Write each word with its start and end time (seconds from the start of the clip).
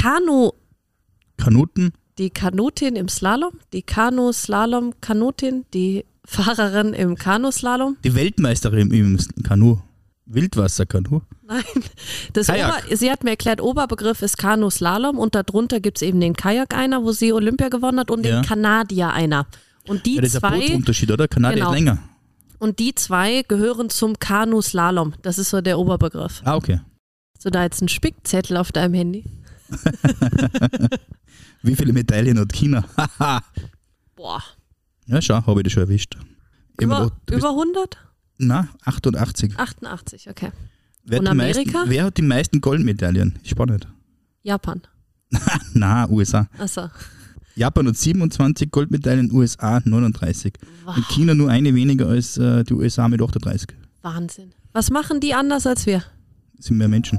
Kanu, 0.00 0.50
Kanuten, 1.36 1.92
die 2.18 2.30
Kanutin 2.30 2.96
im 2.96 3.08
Slalom, 3.08 3.52
die 3.72 3.82
Kanu-Slalom-Kanutin, 3.82 5.64
die 5.74 6.04
Fahrerin 6.24 6.92
im 6.94 7.16
Kanuslalom. 7.16 7.96
die 8.04 8.14
Weltmeisterin 8.14 8.90
im 8.92 9.18
Kanu. 9.44 9.78
Wildwasserkanu. 10.26 11.22
Nein, 11.46 11.62
das. 12.34 12.50
Ober, 12.50 12.74
sie 12.94 13.10
hat 13.10 13.24
mir 13.24 13.30
erklärt, 13.30 13.62
Oberbegriff 13.62 14.20
ist 14.20 14.36
Kanu-Slalom 14.36 15.18
und 15.18 15.34
darunter 15.34 15.80
gibt 15.80 15.96
es 15.98 16.02
eben 16.02 16.20
den 16.20 16.34
Kajak 16.34 16.74
einer, 16.74 17.02
wo 17.02 17.12
sie 17.12 17.32
Olympia 17.32 17.70
gewonnen 17.70 17.98
hat 18.00 18.10
und 18.10 18.26
Ja. 18.26 18.40
den 18.40 18.44
Kanadier 18.46 19.10
einer. 19.10 19.46
Und 19.86 20.04
die 20.04 20.16
Ja, 20.16 20.20
das 20.20 20.34
ist 20.34 20.44
ein 20.44 20.52
zwei 20.52 20.58
Bootsunterschied, 20.60 21.10
oder? 21.10 21.28
Kanadier 21.28 21.60
Genau. 21.60 21.70
ist 21.72 21.78
länger. 21.78 21.98
und 22.58 22.78
die 22.78 22.94
zwei 22.94 23.42
gehören 23.48 23.88
zum 23.88 24.18
Kanu-Slalom. 24.18 25.14
Das 25.22 25.38
ist 25.38 25.48
so 25.48 25.60
der 25.62 25.78
Oberbegriff. 25.78 26.42
Ah, 26.44 26.56
okay. 26.56 26.80
Du 27.42 27.48
da 27.50 27.62
jetzt 27.62 27.80
einen 27.80 27.88
Spickzettel 27.88 28.56
auf 28.58 28.70
deinem 28.72 28.92
Handy? 28.94 29.24
Wie 31.62 31.76
viele 31.76 31.92
Medaillen 31.92 32.38
hat 32.38 32.52
China? 32.52 32.84
Boah. 34.16 34.42
ja, 35.06 35.20
schau, 35.22 35.44
habe 35.46 35.60
ich 35.60 35.64
das 35.64 35.72
schon 35.72 35.82
erwischt. 35.82 36.16
Über, 36.80 37.10
bist, 37.26 37.38
über 37.38 37.50
100? 37.50 37.98
na, 38.38 38.68
88. 38.84 39.58
88, 39.58 40.30
okay. 40.30 40.50
Wer, 41.04 41.20
Und 41.20 41.26
hat 41.28 41.34
die 41.34 41.36
meisten, 41.38 41.60
Amerika? 41.68 41.84
wer 41.90 42.04
hat 42.04 42.16
die 42.16 42.22
meisten 42.22 42.60
Goldmedaillen? 42.60 43.38
Spannend. 43.42 43.88
Japan. 44.42 44.82
Na, 45.74 46.08
USA. 46.08 46.48
Achso. 46.58 46.88
Japan 47.54 47.88
hat 47.88 47.96
27 47.96 48.70
Goldmedaillen, 48.70 49.32
USA 49.32 49.80
39. 49.84 50.54
Wow. 50.84 50.96
Und 50.96 51.08
China 51.08 51.34
nur 51.34 51.50
eine 51.50 51.74
weniger 51.74 52.06
als 52.06 52.38
äh, 52.38 52.62
die 52.64 52.74
USA 52.74 53.08
mit 53.08 53.20
38. 53.20 53.68
Wahnsinn. 54.02 54.52
Was 54.72 54.90
machen 54.90 55.20
die 55.20 55.34
anders 55.34 55.66
als 55.66 55.86
wir? 55.86 56.04
Sind 56.58 56.78
mehr 56.78 56.88
Menschen. 56.88 57.18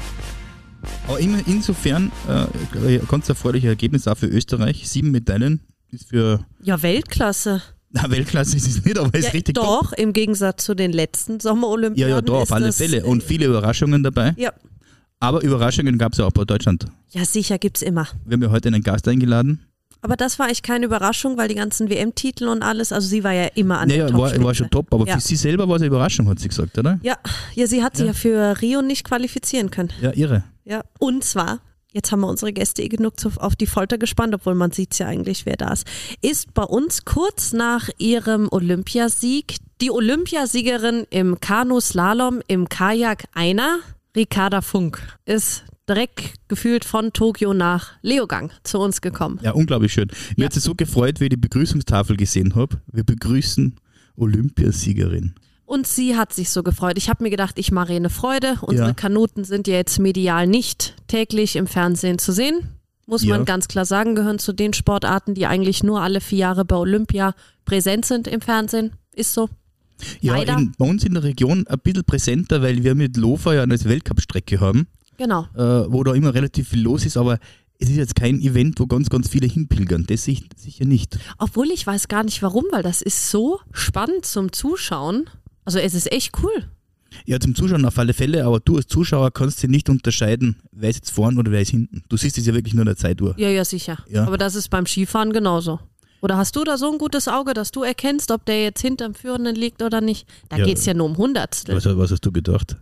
Aber 1.07 1.19
immer 1.19 1.39
insofern 1.45 2.11
äh, 2.27 2.99
ganz 3.09 3.27
erfreuliche 3.27 3.67
Ergebnis 3.67 4.07
auch 4.07 4.17
für 4.17 4.27
Österreich. 4.27 4.87
Sieben 4.87 5.11
Medaillen 5.11 5.61
ist 5.91 6.09
für 6.09 6.45
Ja, 6.63 6.81
Weltklasse. 6.81 7.61
na, 7.91 8.09
Weltklasse 8.09 8.55
ist 8.55 8.67
es 8.67 8.85
nicht, 8.85 8.97
aber 8.97 9.13
ist 9.17 9.25
Ja, 9.25 9.31
richtig 9.31 9.55
top. 9.55 9.65
doch, 9.65 9.93
im 9.93 10.13
Gegensatz 10.13 10.63
zu 10.63 10.73
den 10.75 10.91
letzten 10.93 11.33
Ja, 11.33 11.39
Sommerolympiaden. 11.41 12.15
ja, 12.15 12.21
da 12.21 12.37
ist 12.37 12.41
auf 12.43 12.51
alle 12.53 12.71
Fälle. 12.71 13.03
Und 13.05 13.23
äh, 13.23 13.25
viele 13.25 13.45
Überraschungen 13.47 14.03
dabei. 14.03 14.33
Ja, 14.37 14.53
Aber 15.19 15.41
Überraschungen 15.43 15.97
gab 15.97 16.13
es 16.13 16.19
ja 16.19 16.25
auch 16.25 16.31
bei 16.31 16.45
Deutschland. 16.45 16.85
ja, 17.09 17.25
sicher 17.25 17.57
gibt's 17.57 17.81
immer. 17.81 18.07
Wir 18.25 18.35
haben 18.35 18.43
ja 18.43 18.49
heute 18.51 18.69
einen 18.69 18.83
Gast 18.83 19.07
eingeladen. 19.07 19.59
Aber 20.03 20.15
das 20.15 20.39
war 20.39 20.47
eigentlich 20.47 20.63
keine 20.63 20.85
Überraschung, 20.85 21.37
weil 21.37 21.47
die 21.47 21.53
ganzen 21.55 21.87
WM-Titel 21.89 22.47
und 22.47 22.63
alles, 22.63 22.91
also 22.91 23.07
sie 23.07 23.23
war 23.23 23.33
ja 23.33 23.45
immer 23.53 23.79
an 23.79 23.87
Naja, 23.89 24.05
der 24.05 24.13
war, 24.13 24.19
Topspitze. 24.21 24.43
war 24.45 24.55
schon 24.55 24.69
top, 24.71 24.91
aber 24.93 25.05
Ja. 25.07 25.15
für 25.15 25.21
sie 25.21 25.35
selber 25.35 25.67
war 25.67 25.75
es 25.75 25.81
eine 25.83 25.87
Überraschung, 25.89 26.27
hat 26.27 26.39
sie 26.39 26.47
gesagt, 26.47 26.75
oder? 26.79 26.99
Ja, 27.03 27.17
ja, 27.53 27.67
sie 27.67 27.83
hat 27.83 27.97
sich 27.97 28.05
Ja. 28.07 28.11
ja 28.11 28.17
für 28.17 28.61
Rio 28.61 28.81
nicht 28.81 29.03
qualifizieren 29.03 29.69
können. 29.69 29.89
Ja, 30.01 30.11
irre. 30.15 30.43
Ja, 30.63 30.83
und 30.99 31.23
zwar, 31.23 31.59
jetzt 31.91 32.11
haben 32.11 32.21
wir 32.21 32.27
unsere 32.27 32.53
Gäste 32.53 32.81
eh 32.83 32.87
genug 32.87 33.13
auf 33.37 33.55
die 33.55 33.67
Folter 33.67 33.97
gespannt, 33.97 34.33
obwohl 34.35 34.55
man 34.55 34.71
sieht's 34.71 34.99
ja 34.99 35.07
eigentlich, 35.07 35.45
wer 35.45 35.57
da 35.57 35.73
ist, 35.73 35.87
ist 36.21 36.53
bei 36.53 36.63
uns 36.63 37.05
kurz 37.05 37.53
nach 37.53 37.89
ihrem 37.97 38.47
Olympiasieg 38.51 39.57
die 39.81 39.89
Olympiasiegerin 39.91 41.07
im 41.09 41.39
Kanu-Slalom 41.39 42.41
im 42.47 42.69
Kajak 42.69 43.25
einer, 43.33 43.79
Ricarda 44.15 44.61
Funk, 44.61 45.01
ist 45.25 45.63
direkt 45.89 46.35
gefühlt 46.47 46.85
von 46.85 47.11
Tokio 47.13 47.53
nach 47.55 47.93
Leogang 48.03 48.51
zu 48.63 48.77
uns 48.77 49.01
gekommen. 49.01 49.39
Ja, 49.41 49.51
unglaublich 49.51 49.91
schön. 49.91 50.09
Mir 50.37 50.43
Ja. 50.43 50.45
hat 50.45 50.55
es 50.55 50.63
so 50.63 50.75
gefreut, 50.75 51.19
wie 51.19 51.23
ich 51.25 51.29
die 51.31 51.37
Begrüßungstafel 51.37 52.15
gesehen 52.15 52.53
habe. 52.55 52.79
Wir 52.91 53.03
begrüßen 53.03 53.75
Olympiasiegerin. 54.15 55.33
Und 55.71 55.87
sie 55.87 56.17
hat 56.17 56.33
sich 56.33 56.49
so 56.49 56.63
gefreut. 56.63 56.97
Ich 56.97 57.07
habe 57.09 57.23
mir 57.23 57.29
gedacht, 57.29 57.57
ich 57.57 57.71
mache 57.71 57.91
ihr 57.93 57.95
eine 57.95 58.09
Freude. 58.09 58.57
Unsere 58.61 58.89
Ja. 58.89 58.93
Kanuten 58.93 59.45
sind 59.45 59.67
ja 59.67 59.75
jetzt 59.75 59.99
medial 59.99 60.45
nicht 60.45 60.95
täglich 61.07 61.55
im 61.55 61.65
Fernsehen 61.65 62.19
zu 62.19 62.33
sehen. 62.33 62.55
Muss 63.07 63.23
Ja. 63.23 63.37
man 63.37 63.45
ganz 63.45 63.69
klar 63.69 63.85
sagen, 63.85 64.13
gehören 64.13 64.37
zu 64.37 64.51
den 64.51 64.73
Sportarten, 64.73 65.33
die 65.33 65.45
eigentlich 65.45 65.81
nur 65.81 66.01
alle 66.01 66.19
vier 66.19 66.39
Jahre 66.39 66.65
bei 66.65 66.75
Olympia 66.75 67.33
präsent 67.63 68.03
sind 68.05 68.27
im 68.27 68.41
Fernsehen. 68.41 68.91
Ist 69.15 69.33
so. 69.33 69.47
Ja, 70.19 70.35
in, 70.35 70.73
bei 70.77 70.89
uns 70.89 71.05
in 71.05 71.13
der 71.13 71.23
Region 71.23 71.65
ein 71.67 71.79
bisschen 71.79 72.03
präsenter, 72.03 72.61
weil 72.61 72.83
wir 72.83 72.93
mit 72.93 73.15
Lofa 73.15 73.53
ja 73.53 73.63
eine 73.63 73.81
Weltcup-Strecke 73.81 74.59
haben, 74.59 74.87
Genau. 75.17 75.43
äh, 75.55 75.85
wo 75.89 76.03
da 76.03 76.13
immer 76.13 76.33
relativ 76.33 76.67
viel 76.67 76.81
los 76.81 77.05
ist, 77.05 77.15
aber 77.15 77.39
es 77.79 77.89
ist 77.89 77.95
jetzt 77.95 78.15
kein 78.15 78.41
Event, 78.41 78.77
wo 78.81 78.87
ganz, 78.87 79.09
ganz 79.09 79.29
viele 79.29 79.47
hinpilgern. 79.47 80.05
Das 80.07 80.25
sich- 80.25 80.49
sicher 80.57 80.83
nicht. 80.85 81.17
Obwohl 81.37 81.69
ich 81.71 81.87
weiß 81.87 82.09
gar 82.09 82.23
nicht 82.25 82.41
warum, 82.41 82.65
weil 82.71 82.83
das 82.83 83.01
ist 83.01 83.31
so 83.31 83.59
spannend 83.71 84.25
zum 84.25 84.51
Zuschauen. 84.51 85.29
Also 85.65 85.79
es 85.79 85.93
ist 85.93 86.11
echt 86.11 86.31
cool. 86.43 86.69
Ja, 87.25 87.39
zum 87.39 87.53
Zuschauen 87.55 87.85
auf 87.85 87.97
alle 87.99 88.13
Fälle, 88.13 88.45
aber 88.45 88.59
du 88.61 88.77
als 88.77 88.87
Zuschauer 88.87 89.31
kannst 89.31 89.61
dir 89.61 89.67
nicht 89.69 89.89
unterscheiden, 89.89 90.55
wer 90.71 90.89
ist 90.89 90.95
jetzt 90.97 91.11
vorn 91.11 91.37
oder 91.37 91.51
wer 91.51 91.61
ist 91.61 91.69
hinten. 91.71 92.03
Du 92.09 92.15
siehst 92.17 92.37
es 92.37 92.45
ja 92.45 92.53
wirklich 92.53 92.73
nur 92.73 92.83
in 92.83 92.87
der 92.87 92.95
Zeituhr. 92.95 93.33
Ja, 93.37 93.49
ja, 93.49 93.65
sicher. 93.65 93.97
Ja. 94.09 94.25
Aber 94.25 94.37
das 94.37 94.55
ist 94.55 94.69
beim 94.69 94.85
Skifahren 94.85 95.33
genauso. 95.33 95.79
Oder 96.21 96.37
hast 96.37 96.55
du 96.55 96.63
da 96.63 96.77
so 96.77 96.91
ein 96.91 96.97
gutes 96.99 97.27
Auge, 97.27 97.53
dass 97.53 97.71
du 97.71 97.83
erkennst, 97.83 98.31
ob 98.31 98.45
der 98.45 98.63
jetzt 98.63 98.81
hinterm 98.81 99.13
Führenden 99.15 99.55
liegt 99.55 99.81
oder 99.81 100.01
nicht? 100.01 100.27
Da 100.49 100.57
Ja. 100.57 100.65
geht's 100.65 100.85
ja 100.85 100.93
nur 100.93 101.07
um 101.07 101.17
Hundertstel. 101.17 101.75
Was, 101.75 101.85
was 101.85 102.11
hast 102.11 102.25
du 102.25 102.31
gedacht? 102.31 102.77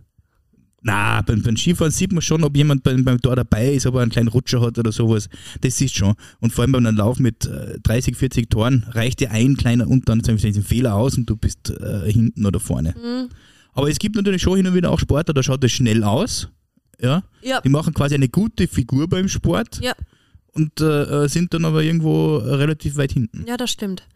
Na, 0.82 1.20
beim, 1.22 1.42
beim 1.42 1.56
Skifahren 1.56 1.92
sieht 1.92 2.10
man 2.12 2.22
schon, 2.22 2.42
ob 2.42 2.56
jemand 2.56 2.82
beim, 2.82 3.04
beim 3.04 3.20
Tor 3.20 3.36
dabei 3.36 3.74
ist, 3.74 3.84
ob 3.86 3.96
er 3.96 4.00
einen 4.00 4.10
kleinen 4.10 4.28
Rutscher 4.28 4.62
hat 4.62 4.78
oder 4.78 4.92
sowas. 4.92 5.28
Das 5.60 5.78
ist 5.80 5.94
schon. 5.94 6.14
Und 6.40 6.52
vor 6.54 6.62
allem 6.62 6.72
bei 6.72 6.78
einem 6.78 6.96
Lauf 6.96 7.18
mit 7.18 7.44
äh, 7.46 7.78
30, 7.82 8.16
40 8.16 8.48
Toren 8.48 8.86
reicht 8.90 9.20
dir 9.20 9.30
ein 9.30 9.56
kleiner 9.58 9.86
und 9.86 10.08
dann 10.08 10.20
ist 10.20 10.28
ein 10.28 10.62
Fehler 10.62 10.94
aus 10.94 11.18
und 11.18 11.26
du 11.28 11.36
bist 11.36 11.70
äh, 11.70 12.10
hinten 12.10 12.46
oder 12.46 12.60
vorne. 12.60 12.94
Mhm. 12.96 13.28
Aber 13.74 13.90
es 13.90 13.98
gibt 13.98 14.16
natürlich 14.16 14.40
schon 14.42 14.56
hin 14.56 14.66
und 14.66 14.74
wieder 14.74 14.90
auch 14.90 14.98
Sportler, 14.98 15.34
da 15.34 15.42
schaut 15.42 15.62
es 15.64 15.72
schnell 15.72 16.02
aus. 16.02 16.48
Ja, 17.00 17.22
Ja. 17.42 17.60
die 17.60 17.68
machen 17.68 17.94
quasi 17.94 18.14
eine 18.14 18.28
gute 18.28 18.66
Figur 18.66 19.06
beim 19.08 19.28
Sport 19.28 19.80
Ja. 19.82 19.92
und 20.52 20.80
äh, 20.80 21.24
äh, 21.24 21.28
sind 21.28 21.52
dann 21.54 21.64
aber 21.66 21.82
irgendwo 21.82 22.38
äh, 22.38 22.54
relativ 22.54 22.96
weit 22.96 23.12
hinten. 23.12 23.44
Ja, 23.46 23.56
das 23.56 23.70
stimmt. 23.70 24.06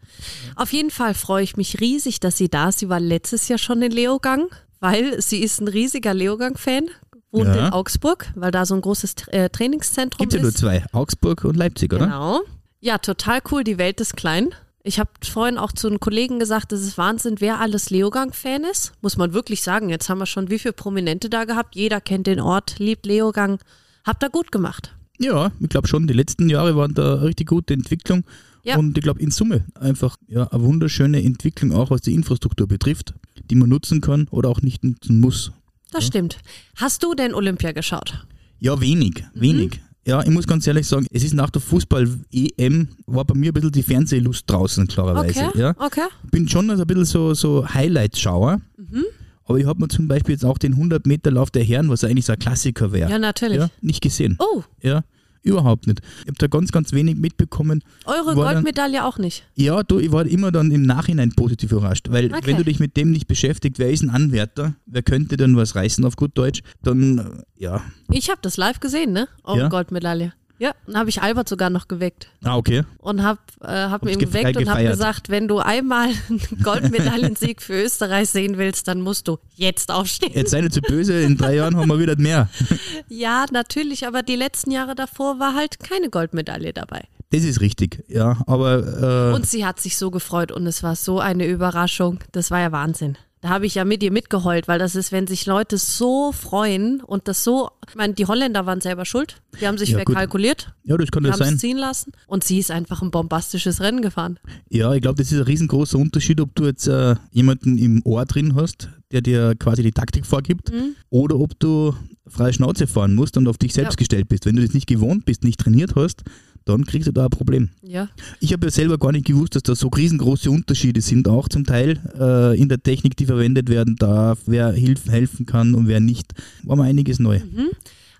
Auf 0.55 0.71
jeden 0.73 0.91
Fall 0.91 1.13
freue 1.13 1.43
ich 1.43 1.57
mich 1.57 1.79
riesig, 1.79 2.19
dass 2.19 2.37
sie 2.37 2.49
da 2.49 2.69
ist. 2.69 2.79
Sie 2.79 2.89
war 2.89 2.99
letztes 2.99 3.47
Jahr 3.47 3.57
schon 3.59 3.81
in 3.81 3.91
Leogang, 3.91 4.47
weil 4.79 5.21
sie 5.21 5.39
ist 5.43 5.61
ein 5.61 5.67
riesiger 5.67 6.13
Leogang-Fan, 6.13 6.85
wohnt 7.31 7.47
Ja. 7.55 7.67
in 7.67 7.73
Augsburg, 7.73 8.31
weil 8.35 8.51
da 8.51 8.65
so 8.65 8.75
ein 8.75 8.81
großes 8.81 9.15
äh, 9.27 9.49
Trainingszentrum 9.49 10.19
Gibt 10.19 10.33
ja 10.33 10.39
nur 10.39 10.49
ist. 10.49 10.57
zwei, 10.57 10.83
Augsburg 10.91 11.43
und 11.43 11.55
Leipzig, 11.57 11.93
oder? 11.93 12.05
Genau. 12.05 12.41
Ja, 12.81 12.97
total 12.99 13.39
cool. 13.51 13.63
Die 13.63 13.77
Welt 13.77 13.99
ist 13.99 14.15
klein. 14.15 14.49
Ich 14.83 14.99
habe 14.99 15.09
vorhin 15.27 15.57
auch 15.57 15.71
zu 15.71 15.87
einem 15.87 15.99
Kollegen 15.99 16.37
gesagt, 16.37 16.71
das 16.71 16.81
ist 16.81 16.97
Wahnsinn, 16.99 17.37
wer 17.39 17.59
alles 17.59 17.89
Leogang-Fan 17.89 18.63
ist. 18.65 18.93
Muss 19.01 19.17
man 19.17 19.33
wirklich 19.33 19.63
sagen. 19.63 19.89
Jetzt 19.89 20.09
haben 20.09 20.19
wir 20.19 20.27
schon 20.27 20.51
wie 20.51 20.59
viele 20.59 20.73
Prominente 20.73 21.27
da 21.29 21.45
gehabt. 21.45 21.75
Jeder 21.75 21.99
kennt 22.01 22.27
den 22.27 22.39
Ort, 22.39 22.75
liebt 22.77 23.05
Leogang. 23.07 23.57
Habt 24.05 24.23
ihr 24.23 24.29
gut 24.29 24.51
gemacht. 24.51 24.93
Ja, 25.17 25.51
ich 25.59 25.69
glaube 25.69 25.87
schon, 25.87 26.05
die 26.05 26.13
letzten 26.13 26.49
Jahre 26.49 26.75
waren 26.75 26.93
da 26.93 27.15
richtig 27.15 27.47
gute 27.47 27.73
Entwicklung. 27.73 28.23
Ja. 28.65 28.77
Und 28.77 28.97
ich 28.97 29.03
glaube 29.03 29.21
in 29.21 29.31
Summe 29.31 29.65
einfach 29.79 30.17
ja, 30.27 30.47
eine 30.47 30.63
wunderschöne 30.63 31.21
Entwicklung, 31.23 31.71
auch 31.71 31.91
was 31.91 32.01
die 32.01 32.13
Infrastruktur 32.13 32.67
betrifft, 32.67 33.13
die 33.49 33.55
man 33.55 33.69
nutzen 33.69 34.01
kann 34.01 34.27
oder 34.31 34.49
auch 34.49 34.61
nicht 34.61 34.83
nutzen 34.83 35.19
muss. 35.19 35.51
Das 35.91 36.05
stimmt. 36.07 36.39
Hast 36.75 37.03
du 37.03 37.13
denn 37.13 37.33
Olympia 37.33 37.71
geschaut? 37.71 38.25
Ja, 38.59 38.79
wenig, 38.81 39.23
Mhm. 39.33 39.41
wenig. 39.41 39.81
Ja, 40.07 40.21
ich 40.23 40.29
muss 40.29 40.45
ganz 40.45 40.67
ehrlich 40.67 40.85
sagen, 40.87 41.07
es 41.11 41.23
ist 41.23 41.33
nach 41.33 41.49
der 41.49 41.61
Fußball-EM, 41.61 42.87
war 43.07 43.25
bei 43.25 43.33
mir 43.35 43.51
ein 43.51 43.53
bisschen 43.53 43.71
die 43.71 43.83
Fernsehlust 43.83 44.43
draußen, 44.49 44.87
klarerweise. 44.87 45.47
Okay, 45.47 45.59
Ja. 45.59 45.75
okay. 45.79 46.07
Bin 46.31 46.47
schon 46.47 46.69
also 46.69 46.83
ein 46.83 46.87
bisschen 46.87 47.05
so, 47.05 47.33
so 47.33 47.67
Highlight-Schauer. 47.67 48.61
Mhm. 48.77 49.03
Aber 49.45 49.59
ich 49.59 49.65
habe 49.65 49.79
mir 49.79 49.87
zum 49.87 50.07
Beispiel 50.07 50.33
jetzt 50.33 50.45
auch 50.45 50.57
den 50.57 50.75
100-Meter-Lauf 50.75 51.51
der 51.51 51.63
Herren, 51.63 51.89
was 51.89 52.03
eigentlich 52.03 52.25
so 52.25 52.33
ein 52.33 52.39
Klassiker 52.39 52.91
wäre, 52.91 53.09
Ja, 53.11 53.19
natürlich. 53.19 53.57
ja, 53.57 53.69
nicht 53.81 54.01
gesehen. 54.01 54.37
Oh, 54.39 54.63
Ja, 54.81 55.03
überhaupt 55.45 55.87
nicht. 55.87 56.01
Ich 56.21 56.27
habe 56.27 56.37
da 56.37 56.47
ganz, 56.47 56.71
ganz 56.71 56.91
wenig 56.91 57.15
mitbekommen. 57.15 57.83
eure 58.05 58.35
War 58.35 58.45
dann- 58.45 58.53
Goldmedaille 58.55 59.05
auch 59.05 59.17
nicht. 59.17 59.43
Ja, 59.55 59.83
du, 59.83 59.99
ich 59.99 60.11
war 60.11 60.25
immer 60.25 60.51
dann 60.51 60.71
im 60.71 60.81
Nachhinein 60.83 61.31
positiv 61.35 61.71
überrascht, 61.71 62.07
weil 62.09 62.25
Okay. 62.33 62.41
wenn 62.45 62.57
du 62.57 62.63
dich 62.63 62.79
mit 62.79 62.97
dem 62.97 63.11
nicht 63.11 63.27
beschäftigt, 63.27 63.79
wer 63.79 63.89
ist 63.91 64.03
ein 64.03 64.09
Anwärter, 64.09 64.75
wer 64.85 65.03
könnte 65.03 65.37
denn 65.37 65.55
was 65.55 65.75
reißen 65.75 66.03
auf 66.05 66.15
gut 66.15 66.31
Deutsch, 66.37 66.61
dann, 66.83 67.19
äh, 67.19 67.23
ja, 67.63 67.81
Ich 68.11 68.29
habe 68.29 68.39
das 68.41 68.57
live 68.57 68.79
gesehen, 68.79 69.13
ne? 69.13 69.27
Eure 69.43 69.59
Ja? 69.59 69.67
Goldmedaille. 69.69 70.33
Ja, 70.57 70.71
dann 70.85 70.97
habe 70.97 71.09
ich 71.09 71.21
Albert 71.21 71.49
sogar 71.49 71.69
noch 71.69 71.87
geweckt 71.89 72.27
Ah, 72.43 72.55
okay. 72.55 72.83
und 72.99 73.23
habe 73.23 73.39
äh, 73.61 73.67
hab 73.67 74.03
ge- 74.03 74.15
geweckt 74.15 74.55
und 74.55 74.69
habe 74.69 74.83
gesagt, 74.85 75.27
wenn 75.29 75.47
du 75.49 75.59
einmal 75.59 76.07
einen 76.29 76.39
Goldmedaillensieg 76.63 77.61
für 77.61 77.73
Österreich 77.83 78.29
sehen 78.29 78.57
willst, 78.57 78.87
dann 78.87 79.01
musst 79.01 79.27
du 79.27 79.37
jetzt 79.55 79.91
aufstehen. 79.91 80.31
Jetzt 80.33 80.51
sei 80.51 80.61
nicht 80.61 80.73
zu 80.73 80.81
böse, 80.81 81.21
in 81.21 81.35
drei 81.37 81.55
Jahren 81.55 81.75
haben 81.75 81.89
wir 81.89 81.99
wieder 81.99 82.17
mehr. 82.17 82.49
Ja, 83.09 83.45
natürlich, 83.51 84.07
aber 84.07 84.23
die 84.23 84.35
letzten 84.35 84.71
Jahre 84.71 84.95
davor 84.95 85.39
war 85.39 85.53
halt 85.55 85.79
keine 85.79 86.09
Goldmedaille 86.09 86.73
dabei. 86.73 87.03
Das 87.31 87.43
ist 87.43 87.59
richtig, 87.61 88.03
ja. 88.07 88.37
Aber 88.47 89.31
äh, 89.31 89.35
Und 89.35 89.47
sie 89.47 89.65
hat 89.65 89.79
sich 89.79 89.97
so 89.97 90.09
gefreut 90.11 90.51
und 90.51 90.65
es 90.67 90.81
war 90.83 90.95
so 90.95 91.19
eine 91.19 91.45
Überraschung. 91.45 92.19
Das 92.31 92.49
war 92.51 92.59
ja 92.61 92.71
Wahnsinn. 92.71 93.17
Da 93.45 93.49
habe 93.51 93.67
ich 93.67 93.75
ja 93.75 93.85
mit 93.85 94.01
ihr 94.01 94.11
mitgeheult, 94.11 94.67
weil 94.67 94.79
das 94.79 94.95
ist, 94.95 95.11
wenn 95.11 95.27
sich 95.27 95.45
Leute 95.45 95.77
so 95.77 96.31
freuen 96.31 96.99
und 97.01 97.27
das 97.27 97.43
so, 97.43 97.69
ich 97.87 97.93
meine, 97.93 98.15
die 98.15 98.25
Holländer 98.25 98.65
waren 98.65 98.81
selber 98.81 99.05
schuld. 99.05 99.35
Die 99.61 99.67
haben 99.67 99.77
sich 99.77 99.89
Ja, 99.91 99.97
verkalkuliert, 99.97 100.73
ja, 100.83 100.97
das 100.97 101.11
kann 101.11 101.21
das 101.21 101.39
haben 101.39 101.53
es 101.53 101.59
ziehen 101.59 101.77
lassen 101.77 102.11
und 102.25 102.43
sie 102.43 102.57
ist 102.57 102.71
einfach 102.71 103.03
ein 103.03 103.11
bombastisches 103.11 103.81
Rennen 103.81 104.01
gefahren. 104.01 104.39
Ja, 104.71 104.91
ich 104.95 105.01
glaube, 105.03 105.17
das 105.21 105.31
ist 105.31 105.37
ein 105.37 105.43
riesengroßer 105.43 105.99
Unterschied, 105.99 106.41
ob 106.41 106.55
du 106.55 106.65
jetzt 106.65 106.87
äh, 106.87 107.17
jemanden 107.29 107.77
im 107.77 108.01
Ohr 108.03 108.25
drin 108.25 108.55
hast, 108.55 108.89
der 109.11 109.21
dir 109.21 109.53
quasi 109.59 109.83
die 109.83 109.91
Taktik 109.91 110.25
vorgibt, 110.25 110.71
Mhm. 110.71 110.95
oder 111.11 111.37
ob 111.39 111.59
du 111.59 111.93
freie 112.27 112.51
Schnauze 112.51 112.87
fahren 112.87 113.13
musst 113.13 113.37
und 113.37 113.47
auf 113.47 113.59
dich 113.59 113.73
selbst 113.75 113.93
Ja. 113.93 113.97
gestellt 113.97 114.27
bist. 114.27 114.47
Wenn 114.47 114.55
du 114.55 114.63
das 114.63 114.73
nicht 114.73 114.87
gewohnt 114.87 115.25
bist, 115.25 115.43
nicht 115.43 115.59
trainiert 115.59 115.93
hast, 115.95 116.23
dann 116.65 116.85
kriegst 116.85 117.07
du 117.07 117.11
da 117.11 117.25
ein 117.25 117.29
Problem. 117.29 117.69
Ja, 117.81 118.09
Ich 118.39 118.51
habe 118.51 118.65
ja 118.67 118.71
selber 118.71 118.97
gar 118.97 119.11
nicht 119.11 119.25
gewusst, 119.25 119.55
dass 119.55 119.63
da 119.63 119.75
so 119.75 119.87
riesengroße 119.87 120.49
Unterschiede 120.49 121.01
sind, 121.01 121.27
auch 121.27 121.47
zum 121.47 121.63
Teil 121.63 121.99
äh, 122.19 122.59
in 122.59 122.67
der 122.69 122.81
Technik, 122.81 123.15
die 123.15 123.27
verwendet 123.27 123.69
werden 123.69 123.95
darf, 123.95 124.39
wer 124.47 124.71
hilf, 124.71 125.07
helfen 125.07 125.45
kann 125.45 125.75
und 125.75 125.87
wer 125.87 125.99
nicht. 125.99 126.33
War 126.63 126.75
mal 126.75 126.89
einiges 126.89 127.19
neu. 127.19 127.39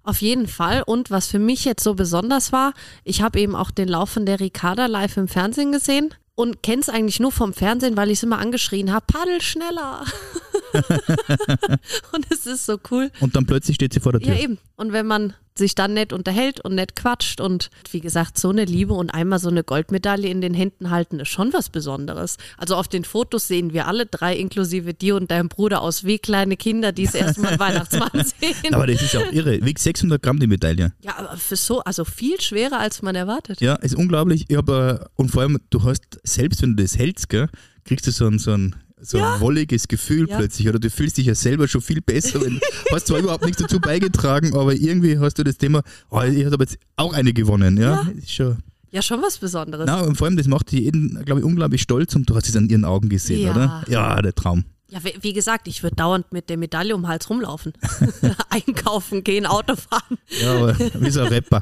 auf 0.03 0.21
jeden 0.21 0.47
Fall. 0.47 0.83
Und 0.85 1.09
was 1.09 1.27
für 1.27 1.39
mich 1.39 1.65
jetzt 1.65 1.83
so 1.83 1.95
besonders 1.95 2.51
war, 2.51 2.73
ich 3.03 3.21
habe 3.21 3.39
eben 3.39 3.55
auch 3.55 3.71
den 3.71 3.87
Lauf 3.87 4.11
von 4.11 4.25
der 4.25 4.39
Ricarda 4.39 4.85
live 4.85 5.17
im 5.17 5.27
Fernsehen 5.27 5.71
gesehen 5.71 6.13
und 6.35 6.61
kenne 6.61 6.81
es 6.81 6.89
eigentlich 6.89 7.19
nur 7.19 7.31
vom 7.31 7.53
Fernsehen, 7.53 7.97
weil 7.97 8.11
ich 8.11 8.19
es 8.19 8.23
immer 8.23 8.39
angeschrien 8.39 8.93
habe, 8.93 9.05
paddel 9.11 9.41
schneller. 9.41 10.03
und 12.13 12.25
es 12.29 12.45
ist 12.45 12.65
so 12.65 12.77
cool. 12.91 13.11
Und 13.19 13.35
dann 13.35 13.45
plötzlich 13.45 13.75
steht 13.75 13.93
sie 13.93 13.99
vor 13.99 14.11
der 14.11 14.21
Tür. 14.21 14.33
Ja, 14.33 14.39
eben. 14.39 14.57
Und 14.75 14.91
wenn 14.91 15.05
man 15.05 15.33
sich 15.57 15.73
dann 15.73 15.93
nett 15.93 16.11
unterhält 16.11 16.59
und 16.59 16.75
nett 16.75 16.95
quatscht 16.95 17.39
und 17.39 17.69
wie 17.91 18.01
gesagt, 18.01 18.37
so 18.37 18.49
eine 18.49 18.65
Liebe 18.65 18.93
und 18.93 19.11
einmal 19.11 19.39
so 19.39 19.47
eine 19.47 19.63
Goldmedaille 19.63 20.27
in 20.27 20.41
den 20.41 20.53
Händen 20.53 20.89
halten, 20.89 21.19
ist 21.21 21.29
schon 21.29 21.53
was 21.53 21.69
Besonderes. 21.69 22.37
Also 22.57 22.75
auf 22.75 22.89
den 22.89 23.05
Fotos 23.05 23.47
sehen 23.47 23.71
wir 23.71 23.87
alle 23.87 24.05
drei, 24.05 24.35
inklusive 24.35 24.93
dir 24.93 25.15
und 25.15 25.31
deinem 25.31 25.47
Bruder, 25.47 25.81
aus 25.81 26.03
wie 26.03 26.19
kleine 26.19 26.57
Kinder, 26.57 26.91
die 26.91 27.05
es 27.05 27.15
erstmal 27.15 27.57
Weihnachtsmann 27.57 28.25
sehen. 28.25 28.73
Aber 28.73 28.87
das 28.87 29.01
ist 29.01 29.15
auch 29.15 29.31
irre. 29.31 29.65
Wiegt 29.65 29.79
600 29.79 30.21
Gramm 30.21 30.39
die 30.39 30.47
Medaille. 30.47 30.91
ja, 31.01 31.17
aber 31.17 31.37
für 31.37 31.55
so, 31.55 31.79
also 31.81 32.03
viel 32.03 32.41
schwerer, 32.41 32.79
als 32.79 33.01
man 33.01 33.15
erwartet. 33.15 33.61
Ja, 33.61 33.75
ist 33.75 33.95
unglaublich. 33.95 34.45
Ich 34.49 34.57
hab, 34.57 34.67
äh, 34.69 34.99
und 35.15 35.29
vor 35.29 35.43
allem, 35.43 35.59
du 35.69 35.83
hast, 35.83 36.19
selbst 36.23 36.61
wenn 36.61 36.75
du 36.75 36.83
das 36.83 36.97
hältst, 36.97 37.29
gell, 37.29 37.47
kriegst 37.85 38.07
du 38.07 38.11
so 38.11 38.27
ein, 38.27 38.39
so 38.39 38.51
ein, 38.51 38.75
so 39.01 39.17
ein 39.21 39.39
wolliges 39.41 39.87
Gefühl 39.87 40.27
Ja. 40.29 40.37
plötzlich. 40.37 40.67
Oder 40.69 40.79
du 40.79 40.89
fühlst 40.89 41.17
dich 41.17 41.25
ja 41.27 41.35
selber 41.35 41.67
schon 41.67 41.81
viel 41.81 42.01
besser. 42.01 42.41
Wenn, 42.41 42.59
hast 42.91 43.07
zwar 43.07 43.19
überhaupt 43.19 43.45
nichts 43.45 43.61
dazu 43.61 43.79
beigetragen, 43.79 44.55
aber 44.55 44.73
irgendwie 44.73 45.19
hast 45.19 45.37
du 45.37 45.43
das 45.43 45.57
Thema, 45.57 45.83
oh, 46.09 46.21
ich 46.21 46.45
habe 46.45 46.57
jetzt 46.63 46.77
auch 46.95 47.13
eine 47.13 47.33
gewonnen. 47.33 47.77
Ja, 47.77 48.03
Ja. 48.03 48.07
Schon. 48.27 48.57
Ja, 48.91 49.01
schon 49.01 49.21
was 49.21 49.37
Besonderes. 49.39 49.85
Na, 49.87 49.99
und 50.01 50.15
vor 50.15 50.25
allem, 50.27 50.37
das 50.37 50.47
macht 50.47 50.71
jeden, 50.71 51.21
glaube 51.25 51.41
ich, 51.41 51.45
unglaublich 51.45 51.81
stolz 51.81 52.15
und 52.15 52.29
du 52.29 52.35
hast 52.35 52.47
es 52.47 52.55
an 52.55 52.69
ihren 52.69 52.85
Augen 52.85 53.09
gesehen, 53.09 53.41
Ja. 53.41 53.51
oder? 53.51 53.83
Ja, 53.89 54.21
der 54.21 54.33
Traum. 54.33 54.63
Ja, 54.87 55.03
wie, 55.03 55.15
wie 55.21 55.33
gesagt, 55.33 55.67
ich 55.67 55.83
würde 55.83 55.97
dauernd 55.97 56.31
mit 56.31 56.49
der 56.49 56.55
Medaille 56.55 56.95
um 56.95 57.01
den 57.01 57.07
Hals 57.09 57.29
rumlaufen. 57.29 57.73
Einkaufen 58.49 59.25
gehen, 59.25 59.45
Auto 59.47 59.75
fahren. 59.75 60.17
Ja, 60.41 60.53
aber 60.55 60.79
wie 61.01 61.09
so 61.09 61.21
ein 61.21 61.27
Rapper. 61.27 61.61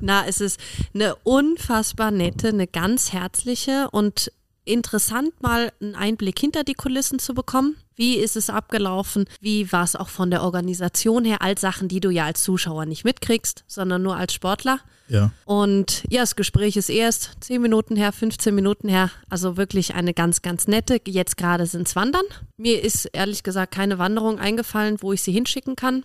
Na, 0.00 0.26
es 0.26 0.40
ist 0.42 0.60
eine 0.94 1.14
unfassbar 1.22 2.10
nette, 2.10 2.48
eine 2.48 2.66
ganz 2.66 3.12
herzliche 3.14 3.88
und 3.90 4.30
interessant 4.64 5.40
mal 5.42 5.72
einen 5.80 5.94
Einblick 5.94 6.38
hinter 6.38 6.64
die 6.64 6.74
Kulissen 6.74 7.18
zu 7.18 7.34
bekommen. 7.34 7.76
Wie 7.96 8.16
ist 8.16 8.36
es 8.36 8.48
abgelaufen? 8.48 9.26
Wie 9.40 9.70
war 9.72 9.84
es 9.84 9.96
auch 9.96 10.08
von 10.08 10.30
der 10.30 10.42
Organisation 10.42 11.24
her? 11.24 11.42
All 11.42 11.58
Sachen, 11.58 11.88
die 11.88 12.00
du 12.00 12.10
ja 12.10 12.24
als 12.24 12.42
Zuschauer 12.42 12.86
nicht 12.86 13.04
mitkriegst, 13.04 13.64
sondern 13.66 14.02
nur 14.02 14.16
als 14.16 14.32
Sportler. 14.32 14.80
Ja. 15.08 15.32
Und 15.44 16.04
ja, 16.08 16.20
das 16.20 16.36
Gespräch 16.36 16.76
ist 16.76 16.88
erst 16.88 17.32
10 17.40 17.60
Minuten 17.60 17.96
her, 17.96 18.12
15 18.12 18.54
Minuten 18.54 18.88
her. 18.88 19.10
Also 19.28 19.56
wirklich 19.56 19.94
eine 19.94 20.14
ganz, 20.14 20.40
ganz 20.40 20.68
nette. 20.68 21.00
Jetzt 21.04 21.36
gerade 21.36 21.66
sind 21.66 21.88
es 21.88 21.96
Wandern. 21.96 22.24
Mir 22.56 22.82
ist 22.82 23.06
ehrlich 23.06 23.42
gesagt 23.42 23.74
keine 23.74 23.98
Wanderung 23.98 24.38
eingefallen, 24.38 24.98
wo 25.00 25.12
ich 25.12 25.22
sie 25.22 25.32
hinschicken 25.32 25.74
kann, 25.76 26.04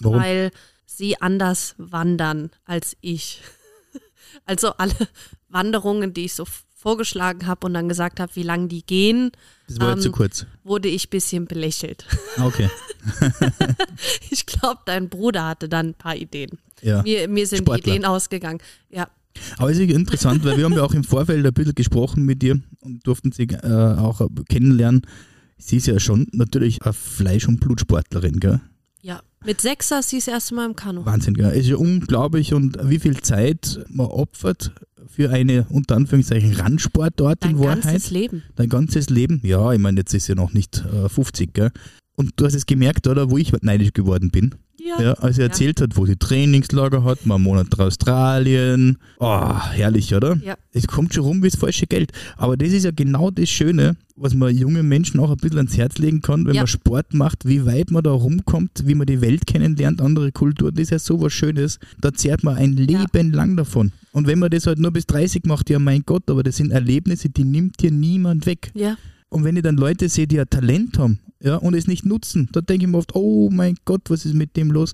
Warum? 0.00 0.20
weil 0.20 0.50
sie 0.84 1.20
anders 1.20 1.74
wandern 1.78 2.50
als 2.64 2.96
ich. 3.00 3.40
Also 4.46 4.70
alle 4.78 4.94
Wanderungen, 5.50 6.14
die 6.14 6.24
ich 6.24 6.34
so 6.34 6.46
vorgeschlagen 6.82 7.46
habe 7.46 7.66
und 7.66 7.74
dann 7.74 7.88
gesagt 7.88 8.18
habe, 8.20 8.34
wie 8.34 8.42
lange 8.42 8.66
die 8.68 8.84
gehen, 8.84 9.30
Das 9.68 9.78
war 9.80 9.88
jetzt 9.90 9.98
ähm, 9.98 10.02
zu 10.02 10.12
kurz. 10.12 10.46
wurde 10.64 10.88
ich 10.88 11.06
ein 11.06 11.10
bisschen 11.10 11.46
belächelt. 11.46 12.04
Ah, 12.36 12.46
Okay. 12.46 12.68
Ich 14.30 14.46
glaube, 14.46 14.80
dein 14.86 15.08
Bruder 15.08 15.46
hatte 15.46 15.68
dann 15.68 15.88
ein 15.88 15.94
paar 15.94 16.16
Ideen. 16.16 16.58
Ja. 16.82 17.02
Mir, 17.02 17.28
mir 17.28 17.46
sind 17.46 17.60
Sportler. 17.60 17.82
die 17.84 17.90
Ideen 17.90 18.04
ausgegangen. 18.04 18.58
Ja, 18.90 19.08
Aber 19.58 19.70
es 19.70 19.78
ist 19.78 19.90
interessant, 19.90 20.44
weil 20.44 20.56
wir 20.56 20.64
haben 20.64 20.74
ja 20.74 20.82
auch 20.82 20.94
im 20.94 21.04
Vorfeld 21.04 21.44
ein 21.44 21.52
bisschen 21.52 21.74
gesprochen 21.74 22.24
mit 22.24 22.42
dir 22.42 22.58
und 22.80 23.06
durften 23.06 23.32
sie 23.32 23.44
äh, 23.44 23.66
auch 23.98 24.26
kennenlernen. 24.48 25.02
Sie 25.58 25.76
ist 25.76 25.86
ja 25.86 25.98
schon 26.00 26.26
natürlich 26.32 26.82
eine 26.82 26.92
Fleisch- 26.92 27.46
und 27.48 27.60
Blutsportlerin, 27.60 28.40
gell? 28.40 28.60
ja. 29.00 29.20
Mit 29.44 29.60
Sechser 29.60 29.98
ist 29.98 30.10
sie 30.10 30.18
das 30.18 30.28
erste 30.28 30.54
Mal 30.54 30.66
im 30.66 30.76
Kanu. 30.76 31.04
Wahnsinn, 31.04 31.34
gell? 31.34 31.46
Es 31.50 31.62
ist 31.62 31.68
ja 31.70 31.76
unglaublich 31.76 32.54
und 32.54 32.78
wie 32.88 33.00
viel 33.00 33.20
Zeit 33.22 33.84
man 33.88 34.06
opfert 34.06 34.70
für 35.08 35.30
eine 35.30 35.66
unter 35.70 35.96
Anführungszeichen 35.96 36.52
Randsportart 36.54 37.42
Dein 37.44 37.52
in 37.52 37.58
Wahrheit. 37.60 37.82
ganzes 37.82 38.10
Leben. 38.10 38.42
Dein 38.56 38.68
ganzes 38.68 39.10
Leben. 39.10 39.40
Ja, 39.44 39.72
ich 39.72 39.78
meine, 39.78 39.98
jetzt 40.00 40.14
ist 40.14 40.28
ja 40.28 40.34
noch 40.34 40.52
nicht 40.52 40.84
äh, 40.92 41.08
50, 41.08 41.52
gell? 41.54 41.70
Und 42.14 42.32
du 42.36 42.44
hast 42.44 42.54
es 42.54 42.66
gemerkt, 42.66 43.06
oder, 43.06 43.30
wo 43.30 43.38
ich 43.38 43.52
neidisch 43.62 43.92
geworden 43.94 44.30
bin. 44.30 44.54
Ja. 44.78 45.00
Ja, 45.00 45.12
als 45.14 45.38
er 45.38 45.44
erzählt 45.46 45.80
hat, 45.80 45.96
wo 45.96 46.04
sie 46.06 46.16
Trainingslager 46.16 47.04
hat, 47.04 47.24
mal 47.24 47.36
einen 47.36 47.44
Monat 47.44 47.68
in 47.72 47.80
Australien. 47.80 48.98
Oh, 49.18 49.54
herrlich, 49.72 50.14
oder? 50.14 50.36
Ja. 50.44 50.56
Es 50.72 50.86
kommt 50.86 51.14
schon 51.14 51.24
rum 51.24 51.42
wie 51.42 51.48
das 51.48 51.58
falsche 51.58 51.86
Geld. 51.86 52.12
Aber 52.36 52.56
das 52.56 52.70
ist 52.72 52.84
ja 52.84 52.90
genau 52.90 53.30
das 53.30 53.48
Schöne, 53.48 53.96
was 54.16 54.34
man 54.34 54.54
jungen 54.56 54.88
Menschen 54.88 55.20
auch 55.20 55.30
ein 55.30 55.36
bisschen 55.36 55.58
ans 55.58 55.76
Herz 55.76 55.98
legen 55.98 56.20
kann, 56.20 56.44
wenn 56.46 56.54
Ja. 56.54 56.62
man 56.62 56.66
Sport 56.66 57.14
macht, 57.14 57.46
wie 57.46 57.64
weit 57.64 57.90
man 57.90 58.02
da 58.02 58.10
rumkommt, 58.10 58.82
wie 58.86 58.94
man 58.94 59.06
die 59.06 59.20
Welt 59.20 59.46
kennenlernt, 59.46 60.00
andere 60.02 60.32
Kulturen. 60.32 60.74
Das 60.74 60.82
ist 60.82 60.90
ja 60.90 60.98
so 60.98 61.20
was 61.20 61.32
Schönes. 61.32 61.78
Da 62.00 62.12
zehrt 62.12 62.42
man 62.44 62.56
ein 62.56 62.76
Ja. 62.76 63.02
Leben 63.12 63.32
lang 63.32 63.56
davon. 63.56 63.92
Und 64.12 64.26
wenn 64.26 64.38
man 64.38 64.50
das 64.50 64.66
halt 64.66 64.78
nur 64.78 64.90
bis 64.92 65.06
30 65.06 65.44
macht, 65.46 65.70
ja 65.70 65.78
mein 65.78 66.02
Gott, 66.04 66.30
aber 66.30 66.42
das 66.42 66.56
sind 66.56 66.70
Erlebnisse, 66.70 67.30
die 67.30 67.44
nimmt 67.44 67.80
dir 67.80 67.90
niemand 67.90 68.46
weg. 68.46 68.70
Ja. 68.74 68.96
Und 69.30 69.44
wenn 69.44 69.56
ich 69.56 69.62
dann 69.62 69.76
Leute 69.76 70.08
sehe, 70.08 70.26
die 70.26 70.38
ein 70.38 70.48
Talent 70.48 70.98
haben 70.98 71.18
ja, 71.40 71.56
und 71.56 71.74
es 71.74 71.86
nicht 71.86 72.04
nutzen, 72.04 72.48
da 72.52 72.60
denke 72.60 72.84
ich 72.84 72.90
mir 72.90 72.98
oft, 72.98 73.14
oh 73.14 73.48
mein 73.50 73.76
Gott, 73.86 74.02
was 74.08 74.26
ist 74.26 74.34
mit 74.34 74.56
dem 74.56 74.70
los? 74.70 74.92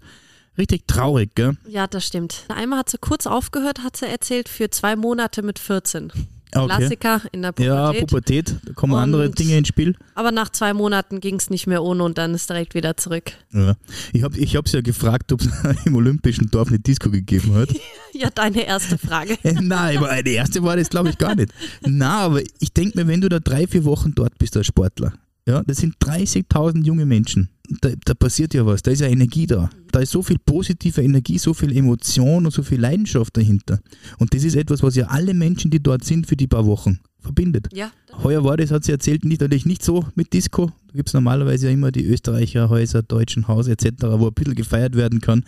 Richtig 0.56 0.86
traurig, 0.86 1.34
gell? 1.34 1.56
ja, 1.68 1.86
das 1.86 2.06
stimmt. 2.06 2.44
Einmal 2.48 2.80
hat 2.80 2.90
sie 2.90 2.98
kurz 2.98 3.26
aufgehört, 3.26 3.82
hat 3.82 3.96
sie 3.96 4.06
erzählt, 4.06 4.48
für 4.48 4.70
zwei 4.70 4.96
Monate 4.96 5.42
mit 5.42 5.58
14. 5.58 6.12
Okay. 6.54 6.66
Klassiker 6.66 7.22
in 7.32 7.42
der 7.42 7.52
Ja, 7.58 7.92
Pubertät. 7.92 8.06
Pubertät, 8.08 8.54
da 8.64 8.72
kommen 8.72 8.94
Und- 8.94 8.98
andere 9.00 9.30
Dinge 9.30 9.58
ins 9.58 9.68
Spiel. 9.68 9.94
Aber 10.14 10.32
nach 10.32 10.48
zwei 10.48 10.72
Monaten 10.72 11.20
ging 11.20 11.34
es 11.36 11.50
nicht 11.50 11.66
mehr 11.66 11.82
ohne 11.82 12.04
und 12.04 12.16
dann 12.18 12.34
ist 12.34 12.48
direkt 12.48 12.74
wieder 12.74 12.96
zurück. 12.96 13.32
Ja. 13.52 13.74
Ich 14.12 14.22
habe 14.22 14.38
ich 14.38 14.56
hab's 14.56 14.72
ja 14.72 14.80
gefragt, 14.80 15.30
ob 15.32 15.40
es 15.42 15.48
im 15.84 15.94
Olympischen 15.96 16.50
Dorf 16.50 16.68
eine 16.68 16.78
Disco 16.78 17.10
gegeben 17.10 17.54
hat. 17.54 17.68
Ja, 18.14 18.30
deine 18.34 18.66
erste 18.66 18.98
Frage. 18.98 19.36
Äh, 19.44 19.52
Nein, 19.60 19.98
aber 19.98 20.22
die 20.22 20.32
erste 20.32 20.62
war 20.64 20.76
das, 20.76 20.88
glaube 20.88 21.10
ich, 21.10 21.18
gar 21.18 21.34
nicht. 21.36 21.52
Na, 21.86 22.20
aber 22.22 22.40
ich 22.58 22.72
denke 22.72 22.98
mir, 22.98 23.06
wenn 23.06 23.20
du 23.20 23.28
da 23.28 23.38
drei, 23.38 23.66
vier 23.68 23.84
Wochen 23.84 24.12
dort 24.14 24.36
bist 24.38 24.56
als 24.56 24.66
Sportler, 24.66 25.12
ja, 25.48 25.62
das 25.66 25.78
sind 25.78 25.96
30.000 25.96 26.84
junge 26.84 27.06
Menschen. 27.06 27.48
Da, 27.80 27.90
da 28.04 28.14
passiert 28.14 28.52
ja 28.52 28.64
was, 28.66 28.82
da 28.82 28.90
ist 28.90 29.00
ja 29.00 29.08
Energie 29.08 29.46
da. 29.46 29.70
Da 29.92 30.00
ist 30.00 30.10
so 30.10 30.22
viel 30.22 30.38
positive 30.38 31.02
Energie, 31.02 31.38
so 31.38 31.54
viel 31.54 31.74
Emotion 31.74 32.44
und 32.44 32.52
so 32.52 32.62
viel 32.62 32.78
Leidenschaft 32.78 33.36
dahinter. 33.36 33.80
Und 34.18 34.34
das 34.34 34.44
ist 34.44 34.56
etwas, 34.56 34.82
was 34.82 34.94
ja 34.94 35.06
alle 35.06 35.32
Menschen, 35.32 35.70
die 35.70 35.82
dort 35.82 36.04
sind, 36.04 36.26
für 36.26 36.36
die 36.36 36.46
paar 36.46 36.66
Wochen 36.66 37.00
verbindet. 37.20 37.68
Ja, 37.72 37.90
Heuer 38.22 38.44
war 38.44 38.58
das, 38.58 38.70
hat 38.70 38.84
sie 38.84 38.92
erzählt, 38.92 39.24
nicht, 39.24 39.40
natürlich 39.40 39.66
nicht 39.66 39.82
so 39.82 40.04
mit 40.14 40.34
Disco. 40.34 40.66
Da 40.66 40.94
gibt 40.94 41.08
es 41.08 41.14
normalerweise 41.14 41.68
ja 41.68 41.72
immer 41.72 41.92
die 41.92 42.04
Österreicher 42.04 42.68
Häuser, 42.68 43.02
Deutschen 43.02 43.48
Haus 43.48 43.68
etc., 43.68 44.02
wo 44.02 44.28
ein 44.28 44.34
bisschen 44.34 44.54
gefeiert 44.54 44.96
werden 44.96 45.20
kann. 45.20 45.44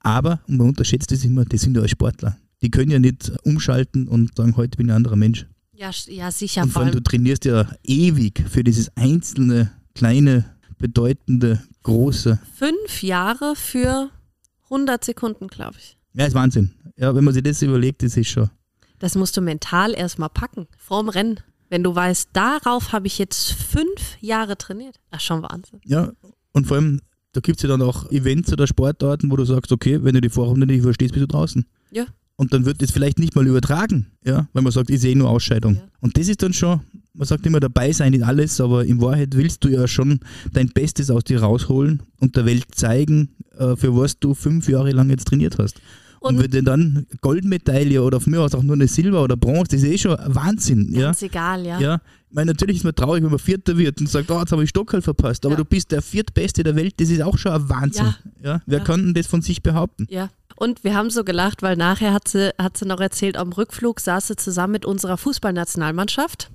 Aber, 0.00 0.40
und 0.48 0.56
man 0.56 0.68
unterschätzt 0.68 1.12
das 1.12 1.24
immer, 1.24 1.44
die 1.44 1.58
sind 1.58 1.76
ja 1.76 1.86
Sportler. 1.86 2.36
Die 2.62 2.70
können 2.70 2.90
ja 2.90 2.98
nicht 2.98 3.32
umschalten 3.44 4.08
und 4.08 4.36
sagen, 4.36 4.56
heute 4.56 4.76
bin 4.76 4.86
ich 4.86 4.92
ein 4.92 4.96
anderer 4.96 5.16
Mensch. 5.16 5.46
Ja, 5.76 5.90
ja 6.08 6.30
sicher. 6.30 6.62
und 6.62 6.70
Vor 6.70 6.82
allem, 6.82 6.92
du 6.92 7.02
trainierst 7.02 7.44
ja 7.44 7.68
ewig 7.82 8.44
für 8.48 8.64
dieses 8.64 8.94
einzelne, 8.96 9.72
kleine, 9.94 10.44
bedeutende, 10.78 11.62
große. 11.82 12.38
fünf 12.56 13.02
Jahre 13.02 13.54
für 13.56 14.10
100 14.64 15.04
Sekunden, 15.04 15.48
glaube 15.48 15.76
ich. 15.78 15.96
Ja, 16.14 16.26
ist 16.26 16.34
Wahnsinn. 16.34 16.72
Ja, 16.96 17.14
wenn 17.14 17.24
man 17.24 17.34
sich 17.34 17.42
das 17.42 17.62
überlegt, 17.62 18.02
das 18.02 18.16
ist 18.16 18.28
schon. 18.28 18.50
Das 18.98 19.14
musst 19.16 19.36
du 19.36 19.40
mental 19.40 19.92
erstmal 19.94 20.30
packen, 20.30 20.66
vorm 20.78 21.08
Rennen. 21.08 21.40
Wenn 21.68 21.82
du 21.82 21.94
weißt, 21.94 22.30
darauf 22.32 22.92
habe 22.92 23.06
ich 23.06 23.18
jetzt 23.18 23.52
fünf 23.52 24.16
Jahre 24.20 24.56
trainiert. 24.56 25.00
Das 25.10 25.22
ist 25.22 25.26
schon 25.26 25.42
Wahnsinn. 25.42 25.80
Ja, 25.84 26.12
und 26.52 26.66
vor 26.66 26.76
allem, 26.76 27.00
Da 27.32 27.40
gibt 27.40 27.58
es 27.58 27.62
ja 27.64 27.68
dann 27.68 27.82
auch 27.82 28.08
Events 28.12 28.52
oder 28.52 28.66
Sportarten, 28.68 29.28
wo 29.30 29.36
du 29.36 29.44
sagst, 29.44 29.72
okay, 29.72 30.04
wenn 30.04 30.14
du 30.14 30.20
die 30.20 30.28
Vorrunde 30.28 30.66
nicht 30.66 30.82
verstehst, 30.82 31.14
bist 31.14 31.24
du 31.24 31.26
draußen. 31.26 31.66
Ja. 31.90 32.06
Und 32.36 32.52
dann 32.52 32.64
wird 32.64 32.82
das 32.82 32.90
vielleicht 32.90 33.18
nicht 33.18 33.36
mal 33.36 33.46
übertragen, 33.46 34.06
ja, 34.24 34.48
weil 34.52 34.62
man 34.62 34.72
sagt, 34.72 34.90
ich 34.90 35.00
sehe 35.00 35.16
nur 35.16 35.30
Ausscheidung. 35.30 35.76
Ja. 35.76 35.82
Und 36.00 36.18
das 36.18 36.28
ist 36.28 36.42
dann 36.42 36.52
schon, 36.52 36.80
man 37.12 37.28
sagt 37.28 37.46
immer 37.46 37.60
dabei 37.60 37.92
sein 37.92 38.12
in 38.12 38.24
alles, 38.24 38.60
aber 38.60 38.84
in 38.84 39.00
Wahrheit 39.00 39.36
willst 39.36 39.62
du 39.62 39.68
ja 39.68 39.86
schon 39.86 40.18
dein 40.52 40.68
Bestes 40.68 41.10
aus 41.10 41.22
dir 41.22 41.40
rausholen 41.40 42.02
und 42.18 42.34
der 42.34 42.44
Welt 42.44 42.66
zeigen, 42.74 43.28
äh, 43.56 43.76
für 43.76 43.96
was 43.96 44.18
du 44.18 44.34
fünf 44.34 44.68
Jahre 44.68 44.90
lang 44.90 45.10
jetzt 45.10 45.28
trainiert 45.28 45.58
hast. 45.58 45.80
Und, 46.24 46.36
Und- 46.36 46.42
wenn 46.42 46.50
du 46.50 46.62
dann 46.62 47.06
Goldmedaille 47.20 48.02
oder 48.02 48.18
von 48.20 48.30
mir 48.30 48.40
aus 48.40 48.54
auch 48.54 48.62
nur 48.62 48.74
eine 48.76 48.88
Silber 48.88 49.22
oder 49.22 49.36
Bronze, 49.36 49.76
das 49.76 49.82
ist 49.82 49.84
eh 49.92 49.98
schon 49.98 50.16
Wahnsinn. 50.26 50.88
Ja? 50.92 51.00
Ganz 51.08 51.20
egal, 51.22 51.66
ja. 51.66 51.78
Ja, 51.78 51.94
ich 52.30 52.34
meine, 52.34 52.52
natürlich 52.52 52.78
ist 52.78 52.84
man 52.84 52.94
traurig, 52.94 53.22
wenn 53.22 53.30
man 53.30 53.38
Vierter 53.38 53.76
wird 53.76 54.00
und 54.00 54.08
sagt, 54.08 54.30
oh, 54.30 54.38
jetzt 54.40 54.50
habe 54.50 54.64
ich 54.64 54.70
Stockerl 54.70 55.02
verpasst, 55.02 55.44
aber 55.44 55.52
Ja. 55.54 55.58
du 55.58 55.64
bist 55.66 55.92
der 55.92 56.00
Viertbeste 56.00 56.62
der 56.62 56.76
Welt, 56.76 56.94
das 56.98 57.10
ist 57.10 57.20
auch 57.22 57.36
schon 57.36 57.52
ein 57.52 57.68
Wahnsinn. 57.68 58.14
Ja. 58.42 58.62
Wer 58.64 58.78
Ja. 58.78 58.84
kann 58.84 59.04
denn 59.04 59.14
das 59.14 59.26
von 59.26 59.42
sich 59.42 59.62
behaupten? 59.62 60.06
Ja. 60.08 60.30
Und 60.56 60.82
wir 60.82 60.94
haben 60.94 61.10
so 61.10 61.24
gelacht, 61.24 61.62
weil 61.62 61.76
nachher 61.76 62.14
hat 62.14 62.28
sie, 62.28 62.50
hat 62.58 62.76
sie 62.78 62.86
noch 62.86 63.00
erzählt, 63.00 63.36
am 63.36 63.52
Rückflug 63.52 64.00
saß 64.00 64.28
sie 64.28 64.36
zusammen 64.36 64.72
mit 64.72 64.86
unserer 64.86 65.18
Fußballnationalmannschaft. 65.18 66.50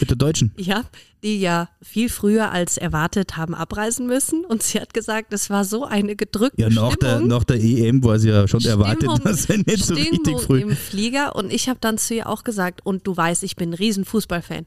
Mit 0.00 0.10
der 0.10 0.16
Deutschen. 0.16 0.52
Ja, 0.56 0.84
die 1.22 1.38
ja 1.40 1.68
viel 1.82 2.08
früher 2.08 2.50
als 2.50 2.78
erwartet 2.78 3.36
haben 3.36 3.54
abreisen 3.54 4.06
müssen. 4.06 4.44
Und 4.44 4.62
sie 4.62 4.80
hat 4.80 4.94
gesagt, 4.94 5.32
es 5.32 5.50
war 5.50 5.64
so 5.64 5.84
eine 5.84 6.16
gedrückte 6.16 6.60
Ja, 6.62 6.68
nach 6.70 6.96
der, 6.96 7.10
Stimmung. 7.10 7.28
nach 7.28 7.44
der 7.44 7.60
EM 7.62 8.02
war 8.02 8.14
es 8.16 8.24
ja 8.24 8.48
schon 8.48 8.64
erwartet, 8.64 9.02
Stimmung- 9.10 9.20
dass 9.24 9.46
er 9.46 9.58
nicht 9.58 9.84
so 9.84 9.94
richtig 9.94 10.20
Stimmung 10.20 10.40
früh. 10.40 10.60
im 10.62 10.76
Flieger. 10.76 11.36
Und 11.36 11.52
ich 11.52 11.68
habe 11.68 11.78
dann 11.80 11.98
zu 11.98 12.14
ihr 12.14 12.28
auch 12.28 12.42
gesagt, 12.42 12.84
und 12.84 13.06
du 13.06 13.16
weißt, 13.16 13.42
ich 13.42 13.54
bin 13.56 13.70
ein 13.70 13.74
riesen 13.74 14.04
Fußballfan. 14.04 14.66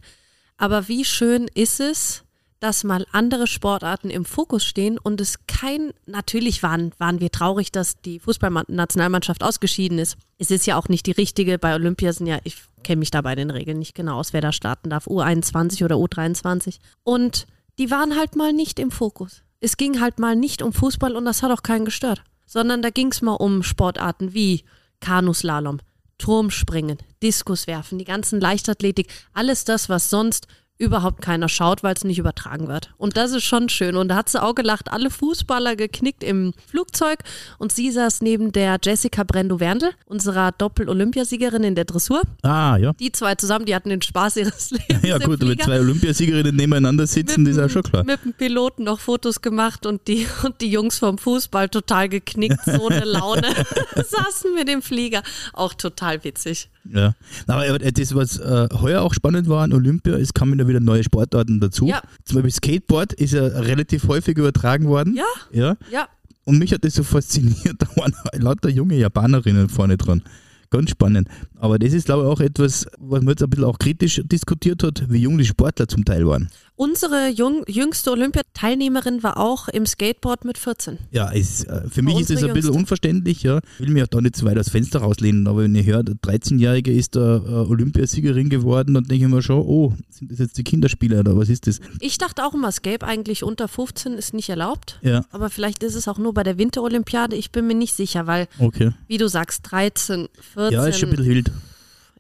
Aber 0.58 0.88
wie 0.88 1.04
schön 1.04 1.48
ist 1.54 1.80
es, 1.80 2.22
dass 2.62 2.84
mal 2.86 3.06
andere 3.12 3.48
Sportarten 3.48 4.10
im 4.10 4.24
Fokus 4.24 4.64
stehen 4.64 4.98
und 4.98 5.20
es 5.20 5.46
kein, 5.48 5.92
natürlich 6.06 6.64
waren, 6.64 6.94
waren 6.98 7.20
wir 7.20 7.30
traurig, 7.30 7.72
dass 7.72 8.00
die 8.02 8.20
Fußballnationalmannschaft 8.20 9.44
ausgeschieden 9.44 10.00
ist. 10.00 10.16
Es 10.38 10.52
ist 10.52 10.66
ja 10.66 10.78
auch 10.78 10.88
nicht 10.88 11.06
die 11.06 11.12
richtige. 11.12 11.60
Bei 11.60 11.76
Olympia 11.76 12.14
sind 12.14 12.28
ja, 12.28 12.40
ich 12.44 12.56
kenne 12.86 13.00
mich 13.00 13.12
da 13.12 13.22
bei 13.22 13.36
den 13.36 13.50
Regeln 13.50 13.80
nicht 13.80 13.96
genau 13.96 14.20
aus, 14.20 14.32
wer 14.32 14.42
da 14.42 14.54
starten 14.54 14.90
darf, 14.90 15.08
U21 15.08 15.84
oder 15.84 15.96
U23. 15.96 16.78
Und 17.04 17.48
die 17.80 17.92
waren 17.92 18.16
halt 18.16 18.36
mal 18.38 18.54
nicht 18.54 18.80
im 18.80 18.92
Fokus. 18.92 19.42
Es 19.60 19.76
ging 19.76 20.00
halt 20.00 20.20
mal 20.20 20.36
nicht 20.36 20.62
um 20.62 20.72
Fußball 20.72 21.16
und 21.16 21.26
das 21.26 21.44
hat 21.44 21.52
auch 21.52 21.64
keinen 21.64 21.86
gestört. 21.86 22.24
Sondern 22.46 22.82
da 22.82 22.92
ging 22.92 23.12
es 23.12 23.22
mal 23.22 23.34
um 23.34 23.64
Sportarten 23.64 24.34
wie 24.34 24.64
Kanuslalom, 25.00 25.80
Turmspringen, 26.20 27.00
Diskuswerfen, 27.24 27.98
die 27.98 28.06
ganzen 28.06 28.40
Leichtathletik, 28.40 29.12
alles 29.34 29.66
das, 29.66 29.90
was 29.90 30.12
sonst 30.12 30.48
überhaupt 30.78 31.22
keiner 31.22 31.48
schaut, 31.48 31.84
weil 31.84 31.96
es 31.96 32.04
nicht 32.04 32.20
übertragen 32.20 32.68
wird. 32.68 32.94
Und 32.98 33.16
das 33.16 33.32
ist 33.32 33.44
schon 33.44 33.70
schön. 33.70 33.96
Und 33.96 34.10
da 34.10 34.16
hat 34.16 34.30
sie 34.30 34.42
auch 34.42 34.56
gelacht, 34.56 34.92
alle 34.92 35.10
Fußballer 35.10 35.76
geknickt 35.76 36.24
im 36.24 36.54
Flugzeug 36.68 37.20
und 37.58 37.72
sie 37.72 37.92
saß 37.92 38.22
neben 38.22 38.52
der 38.52 38.78
Jessica 38.84 39.24
Brendo-Werndl, 39.24 39.92
unserer 40.06 40.52
Doppel-Olympiasiegerin 40.52 41.64
in 41.64 41.76
der 41.76 41.86
Dressur. 41.86 42.22
Ah, 42.42 42.76
ja. 42.78 42.94
Die 43.00 43.12
zwei 43.12 43.36
zusammen, 43.36 43.66
die 43.66 43.76
hatten 43.76 43.90
den 43.90 44.02
Spaß 44.02 44.38
ihres 44.38 44.72
Lebens. 44.72 45.04
Ja, 45.04 45.18
gut, 45.18 45.40
wenn 45.42 45.58
zwei 45.60 45.80
Olympiasiegerinnen 45.80 46.56
nebeneinander 46.56 47.08
sitzen, 47.08 47.46
das 47.46 47.56
ist 47.56 47.64
auch 47.64 47.70
schon 47.70 47.84
klar. 47.84 48.04
mit 48.04 48.24
dem 48.26 48.34
Piloten 48.34 48.84
noch 48.84 49.00
Fotos 49.00 49.42
gemacht 49.42 49.86
und 49.86 50.08
die, 50.08 50.28
und 50.44 50.60
die 50.60 50.70
Jungs 50.70 51.00
vom 51.00 51.18
Fußball 51.18 51.70
total 51.70 52.10
geknickt, 52.10 52.60
so 52.66 52.90
eine 52.90 53.06
Laune. 53.06 53.48
Saßen 53.96 54.54
mit 54.54 54.68
dem 54.68 54.82
Flieger. 54.82 55.24
Auch 55.54 55.74
total 55.74 56.24
witzig. 56.24 56.70
Ja. 56.92 57.14
Aber 57.48 57.66
äh, 57.66 57.92
das, 57.92 58.14
was 58.14 58.38
äh, 58.38 58.68
heuer 58.74 59.02
auch 59.02 59.14
spannend 59.14 59.50
war 59.50 59.64
an 59.64 59.74
Olympia, 59.74 60.16
es 60.18 60.34
kamen 60.34 60.65
ja 60.66 60.70
wieder 60.70 60.80
neue 60.80 61.04
Sportarten 61.04 61.60
dazu. 61.60 61.88
Ja. 61.88 62.02
Zum 62.24 62.36
Beispiel 62.36 62.52
Skateboard 62.52 63.14
ist 63.14 63.34
ja 63.34 63.46
relativ 63.46 64.08
häufig 64.08 64.38
übertragen 64.38 64.88
worden. 64.88 65.16
Ja. 65.16 65.24
Ja. 65.52 65.78
Ja, 65.92 66.08
Und 66.44 66.60
mich 66.60 66.74
hat 66.74 66.84
das 66.84 66.96
so 66.96 67.04
fasziniert, 67.04 67.76
da 67.80 67.88
waren 67.96 68.14
lauter 68.34 68.70
junge 68.70 68.96
Japanerinnen 68.96 69.70
vorne 69.70 69.98
dran. 69.98 70.22
Ganz 70.70 70.90
spannend. 70.92 71.28
Aber 71.58 71.80
das 71.80 71.94
ist, 71.94 72.06
glaube 72.06 72.24
ich, 72.24 72.30
auch 72.30 72.40
etwas, 72.40 72.86
was 73.00 73.22
man 73.22 73.30
jetzt 73.30 73.44
ein 73.44 73.50
bisschen 73.50 73.66
auch 73.66 73.80
kritisch 73.80 74.22
diskutiert 74.26 74.84
hat, 74.84 75.10
wie 75.10 75.20
jung 75.20 75.38
die 75.38 75.46
Sportler 75.46 75.88
zum 75.88 76.06
Teil 76.06 76.26
waren. 76.28 76.50
unsere 76.78 77.30
jung, 77.30 77.64
jüngste 77.68 78.12
Olympiateilnehmerin 78.12 79.24
war 79.24 79.38
auch 79.38 79.70
im 79.70 79.86
Skateboard 79.86 80.44
mit 80.44 80.58
14. 80.58 80.98
Ja, 81.12 81.32
es, 81.32 81.64
äh, 81.64 81.88
für 81.90 82.02
mich 82.02 82.20
ist 82.20 82.32
es 82.32 82.44
ein 82.44 82.54
bisschen 82.54 82.56
Jüngste. 82.56 82.72
unverständlich. 82.74 83.44
Ja. 83.44 83.60
Ich 83.76 83.80
will 83.80 83.92
mich 83.92 84.04
auch 84.04 84.08
da 84.08 84.20
nicht 84.20 84.36
zu 84.36 84.46
weit 84.46 84.58
aus 84.58 84.70
Fenster 84.70 85.00
rauslehnen, 85.00 85.48
aber 85.48 85.64
wenn 85.64 85.76
ich 85.76 85.86
höre, 85.86 86.04
der 86.04 86.16
13-Jährige 86.16 86.92
ist 86.92 87.16
da 87.16 87.38
äh, 87.38 87.70
Olympiasiegerin 87.70 88.50
geworden, 88.50 88.94
dann 88.94 89.06
denke 89.06 89.26
ich 89.26 89.32
mir 89.32 89.42
schon, 89.42 89.62
oh, 89.62 89.94
sind 90.10 90.32
das 90.32 90.40
jetzt 90.40 90.58
die 90.58 90.64
Kinderspieler 90.64 91.22
oder 91.22 91.38
was 91.38 91.48
ist 91.50 91.68
das? 91.68 91.80
Ich 92.02 92.18
dachte 92.18 92.44
auch 92.44 92.54
immer, 92.54 92.72
Skate 92.72 93.04
eigentlich 93.04 93.44
unter 93.44 93.68
15 93.68 94.14
ist 94.14 94.34
nicht 94.34 94.50
erlaubt. 94.50 95.00
Ja, 95.02 95.24
Aber 95.32 95.50
vielleicht 95.50 95.82
ist 95.84 95.96
es 95.96 96.08
auch 96.10 96.18
nur 96.18 96.34
bei 96.34 96.44
der 96.44 96.58
Winterolympiade. 96.58 97.38
Ich 97.38 97.52
bin 97.52 97.68
mir 97.68 97.76
nicht 97.76 97.96
sicher, 97.96 98.28
weil, 98.28 98.48
okay. 98.60 98.92
wie 99.08 99.18
du 99.18 99.30
sagst, 99.30 99.72
13, 99.72 100.28
14. 100.56 100.74
Ja, 100.74 100.86
ist 100.88 101.00
schon 101.00 101.10
ein 101.10 101.16
bisschen 101.16 101.32
wild. 101.36 101.52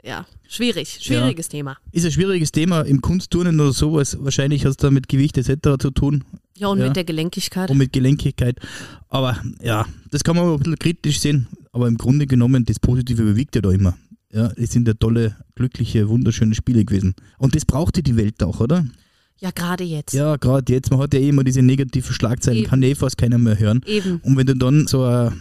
ja, 0.03 0.25
schwierig. 0.47 0.99
Schwieriges 1.01 1.49
Thema. 1.49 1.77
Ist 1.91 2.05
ein 2.05 2.11
schwieriges 2.11 2.51
Thema 2.51 2.81
im 2.81 3.01
Kunstturnen 3.01 3.59
oder 3.59 3.73
sowas. 3.73 4.15
Wahrscheinlich 4.19 4.63
hat 4.65 4.71
es 4.71 4.77
da 4.77 4.91
mit 4.91 5.09
Gewicht 5.09 5.37
etc. 5.37 5.77
zu 5.81 5.89
tun 5.91 6.23
Ja, 6.57 6.67
und 6.67 6.79
Ja. 6.79 6.85
mit 6.87 6.95
der 6.95 7.03
Gelenkigkeit. 7.03 7.69
und 7.71 7.77
mit 7.77 7.91
Gelenkigkeit. 7.91 8.59
Aber 9.09 9.41
ja, 9.63 9.85
das 10.11 10.23
kann 10.23 10.35
man 10.35 10.45
aber 10.45 10.53
ein 10.55 10.59
bisschen 10.59 10.79
kritisch 10.79 11.19
sehen. 11.19 11.47
Aber 11.71 11.87
im 11.87 11.97
Grunde 11.97 12.27
genommen, 12.27 12.63
das 12.65 12.79
Positive 12.79 13.21
überwiegt 13.23 13.55
ja 13.55 13.61
da 13.61 13.71
immer. 13.71 13.97
Ja, 14.31 14.51
es 14.57 14.71
sind 14.71 14.87
ja 14.87 14.93
tolle, 14.93 15.35
glückliche, 15.55 16.07
wunderschöne 16.09 16.55
Spiele 16.55 16.85
gewesen. 16.85 17.15
Und 17.37 17.55
das 17.55 17.65
brauchte 17.65 18.03
die 18.03 18.15
Welt 18.17 18.41
auch, 18.43 18.59
oder? 18.59 18.85
Ja, 19.41 19.51
gerade 19.51 19.83
jetzt. 19.83 20.13
Ja, 20.13 20.37
gerade 20.37 20.71
jetzt, 20.71 20.89
man 20.91 20.99
hat 21.01 21.13
ja 21.13 21.19
eh 21.19 21.29
immer 21.29 21.43
diese 21.43 21.61
negativen 21.61 22.13
Schlagzeilen, 22.13 22.59
Eben. 22.59 22.69
kann 22.69 22.81
ja 22.81 22.89
eh 22.89 22.95
fast 22.95 23.17
keiner 23.17 23.37
mehr 23.37 23.59
hören. 23.59 23.81
Eben. 23.85 24.19
Und 24.23 24.37
wenn 24.37 24.45
du 24.47 24.55
dann 24.55 24.87
so 24.87 25.03
ein 25.03 25.33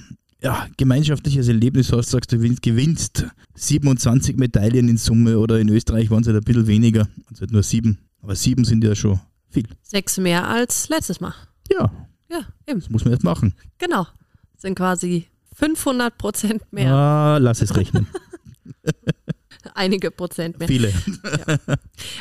ja, 0.44 0.66
gemeinschaftliches 0.76 1.48
Erlebnis 1.48 1.90
hast, 1.92 2.10
sagst 2.10 2.30
du, 2.32 2.36
gewinnst- 2.36 2.62
gewinnst 2.62 3.26
27 3.54 4.36
Medaillen 4.36 4.88
in 4.88 4.96
Summe 4.98 5.38
oder 5.38 5.58
in 5.58 5.68
Österreich 5.70 6.10
waren 6.10 6.20
es 6.20 6.26
halt 6.28 6.36
ein 6.36 6.44
bisschen 6.44 6.66
weniger, 6.66 7.08
also 7.30 7.40
halt 7.40 7.50
nur 7.52 7.62
sieben. 7.62 7.98
Aber 8.20 8.34
sieben 8.36 8.64
sind 8.64 8.84
ja 8.84 8.94
schon 8.94 9.18
viel. 9.50 9.64
Sechs 9.82 10.18
mehr 10.18 10.46
als 10.48 10.88
letztes 10.88 11.20
Mal. 11.20 11.34
Ja, 11.70 11.90
Ja, 12.30 12.40
eben. 12.66 12.80
das 12.80 12.90
muss 12.90 13.04
man 13.04 13.12
jetzt 13.14 13.24
machen. 13.24 13.54
Genau. 13.78 14.06
Sind 14.56 14.74
quasi 14.76 15.26
500 15.56 16.16
Prozent 16.18 16.62
mehr. 16.72 16.92
Ah, 16.92 17.38
lass 17.38 17.60
es 17.62 17.74
rechnen. 17.76 18.06
Einige 19.75 20.11
Prozent 20.11 20.59
mehr. 20.59 20.68
Viele. 20.68 20.92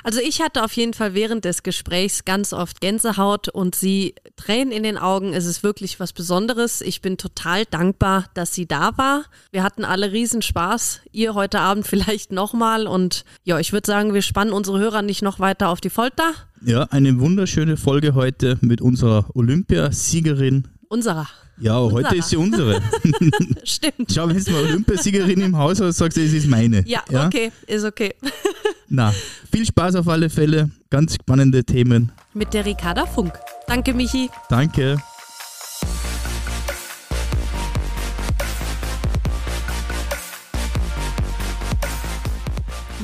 Also 0.03 0.19
ich 0.19 0.41
hatte 0.41 0.63
auf 0.63 0.73
jeden 0.73 0.93
Fall 0.93 1.13
während 1.13 1.45
des 1.45 1.63
Gesprächs 1.63 2.25
ganz 2.25 2.53
oft 2.53 2.81
Gänsehaut 2.81 3.50
und 3.50 3.75
sie 3.75 4.15
Tränen 4.35 4.71
in 4.71 4.83
den 4.83 4.97
Augen. 4.97 5.33
Es 5.33 5.45
ist 5.45 5.63
wirklich 5.63 6.00
was 6.00 6.13
Besonderes. 6.13 6.81
Ich 6.81 7.01
bin 7.01 7.17
total 7.17 7.65
dankbar, 7.65 8.25
dass 8.33 8.53
sie 8.53 8.67
da 8.67 8.97
war. 8.97 9.25
Wir 9.51 9.63
hatten 9.63 9.83
alle 9.85 10.12
riesen 10.12 10.41
Spaß. 10.41 11.01
Ihr 11.12 11.33
heute 11.33 11.59
Abend 11.59 11.88
vielleicht 11.88 12.31
nochmal. 12.31 12.88
Und 12.88 13.25
ja, 13.43 13.59
ich 13.59 13.73
würde 13.73 13.88
sagen, 13.88 14.13
wir 14.13 14.21
spannen 14.21 14.53
unsere 14.53 14.79
Hörer 14.79 15.01
nicht 15.01 15.21
noch 15.21 15.39
weiter 15.39 15.69
auf 15.69 15.81
die 15.81 15.89
Folter. 15.89 16.33
Ja, 16.65 16.83
eine 16.83 17.19
wunderschöne 17.19 17.75
Folge 17.77 18.15
heute 18.15 18.57
mit 18.62 18.81
unserer 18.81 19.25
Olympiasiegerin. 19.33 20.67
Unserer. 20.93 21.27
Ja, 21.59 21.79
heute 21.79 22.15
ist 22.17 22.29
sie 22.29 22.35
unsere. 22.35 22.79
Stimmt. 23.63 24.13
Schau, 24.13 24.29
wenn 24.29 24.38
du 24.38 24.51
mal 24.51 24.63
Olympiasiegerin 24.65 25.41
im 25.41 25.57
Haus 25.57 25.81
hast, 25.81 25.97
sagst 25.97 26.17
du, 26.17 26.21
es 26.21 26.33
ist 26.33 26.45
meine. 26.45 26.88
Ja, 26.88 27.01
okay, 27.25 27.51
ist 27.65 27.83
okay. 27.83 28.13
Na, 28.89 29.12
viel 29.51 29.65
Spaß 29.65 29.95
auf 29.95 30.07
alle 30.07 30.29
Fälle. 30.29 30.69
Ganz 30.91 31.15
spannende 31.15 31.63
Themen. 31.63 32.12
Mit 32.35 32.53
der 32.53 32.67
Ricarda 32.67 33.07
Funk. 33.07 33.33
Danke, 33.65 33.91
Michi. 33.95 34.29
Danke. 34.50 35.01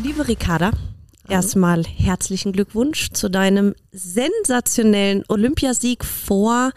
Liebe 0.03 0.27
Ricarda, 0.27 0.73
erstmal 1.27 1.83
herzlichen 1.85 2.51
Glückwunsch 2.51 3.09
zu 3.13 3.31
deinem 3.31 3.73
sensationellen 3.91 5.23
Olympiasieg 5.27 6.05
vor 6.05 6.71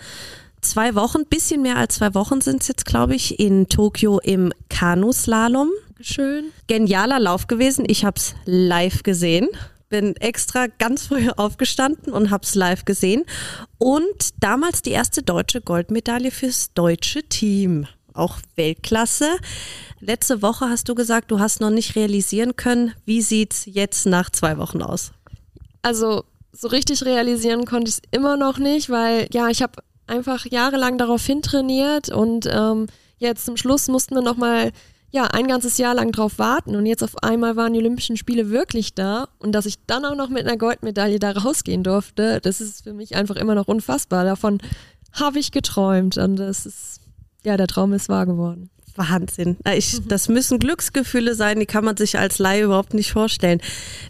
zwei 0.62 0.94
Wochen, 0.94 1.26
bisschen 1.26 1.62
mehr 1.62 1.76
als 1.76 1.96
zwei 1.96 2.14
Wochen 2.14 2.40
sind 2.40 2.62
es 2.62 2.68
jetzt, 2.68 2.86
glaube 2.86 3.14
ich, 3.14 3.38
in 3.38 3.68
Tokio 3.68 4.18
im 4.20 4.52
Kanuslalom. 4.68 5.70
Schön. 6.00 6.46
Genialer 6.66 7.20
Lauf 7.20 7.46
gewesen. 7.46 7.84
Ich 7.86 8.04
habe 8.04 8.16
es 8.16 8.34
live 8.44 9.02
gesehen. 9.02 9.48
Bin 9.88 10.16
extra 10.16 10.66
ganz 10.66 11.06
früh 11.06 11.28
aufgestanden 11.36 12.12
und 12.12 12.30
habe 12.30 12.44
es 12.44 12.54
live 12.54 12.84
gesehen. 12.84 13.24
Und 13.78 14.30
damals 14.40 14.82
die 14.82 14.90
erste 14.90 15.22
deutsche 15.22 15.60
Goldmedaille 15.60 16.30
fürs 16.30 16.72
deutsche 16.72 17.22
Team. 17.24 17.86
Auch 18.14 18.38
Weltklasse. 18.56 19.28
Letzte 20.00 20.42
Woche 20.42 20.68
hast 20.68 20.88
du 20.88 20.94
gesagt, 20.94 21.30
du 21.30 21.38
hast 21.38 21.60
noch 21.60 21.70
nicht 21.70 21.96
realisieren 21.96 22.56
können. 22.56 22.92
Wie 23.04 23.22
sieht's 23.22 23.64
jetzt 23.66 24.06
nach 24.06 24.30
zwei 24.30 24.58
Wochen 24.58 24.82
aus? 24.82 25.12
Also 25.82 26.24
so 26.52 26.68
richtig 26.68 27.04
realisieren 27.04 27.64
konnte 27.64 27.88
ich 27.88 27.96
es 27.96 28.02
immer 28.10 28.36
noch 28.36 28.58
nicht, 28.58 28.90
weil 28.90 29.28
ja, 29.32 29.48
ich 29.48 29.62
habe 29.62 29.82
einfach 30.06 30.46
jahrelang 30.46 30.98
darauf 30.98 31.24
hintrainiert 31.24 32.08
und 32.08 32.48
ähm, 32.50 32.86
jetzt 33.18 33.44
zum 33.46 33.56
Schluss 33.56 33.88
mussten 33.88 34.14
wir 34.14 34.22
nochmal 34.22 34.72
ja, 35.10 35.24
ein 35.24 35.46
ganzes 35.46 35.76
Jahr 35.76 35.94
lang 35.94 36.10
drauf 36.10 36.38
warten 36.38 36.74
und 36.74 36.86
jetzt 36.86 37.04
auf 37.04 37.22
einmal 37.22 37.54
waren 37.54 37.74
die 37.74 37.78
Olympischen 37.78 38.16
Spiele 38.16 38.50
wirklich 38.50 38.94
da 38.94 39.28
und 39.38 39.52
dass 39.52 39.66
ich 39.66 39.76
dann 39.86 40.06
auch 40.06 40.14
noch 40.14 40.30
mit 40.30 40.46
einer 40.46 40.56
Goldmedaille 40.56 41.18
da 41.18 41.32
rausgehen 41.32 41.82
durfte, 41.82 42.40
das 42.40 42.60
ist 42.62 42.84
für 42.84 42.94
mich 42.94 43.14
einfach 43.14 43.36
immer 43.36 43.54
noch 43.54 43.68
unfassbar. 43.68 44.24
Davon 44.24 44.58
habe 45.12 45.38
ich 45.38 45.52
geträumt 45.52 46.16
und 46.16 46.40
es 46.40 46.64
ist, 46.64 47.00
ja, 47.44 47.58
der 47.58 47.66
Traum 47.66 47.92
ist 47.92 48.08
wahr 48.08 48.24
geworden. 48.24 48.70
Wahnsinn. 48.96 49.56
Ich, 49.74 50.00
das 50.06 50.28
müssen 50.28 50.58
Glücksgefühle 50.58 51.34
sein, 51.34 51.60
die 51.60 51.66
kann 51.66 51.84
man 51.84 51.96
sich 51.96 52.18
als 52.18 52.38
Laie 52.38 52.64
überhaupt 52.64 52.94
nicht 52.94 53.12
vorstellen. 53.12 53.60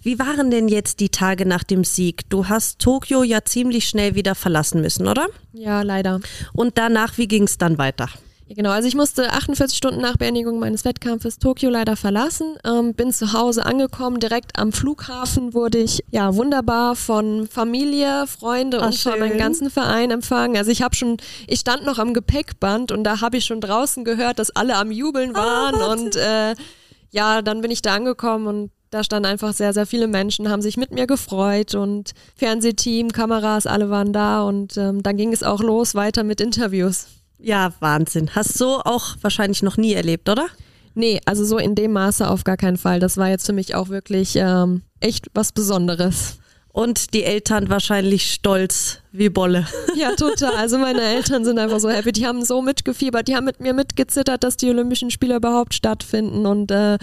Wie 0.02 0.18
waren 0.18 0.50
denn 0.50 0.68
jetzt 0.68 1.00
die 1.00 1.08
Tage 1.08 1.46
nach 1.46 1.64
dem 1.64 1.84
Sieg? 1.84 2.28
Du 2.30 2.48
hast 2.48 2.78
Tokio 2.78 3.22
ja 3.22 3.44
ziemlich 3.44 3.88
schnell 3.88 4.14
wieder 4.14 4.34
verlassen 4.34 4.80
müssen, 4.80 5.08
oder? 5.08 5.26
Ja, 5.52 5.82
leider. 5.82 6.20
Und 6.52 6.78
danach, 6.78 7.18
wie 7.18 7.28
ging 7.28 7.44
es 7.44 7.58
dann 7.58 7.78
weiter? 7.78 8.08
Genau, 8.54 8.70
also 8.70 8.86
ich 8.86 8.94
musste 8.94 9.32
48 9.32 9.76
Stunden 9.76 10.00
nach 10.00 10.16
Beendigung 10.16 10.58
meines 10.58 10.84
Wettkampfes 10.84 11.38
Tokio 11.38 11.70
leider 11.70 11.96
verlassen, 11.96 12.56
ähm, 12.64 12.94
bin 12.94 13.12
zu 13.12 13.32
Hause 13.32 13.64
angekommen, 13.64 14.20
direkt 14.20 14.58
am 14.58 14.72
Flughafen 14.72 15.54
wurde 15.54 15.78
ich 15.78 16.04
ja 16.10 16.34
wunderbar 16.34 16.94
von 16.94 17.48
Familie, 17.48 18.26
Freunde 18.26 18.80
Ach, 18.80 18.86
und 18.86 18.94
von 18.94 19.12
schön. 19.12 19.20
meinem 19.20 19.38
ganzen 19.38 19.70
Verein 19.70 20.10
empfangen. 20.10 20.56
Also 20.56 20.70
ich 20.70 20.82
habe 20.82 20.94
schon, 20.94 21.16
ich 21.46 21.60
stand 21.60 21.84
noch 21.84 21.98
am 21.98 22.12
Gepäckband 22.12 22.92
und 22.92 23.04
da 23.04 23.20
habe 23.20 23.38
ich 23.38 23.44
schon 23.46 23.60
draußen 23.60 24.04
gehört, 24.04 24.38
dass 24.38 24.50
alle 24.50 24.76
am 24.76 24.90
Jubeln 24.90 25.34
waren 25.34 25.74
und 25.98 26.16
äh, 26.16 26.54
ja, 27.10 27.42
dann 27.42 27.60
bin 27.60 27.70
ich 27.70 27.82
da 27.82 27.94
angekommen 27.94 28.46
und 28.46 28.70
da 28.90 29.02
standen 29.02 29.26
einfach 29.26 29.54
sehr, 29.54 29.72
sehr 29.72 29.86
viele 29.86 30.06
Menschen, 30.06 30.50
haben 30.50 30.60
sich 30.60 30.76
mit 30.76 30.92
mir 30.92 31.06
gefreut 31.06 31.74
und 31.74 32.12
Fernsehteam, 32.36 33.08
Kameras, 33.12 33.66
alle 33.66 33.88
waren 33.88 34.12
da 34.12 34.42
und 34.42 34.76
ähm, 34.76 35.02
dann 35.02 35.16
ging 35.16 35.32
es 35.32 35.42
auch 35.42 35.62
los 35.62 35.94
weiter 35.94 36.24
mit 36.24 36.40
Interviews. 36.40 37.06
Ja, 37.42 37.72
Wahnsinn. 37.80 38.30
Hast 38.34 38.56
so 38.56 38.80
auch 38.80 39.16
wahrscheinlich 39.20 39.62
noch 39.62 39.76
nie 39.76 39.94
erlebt, 39.94 40.28
oder? 40.28 40.46
Nee, 40.94 41.20
also 41.24 41.44
so 41.44 41.58
in 41.58 41.74
dem 41.74 41.92
Maße 41.92 42.28
auf 42.28 42.44
gar 42.44 42.56
keinen 42.56 42.76
Fall. 42.76 43.00
Das 43.00 43.16
war 43.16 43.28
jetzt 43.28 43.46
für 43.46 43.52
mich 43.52 43.74
auch 43.74 43.88
wirklich 43.88 44.34
ähm, 44.36 44.82
echt 45.00 45.26
was 45.34 45.52
Besonderes. 45.52 46.38
Und 46.68 47.12
die 47.12 47.24
Eltern 47.24 47.68
wahrscheinlich 47.68 48.32
stolz 48.32 49.00
wie 49.10 49.28
Bolle. 49.28 49.66
Ja, 49.94 50.14
total. 50.16 50.54
Also 50.56 50.78
meine 50.78 51.02
Eltern 51.02 51.44
sind 51.44 51.58
einfach 51.58 51.78
so 51.78 51.90
happy. 51.90 52.12
Die 52.12 52.26
haben 52.26 52.44
so 52.44 52.62
mitgefiebert, 52.62 53.28
die 53.28 53.36
haben 53.36 53.44
mit 53.44 53.60
mir 53.60 53.74
mitgezittert, 53.74 54.42
dass 54.42 54.56
die 54.56 54.70
Olympischen 54.70 55.10
Spiele 55.10 55.36
überhaupt 55.36 55.74
stattfinden. 55.74 56.46
Und 56.46 56.70
äh, 56.70 56.96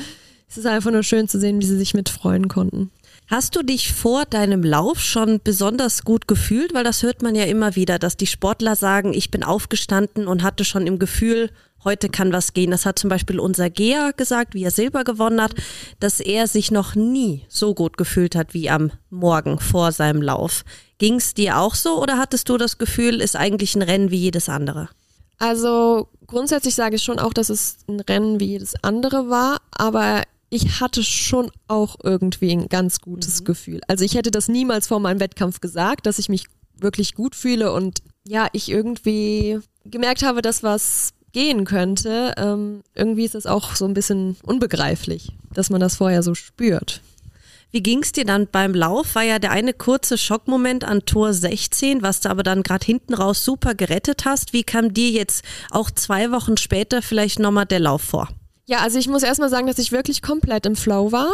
es 0.49 0.57
ist 0.57 0.65
einfach 0.65 0.91
nur 0.91 1.03
schön 1.03 1.27
zu 1.27 1.39
sehen, 1.39 1.61
wie 1.61 1.65
sie 1.65 1.77
sich 1.77 1.93
mitfreuen 1.93 2.47
konnten. 2.47 2.89
Hast 3.29 3.55
du 3.55 3.61
dich 3.61 3.93
vor 3.93 4.25
deinem 4.25 4.63
Lauf 4.63 4.99
schon 4.99 5.39
besonders 5.43 6.03
gut 6.03 6.27
gefühlt? 6.27 6.73
Weil 6.73 6.83
das 6.83 7.03
hört 7.03 7.21
man 7.21 7.35
ja 7.35 7.43
immer 7.43 7.75
wieder, 7.75 7.99
dass 7.99 8.17
die 8.17 8.25
Sportler 8.25 8.75
sagen, 8.75 9.13
ich 9.13 9.29
bin 9.29 9.43
aufgestanden 9.43 10.27
und 10.27 10.41
hatte 10.41 10.65
schon 10.65 10.87
im 10.87 10.97
Gefühl, 10.97 11.51
heute 11.83 12.09
kann 12.09 12.33
was 12.33 12.53
gehen. 12.53 12.71
Das 12.71 12.87
hat 12.87 12.97
zum 12.97 13.07
Beispiel 13.07 13.39
unser 13.39 13.69
Gea 13.69 14.13
gesagt, 14.17 14.55
wie 14.55 14.63
er 14.63 14.71
Silber 14.71 15.03
gewonnen 15.03 15.43
hat, 15.43 15.53
dass 15.99 16.19
er 16.19 16.47
sich 16.47 16.71
noch 16.71 16.95
nie 16.95 17.45
so 17.49 17.75
gut 17.75 17.97
gefühlt 17.97 18.35
hat 18.35 18.55
wie 18.55 18.67
am 18.67 18.89
Morgen 19.11 19.59
vor 19.59 19.91
seinem 19.91 20.23
Lauf. 20.23 20.65
Ging 20.97 21.17
es 21.17 21.35
dir 21.35 21.59
auch 21.59 21.75
so 21.75 22.01
oder 22.01 22.17
hattest 22.17 22.49
du 22.49 22.57
das 22.57 22.79
Gefühl, 22.79 23.21
ist 23.21 23.35
eigentlich 23.35 23.75
ein 23.75 23.83
Rennen 23.83 24.09
wie 24.09 24.17
jedes 24.17 24.49
andere? 24.49 24.89
Also 25.37 26.07
grundsätzlich 26.25 26.73
sage 26.73 26.95
ich 26.95 27.03
schon 27.03 27.19
auch, 27.19 27.33
dass 27.33 27.49
es 27.49 27.77
ein 27.87 27.99
Rennen 27.99 28.39
wie 28.39 28.47
jedes 28.47 28.73
andere 28.83 29.29
war, 29.29 29.59
aber 29.69 30.23
ich 30.49 30.79
hatte 30.81 31.03
schon 31.03 31.51
auch 31.67 31.97
irgendwie 32.03 32.51
ein 32.51 32.69
ganz 32.69 33.01
gutes 33.01 33.43
Gefühl. 33.43 33.81
Also 33.87 34.03
ich 34.03 34.15
hätte 34.15 34.31
das 34.31 34.47
niemals 34.47 34.87
vor 34.87 34.99
meinem 34.99 35.19
Wettkampf 35.19 35.61
gesagt, 35.61 36.05
dass 36.05 36.19
ich 36.19 36.29
mich 36.29 36.45
wirklich 36.77 37.13
gut 37.13 37.35
fühle 37.35 37.71
und 37.71 37.99
ja, 38.27 38.47
ich 38.53 38.69
irgendwie 38.69 39.59
gemerkt 39.85 40.23
habe, 40.23 40.41
dass 40.41 40.63
was 40.63 41.13
gehen 41.31 41.65
könnte. 41.65 42.33
Ähm, 42.37 42.81
irgendwie 42.95 43.25
ist 43.25 43.35
es 43.35 43.45
auch 43.45 43.75
so 43.75 43.85
ein 43.85 43.93
bisschen 43.93 44.37
unbegreiflich, 44.43 45.33
dass 45.53 45.69
man 45.69 45.81
das 45.81 45.97
vorher 45.97 46.23
so 46.23 46.33
spürt. 46.35 47.01
Wie 47.71 47.83
ging's 47.83 48.11
dir 48.11 48.25
dann 48.25 48.47
beim 48.47 48.73
Lauf? 48.73 49.13
War 49.13 49.21
ja 49.21 49.37
der 49.37 49.51
eine 49.51 49.73
kurze 49.73 50.17
Schockmoment 50.17 50.83
an 50.83 51.05
Tor 51.05 51.33
16, 51.33 52.01
was 52.01 52.19
du 52.21 52.29
aber 52.29 52.41
dann 52.41 52.63
gerade 52.63 52.83
hinten 52.83 53.13
raus 53.13 53.45
super 53.45 53.75
gerettet 53.75 54.25
hast. 54.25 54.53
Wie 54.53 54.63
kam 54.63 54.91
dir 54.91 55.11
jetzt 55.11 55.43
auch 55.69 55.91
zwei 55.91 56.31
Wochen 56.31 56.57
später 56.57 57.03
vielleicht 57.03 57.37
nochmal 57.37 57.67
der 57.67 57.79
Lauf 57.79 58.01
vor? 58.01 58.29
Ja, 58.69 58.81
also 58.81 58.99
ich 58.99 59.07
muss 59.07 59.23
erstmal 59.23 59.49
sagen, 59.49 59.65
dass 59.65 59.79
ich 59.79 59.91
wirklich 59.91 60.21
komplett 60.21 60.67
im 60.67 60.75
Flow 60.75 61.11
war. 61.11 61.31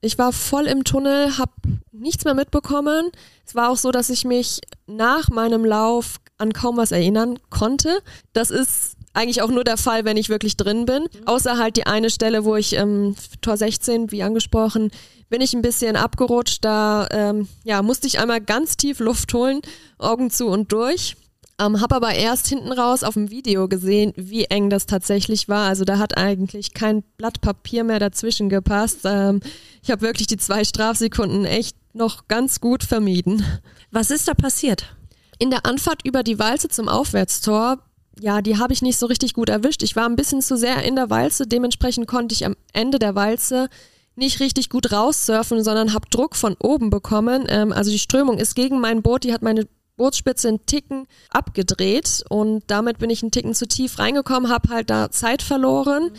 Ich 0.00 0.16
war 0.16 0.32
voll 0.32 0.66
im 0.66 0.84
Tunnel, 0.84 1.36
habe 1.36 1.50
nichts 1.90 2.24
mehr 2.24 2.34
mitbekommen. 2.34 3.10
Es 3.44 3.56
war 3.56 3.70
auch 3.70 3.76
so, 3.76 3.90
dass 3.90 4.10
ich 4.10 4.24
mich 4.24 4.60
nach 4.86 5.28
meinem 5.28 5.64
Lauf 5.64 6.20
an 6.36 6.52
kaum 6.52 6.76
was 6.76 6.92
erinnern 6.92 7.40
konnte. 7.50 7.98
Das 8.32 8.52
ist 8.52 8.92
eigentlich 9.12 9.42
auch 9.42 9.50
nur 9.50 9.64
der 9.64 9.76
Fall, 9.76 10.04
wenn 10.04 10.16
ich 10.16 10.28
wirklich 10.28 10.56
drin 10.56 10.86
bin. 10.86 11.08
Außer 11.26 11.58
halt 11.58 11.76
die 11.76 11.86
eine 11.88 12.10
Stelle, 12.10 12.44
wo 12.44 12.54
ich 12.54 12.74
ähm, 12.74 13.16
Tor 13.40 13.56
16, 13.56 14.12
wie 14.12 14.22
angesprochen, 14.22 14.92
bin 15.28 15.40
ich 15.40 15.54
ein 15.54 15.62
bisschen 15.62 15.96
abgerutscht. 15.96 16.64
Da 16.64 17.08
ähm, 17.10 17.48
ja, 17.64 17.82
musste 17.82 18.06
ich 18.06 18.20
einmal 18.20 18.40
ganz 18.40 18.76
tief 18.76 19.00
Luft 19.00 19.34
holen, 19.34 19.62
Augen 19.98 20.30
zu 20.30 20.46
und 20.46 20.70
durch. 20.70 21.16
Ähm, 21.60 21.80
hab 21.80 21.92
aber 21.92 22.14
erst 22.14 22.46
hinten 22.46 22.70
raus 22.70 23.02
auf 23.02 23.14
dem 23.14 23.30
Video 23.30 23.66
gesehen, 23.66 24.12
wie 24.16 24.44
eng 24.44 24.70
das 24.70 24.86
tatsächlich 24.86 25.48
war. 25.48 25.68
Also 25.68 25.84
da 25.84 25.98
hat 25.98 26.16
eigentlich 26.16 26.72
kein 26.72 27.02
Blatt 27.16 27.40
Papier 27.40 27.82
mehr 27.82 27.98
dazwischen 27.98 28.48
gepasst. 28.48 29.00
Ähm, 29.04 29.40
ich 29.82 29.90
habe 29.90 30.02
wirklich 30.02 30.28
die 30.28 30.36
zwei 30.36 30.62
Strafsekunden 30.62 31.44
echt 31.44 31.76
noch 31.94 32.28
ganz 32.28 32.60
gut 32.60 32.84
vermieden. 32.84 33.44
Was 33.90 34.10
ist 34.10 34.28
da 34.28 34.34
passiert? 34.34 34.94
In 35.40 35.50
der 35.50 35.66
Anfahrt 35.66 36.04
über 36.04 36.22
die 36.22 36.38
Walze 36.38 36.68
zum 36.68 36.88
Aufwärtstor, 36.88 37.78
ja, 38.20 38.40
die 38.40 38.58
habe 38.58 38.72
ich 38.72 38.82
nicht 38.82 38.98
so 38.98 39.06
richtig 39.06 39.34
gut 39.34 39.48
erwischt. 39.48 39.82
Ich 39.82 39.96
war 39.96 40.06
ein 40.06 40.16
bisschen 40.16 40.42
zu 40.42 40.56
sehr 40.56 40.82
in 40.84 40.96
der 40.96 41.10
Walze, 41.10 41.46
dementsprechend 41.46 42.06
konnte 42.06 42.34
ich 42.34 42.44
am 42.44 42.54
Ende 42.72 42.98
der 42.98 43.14
Walze 43.14 43.68
nicht 44.14 44.40
richtig 44.40 44.68
gut 44.68 44.92
raussurfen, 44.92 45.62
sondern 45.62 45.94
habe 45.94 46.08
Druck 46.10 46.34
von 46.34 46.56
oben 46.58 46.90
bekommen. 46.90 47.46
Ähm, 47.48 47.72
also 47.72 47.90
die 47.90 47.98
Strömung 47.98 48.38
ist 48.38 48.54
gegen 48.54 48.80
mein 48.80 49.02
Boot, 49.02 49.24
die 49.24 49.32
hat 49.32 49.42
meine 49.42 49.66
Bootsspitze 49.98 50.48
einen 50.48 50.64
Ticken 50.64 51.06
abgedreht 51.28 52.24
und 52.30 52.62
damit 52.68 52.98
bin 52.98 53.10
ich 53.10 53.22
einen 53.22 53.30
Ticken 53.30 53.54
zu 53.54 53.68
tief 53.68 53.98
reingekommen, 53.98 54.50
habe 54.50 54.70
halt 54.70 54.88
da 54.88 55.10
Zeit 55.10 55.42
verloren. 55.42 56.10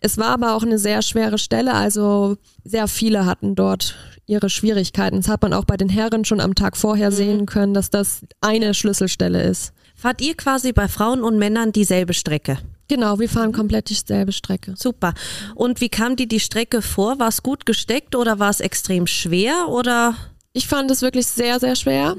Es 0.00 0.18
war 0.18 0.28
aber 0.28 0.54
auch 0.54 0.62
eine 0.62 0.78
sehr 0.78 1.00
schwere 1.02 1.38
Stelle, 1.38 1.72
also 1.72 2.36
sehr 2.62 2.86
viele 2.86 3.24
hatten 3.24 3.54
dort 3.54 3.96
ihre 4.26 4.50
Schwierigkeiten. 4.50 5.16
Das 5.16 5.28
hat 5.28 5.42
man 5.42 5.54
auch 5.54 5.64
bei 5.64 5.76
den 5.76 5.88
Herren 5.88 6.24
schon 6.24 6.40
am 6.40 6.54
Tag 6.54 6.76
vorher 6.76 7.10
sehen 7.10 7.46
können, 7.46 7.74
dass 7.74 7.90
das 7.90 8.20
eine 8.40 8.74
Schlüsselstelle 8.74 9.42
ist. 9.42 9.72
Fahrt 9.96 10.20
ihr 10.20 10.36
quasi 10.36 10.72
bei 10.72 10.86
Frauen 10.86 11.22
und 11.22 11.38
Männern 11.38 11.72
dieselbe 11.72 12.14
Strecke? 12.14 12.58
Genau, 12.86 13.18
wir 13.18 13.28
fahren 13.28 13.52
komplett 13.52 13.90
dieselbe 13.90 14.32
Strecke. 14.32 14.74
Super. 14.76 15.12
Und 15.54 15.80
wie 15.80 15.88
kam 15.88 16.16
dir 16.16 16.28
die 16.28 16.40
Strecke 16.40 16.82
vor? 16.82 17.18
War 17.18 17.28
es 17.28 17.42
gut 17.42 17.66
gesteckt 17.66 18.14
oder 18.14 18.38
war 18.38 18.50
es 18.50 18.60
extrem 18.60 19.06
schwer 19.06 19.68
oder? 19.68 20.14
Ich 20.52 20.68
fand 20.68 20.90
es 20.90 21.02
wirklich 21.02 21.26
sehr, 21.26 21.58
sehr 21.58 21.76
schwer. 21.76 22.16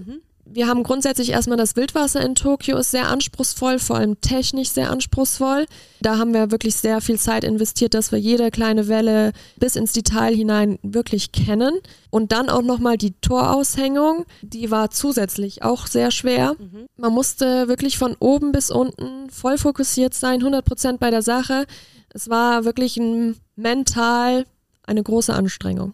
Wir 0.52 0.68
haben 0.68 0.82
grundsätzlich 0.82 1.30
erstmal 1.30 1.58
das 1.58 1.76
Wildwasser 1.76 2.22
in 2.22 2.34
Tokio 2.34 2.78
ist 2.78 2.90
sehr 2.90 3.08
anspruchsvoll, 3.08 3.78
vor 3.78 3.98
allem 3.98 4.20
technisch 4.20 4.70
sehr 4.70 4.90
anspruchsvoll. 4.90 5.68
Da 6.02 6.18
haben 6.18 6.34
wir 6.34 6.50
wirklich 6.50 6.76
sehr 6.76 7.02
viel 7.02 7.20
Zeit 7.20 7.44
investiert, 7.44 7.94
dass 7.94 8.12
wir 8.12 8.20
jede 8.20 8.50
kleine 8.50 8.88
Welle 8.88 9.32
bis 9.58 9.76
ins 9.76 9.94
Detail 9.94 10.34
hinein 10.34 10.80
wirklich 10.82 11.32
kennen. 11.32 11.74
Und 12.10 12.32
dann 12.32 12.50
auch 12.50 12.64
nochmal 12.64 12.98
die 12.98 13.14
Toraushängung, 13.22 14.26
die 14.42 14.72
war 14.72 14.90
zusätzlich 14.90 15.62
auch 15.62 15.86
sehr 15.86 16.10
schwer. 16.10 16.56
Man 16.98 17.14
musste 17.14 17.68
wirklich 17.68 18.00
von 18.00 18.16
oben 18.20 18.52
bis 18.52 18.72
unten 18.72 19.30
voll 19.30 19.60
fokussiert 19.60 20.16
sein, 20.16 20.40
100 20.40 20.66
Prozent 20.66 21.00
bei 21.00 21.12
der 21.12 21.22
Sache. 21.22 21.68
Es 22.12 22.28
war 22.28 22.66
wirklich 22.66 22.98
ein 22.98 23.38
mental 23.56 24.46
eine 24.90 25.04
große 25.04 25.34
Anstrengung. 25.34 25.94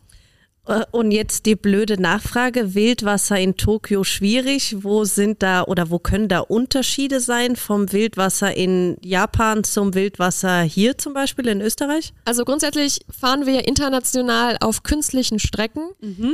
Äh, 0.68 0.82
Und 0.92 1.12
jetzt 1.12 1.46
die 1.46 1.56
blöde 1.56 2.02
Nachfrage, 2.02 2.74
Wildwasser 2.76 3.40
in 3.40 3.58
Tokio 3.58 4.04
schwierig. 4.04 4.78
Wo 4.84 5.04
sind 5.04 5.44
da 5.44 5.64
oder 5.64 5.90
wo 5.90 6.00
können 6.00 6.28
da 6.28 6.40
Unterschiede 6.40 7.20
sein 7.20 7.56
vom 7.56 7.92
Wildwasser 7.92 8.56
in 8.56 8.98
Japan 9.02 9.64
zum 9.64 9.94
Wildwasser 9.94 10.62
hier 10.62 10.98
zum 10.98 11.14
Beispiel 11.14 11.48
in 11.48 11.62
Österreich? 11.62 12.14
Also 12.26 12.46
grundsätzlich 12.46 13.02
fahren 13.10 13.46
wir 13.46 13.68
international 13.68 14.58
auf 14.60 14.84
künstlichen 14.84 15.40
Strecken. 15.40 15.90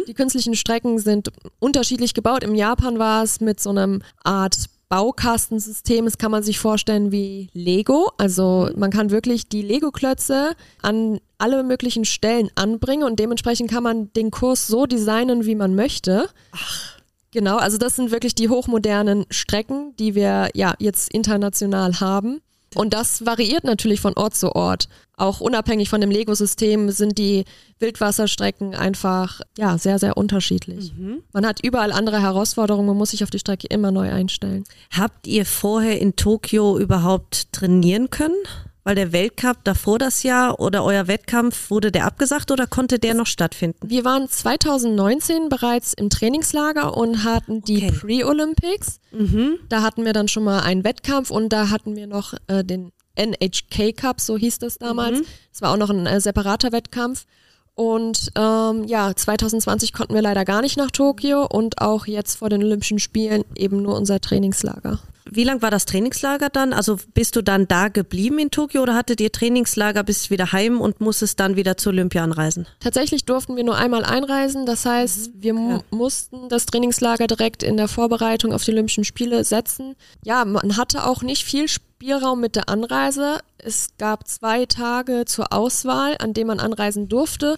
Die 0.08 0.14
künstlichen 0.14 0.56
Strecken 0.56 1.00
sind 1.00 1.30
unterschiedlich 1.60 2.14
gebaut. 2.14 2.44
Im 2.44 2.56
Japan 2.56 3.00
war 3.00 3.24
es 3.24 3.42
mit 3.42 3.60
so 3.60 3.70
einem 3.70 4.02
Art 4.24 4.56
Baukastensystem. 4.92 6.04
Das 6.04 6.18
kann 6.18 6.32
man 6.32 6.44
sich 6.44 6.60
vorstellen 6.60 7.14
wie 7.14 7.50
Lego. 7.54 8.12
Also 8.18 8.70
man 8.76 8.92
kann 8.92 9.10
wirklich 9.10 9.48
die 9.48 9.62
Lego-Klötze 9.62 10.52
an 10.82 11.22
alle 11.38 11.64
möglichen 11.64 12.04
Stellen 12.04 12.50
anbringen 12.56 13.04
und 13.04 13.18
dementsprechend 13.18 13.72
kann 13.72 13.84
man 13.84 14.12
den 14.12 14.32
Kurs 14.32 14.68
so 14.68 14.86
designen, 14.86 15.46
wie 15.46 15.56
man 15.56 15.76
möchte. 15.76 16.28
Genau, 17.32 17.56
also 17.56 17.78
das 17.78 17.96
sind 17.96 18.12
wirklich 18.12 18.36
die 18.36 18.50
hochmodernen 18.50 19.26
Strecken, 19.30 19.96
die 19.98 20.14
wir 20.14 20.50
ja 20.56 20.74
jetzt 20.80 21.14
international 21.14 22.02
haben. 22.02 22.42
Und 22.76 22.94
das 22.94 23.26
variiert 23.26 23.64
natürlich 23.64 24.00
von 24.00 24.14
Ort 24.16 24.36
zu 24.36 24.56
Ort. 24.56 24.88
Auch 25.18 25.42
unabhängig 25.42 25.90
von 25.90 26.02
dem 26.02 26.10
Lego-System 26.10 26.90
sind 26.90 27.18
die 27.18 27.46
Wildwasserstrecken 27.80 28.76
einfach 28.76 29.42
ja 29.58 29.78
sehr, 29.78 30.00
sehr 30.00 30.18
unterschiedlich. 30.18 30.94
Man 31.34 31.46
hat 31.46 31.64
überall 31.64 31.92
andere 31.92 32.22
Herausforderungen, 32.22 32.88
man 32.88 32.98
muss 32.98 33.12
sich 33.12 33.24
auf 33.24 33.30
die 33.30 33.40
Strecke 33.40 33.68
immer 33.68 33.92
neu 33.92 34.10
einstellen. 34.12 34.64
Habt 34.92 35.28
ihr 35.28 35.46
vorher 35.46 36.00
in 36.00 36.16
Tokio 36.16 36.78
überhaupt 36.78 37.52
trainieren 37.52 38.10
können? 38.10 38.36
Weil 38.84 38.96
der 38.96 39.12
Weltcup 39.12 39.64
davor 39.64 40.00
das 40.00 40.24
Jahr 40.24 40.60
oder 40.60 40.84
euer 40.84 41.08
Wettkampf, 41.08 41.70
wurde 41.70 41.92
der 41.92 42.06
abgesagt 42.06 42.50
oder 42.50 42.66
konnte 42.66 42.98
der 42.98 43.14
noch 43.14 43.28
stattfinden? 43.28 43.78
Wir 43.88 44.04
waren 44.04 44.28
2019 44.28 45.50
bereits 45.50 45.94
im 45.94 46.10
Trainingslager 46.10 46.98
und 46.98 47.24
hatten 47.24 47.62
die 47.62 47.78
Okay. 47.78 47.92
Pre-Olympics. 47.92 49.00
Mhm. 49.12 49.60
Da 49.70 49.84
hatten 49.84 50.04
wir 50.04 50.14
dann 50.14 50.28
schon 50.28 50.44
mal 50.44 50.62
einen 50.62 50.84
Wettkampf 50.84 51.30
und 51.30 51.50
da 51.50 51.70
hatten 51.70 51.96
wir 51.96 52.08
noch 52.08 52.34
äh, 52.48 52.64
den 52.64 52.92
NHK 53.16 53.96
Cup, 53.96 54.20
so 54.20 54.38
hieß 54.38 54.60
das 54.60 54.78
damals. 54.80 55.20
Mhm. 55.20 55.26
Es 55.54 55.62
war 55.62 55.72
auch 55.74 55.78
noch 55.78 55.90
ein 55.90 56.06
äh, 56.08 56.20
separater 56.20 56.72
Wettkampf. 56.72 57.26
Und 57.76 58.32
ähm, 58.36 58.84
ja, 58.86 59.16
2020 59.16 59.94
konnten 59.94 60.14
wir 60.14 60.22
leider 60.22 60.46
gar 60.46 60.62
nicht 60.62 60.78
nach 60.78 60.92
Tokio 60.92 61.46
und 61.48 61.82
auch 61.82 62.06
jetzt 62.06 62.36
vor 62.38 62.50
den 62.50 62.64
Olympischen 62.64 63.00
Spielen 63.00 63.44
eben 63.56 63.82
nur 63.82 63.96
unser 63.96 64.20
Trainingslager. 64.20 65.00
Wie 65.34 65.44
lang 65.46 65.62
war 65.62 65.72
das 65.72 65.86
Trainingslager 65.86 66.50
dann? 66.50 66.74
Also 66.74 66.98
bist 67.14 67.36
du 67.38 67.42
dann 67.42 67.68
da 67.68 67.88
geblieben 67.88 68.40
in 68.40 68.52
Tokio 68.52 68.82
oder 68.82 68.96
hattet 68.96 69.22
ihr 69.22 69.32
Trainingslager, 69.32 70.04
bist 70.04 70.30
wieder 70.32 70.52
heim 70.52 70.82
und 70.82 71.00
musstest 71.00 71.40
dann 71.40 71.56
wieder 71.56 71.78
zur 71.78 71.94
Olympia 71.94 72.24
anreisen? 72.24 72.68
Tatsächlich 72.82 73.24
durften 73.24 73.56
wir 73.56 73.64
nur 73.64 73.78
einmal 73.78 74.04
einreisen. 74.04 74.66
Das 74.66 74.86
heißt, 74.86 75.32
wir 75.36 75.54
mu- 75.54 75.76
Okay. 75.76 75.84
mussten 75.92 76.50
das 76.50 76.66
Trainingslager 76.66 77.28
direkt 77.28 77.64
in 77.64 77.78
der 77.78 77.88
Vorbereitung 77.88 78.52
auf 78.52 78.64
die 78.66 78.72
Olympischen 78.72 79.06
Spiele 79.06 79.44
setzen. 79.46 79.96
Ja, 80.26 80.44
man 80.44 80.76
hatte 80.76 81.06
auch 81.06 81.22
nicht 81.22 81.46
viel 81.46 81.68
Spielraum 82.02 82.40
mit 82.42 82.56
der 82.56 82.68
Anreise. 82.68 83.42
Es 83.60 83.90
gab 84.00 84.28
zwei 84.28 84.66
Tage 84.66 85.26
zur 85.28 85.54
Auswahl, 85.54 86.16
an 86.18 86.34
denen 86.34 86.48
man 86.48 86.60
anreisen 86.60 87.08
durfte. 87.08 87.58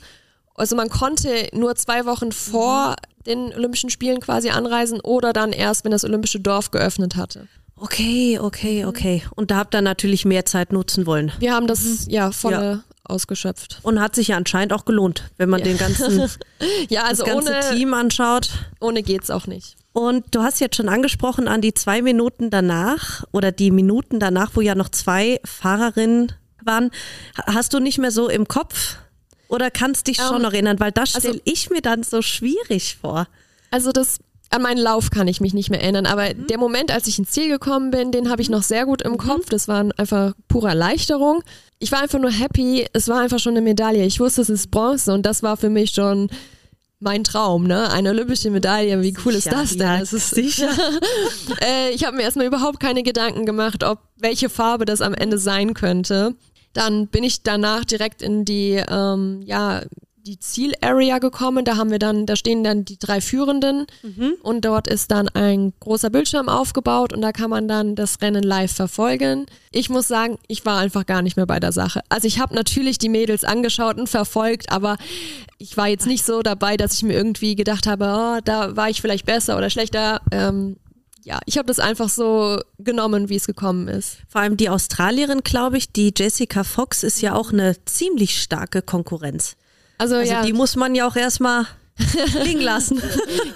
Also 0.56 0.76
man 0.76 0.90
konnte 0.90 1.48
nur 1.54 1.76
zwei 1.78 2.06
Wochen 2.06 2.34
vor 2.34 2.98
den 3.26 3.54
Olympischen 3.54 3.90
Spielen 3.90 4.20
quasi 4.20 4.50
anreisen 4.50 5.00
oder 5.00 5.32
dann 5.32 5.54
erst, 5.54 5.86
wenn 5.86 5.92
das 5.94 6.04
Olympische 6.04 6.42
Dorf 6.42 6.72
geöffnet 6.72 7.16
hatte. 7.16 7.48
Okay, 7.78 8.38
okay, 8.38 8.84
okay. 8.84 9.24
Und 9.34 9.50
da 9.50 9.56
habt 9.56 9.74
ihr 9.76 9.82
natürlich 9.82 10.26
mehr 10.26 10.46
Zeit 10.46 10.74
nutzen 10.74 11.06
wollen. 11.06 11.32
Wir 11.40 11.54
haben 11.54 11.68
das 11.68 12.06
ja 12.10 12.34
volle 12.34 12.84
ausgeschöpft. 13.06 13.80
Und 13.84 14.02
hat 14.02 14.14
sich 14.14 14.28
ja 14.30 14.36
anscheinend 14.38 14.74
auch 14.74 14.84
gelohnt, 14.84 15.24
wenn 15.38 15.50
man 15.50 15.62
Ja. 15.62 15.66
den 15.68 15.78
ganzen, 15.78 16.30
Ja, 16.90 17.04
also 17.06 17.24
das 17.24 17.34
ganze 17.34 17.52
ohne, 17.54 17.78
Team 17.78 17.94
anschaut. 17.94 18.50
ohne 18.82 19.04
geht's 19.04 19.30
auch 19.30 19.48
nicht. 19.48 19.78
Und 19.94 20.26
du 20.36 20.42
hast 20.42 20.60
jetzt 20.60 20.76
schon 20.76 20.90
angesprochen 20.90 21.48
an 21.48 21.62
die 21.62 21.74
zwei 21.74 22.02
Minuten 22.02 22.50
danach 22.50 23.24
oder 23.32 23.52
die 23.52 23.70
Minuten 23.72 24.20
danach, 24.20 24.52
wo 24.56 24.62
ja 24.62 24.74
noch 24.76 24.90
zwei 24.90 25.40
Fahrerinnen 25.46 26.32
waren. 26.64 26.90
Ha- 27.38 27.54
Hast 27.54 27.74
du 27.74 27.80
nicht 27.80 28.00
mehr 28.00 28.12
so 28.12 28.28
im 28.28 28.48
Kopf 28.48 28.98
oder 29.50 29.70
kannst 29.70 30.08
dich 30.08 30.18
schon 30.18 30.38
Ähm, 30.38 30.42
noch 30.42 30.54
erinnern? 30.54 30.80
Weil 30.80 30.92
das 30.92 31.14
also- 31.14 31.28
stelle 31.30 31.42
ich 31.46 31.70
mir 31.70 31.82
dann 31.82 32.02
so 32.04 32.22
schwierig 32.24 32.98
vor. 33.00 33.28
Also 33.70 33.92
das 33.92 34.20
an 34.50 34.62
meinen 34.64 34.78
Lauf 34.78 35.10
kann 35.10 35.28
ich 35.28 35.42
mich 35.42 35.54
nicht 35.56 35.70
mehr 35.72 35.82
erinnern, 35.82 36.06
aber 36.06 36.34
Mhm. 36.34 36.48
der 36.48 36.58
Moment, 36.60 36.92
als 36.92 37.08
ich 37.08 37.18
ins 37.18 37.32
Ziel 37.32 37.50
gekommen 37.50 37.90
bin, 37.92 38.12
den 38.12 38.30
habe 38.30 38.42
ich 38.42 38.50
noch 38.50 38.62
sehr 38.64 38.86
gut 38.86 39.02
im 39.04 39.18
Kopf. 39.18 39.50
Das 39.50 39.68
war 39.68 39.86
einfach 39.98 40.34
pure 40.48 40.70
Erleichterung. 40.70 41.44
Ich 41.80 41.92
war 41.92 42.02
einfach 42.02 42.20
nur 42.20 42.30
happy. 42.32 42.86
Es 42.94 43.08
war 43.08 43.20
einfach 43.22 43.40
schon 43.40 43.54
eine 43.54 43.62
Medaille. 43.62 44.06
Ich 44.06 44.20
wusste, 44.20 44.42
es 44.42 44.50
ist 44.50 44.70
Bronze 44.72 45.12
und 45.14 45.26
das 45.26 45.42
war 45.44 45.58
für 45.58 45.70
mich 45.70 45.92
schon 45.92 46.30
mein 47.04 47.24
Traum, 47.24 47.66
ne? 47.68 47.90
Eine 47.92 48.10
olympische 48.10 48.50
Medaille. 48.50 49.02
Wie 49.02 49.16
cool 49.26 49.34
ist 49.34 49.44
Sicher, 49.44 49.56
das 49.56 49.72
denn? 49.72 49.80
ja, 49.82 50.00
Es 50.00 50.14
ist, 50.14 50.30
sicher. 50.34 50.70
äh, 51.62 51.92
ich 51.92 52.06
habe 52.06 52.18
mir 52.18 52.24
erstmal 52.24 52.46
überhaupt 52.48 52.80
keine 52.80 53.04
Gedanken 53.04 53.46
gemacht, 53.46 53.84
ob 53.84 54.00
welche 54.18 54.50
Farbe 54.50 54.86
das 54.86 55.02
am 55.02 55.14
Ende 55.14 55.38
sein 55.38 55.74
könnte. 55.74 56.36
Dann 56.74 57.08
bin 57.08 57.24
ich 57.24 57.44
danach 57.44 57.86
direkt 57.86 58.22
in 58.22 58.46
die, 58.46 58.82
ähm, 58.90 59.42
ja, 59.46 59.84
die 60.26 60.40
Zielarea 60.40 61.20
gekommen. 61.20 61.66
Da 61.66 61.78
haben 61.78 61.92
wir 61.92 62.00
dann, 62.00 62.26
da 62.26 62.36
stehen 62.36 62.64
dann 62.64 62.86
die 62.86 62.98
drei 62.98 63.22
Führenden 63.22 63.86
und 64.42 64.66
dort 64.66 64.88
ist 64.88 65.12
dann 65.12 65.28
ein 65.30 65.74
großer 65.80 66.10
Bildschirm 66.10 66.50
aufgebaut 66.50 67.14
und 67.14 67.22
da 67.22 67.32
kann 67.32 67.50
man 67.50 67.68
dann 67.68 67.96
das 67.96 68.22
Rennen 68.22 68.44
live 68.44 68.72
verfolgen. 68.72 69.46
Ich 69.72 69.90
muss 69.90 70.08
sagen, 70.08 70.38
ich 70.48 70.66
war 70.66 70.80
einfach 70.80 71.06
gar 71.06 71.22
nicht 71.22 71.36
mehr 71.36 71.46
bei 71.46 71.60
der 71.60 71.72
Sache. 71.72 72.02
Also 72.10 72.28
ich 72.28 72.40
habe 72.40 72.56
natürlich 72.56 72.98
die 72.98 73.10
Mädels 73.10 73.44
angeschaut 73.44 73.98
und 73.98 74.08
verfolgt, 74.08 74.72
aber 74.72 74.98
ich 75.58 75.76
war 75.78 75.88
jetzt 75.88 76.08
nicht 76.08 76.26
so 76.26 76.42
dabei, 76.42 76.78
dass 76.78 76.94
ich 76.94 77.04
mir 77.04 77.14
irgendwie 77.14 77.56
gedacht 77.56 77.86
habe, 77.88 78.06
oh, 78.06 78.42
da 78.44 78.76
war 78.76 78.90
ich 78.90 79.02
vielleicht 79.02 79.26
besser 79.26 79.58
oder 79.58 79.70
schlechter. 79.70 80.22
Ähm, 80.32 80.78
ja, 81.26 81.40
ich 81.46 81.58
habe 81.58 81.68
das 81.68 81.80
einfach 81.80 82.10
so 82.10 82.60
genommen, 82.80 83.30
wie 83.30 83.36
es 83.36 83.48
gekommen 83.48 83.88
ist. 83.88 84.18
Vor 84.28 84.42
allem 84.42 84.58
die 84.58 84.70
Australierin, 84.70 85.42
glaube 85.42 85.78
ich, 85.78 85.92
die 85.92 86.14
Jessica 86.16 86.64
Fox 86.64 87.04
ist 87.04 87.22
ja 87.22 87.34
auch 87.34 87.54
eine 87.54 87.76
ziemlich 87.86 88.42
starke 88.42 88.82
Konkurrenz. 88.82 89.56
Also, 89.98 90.16
Also 90.16 90.32
ja, 90.32 90.44
die 90.44 90.54
muss 90.54 90.76
man 90.76 90.96
ja 90.96 91.08
auch 91.08 91.16
erstmal 91.16 91.66
liegen 92.44 92.62
lassen. 92.62 93.02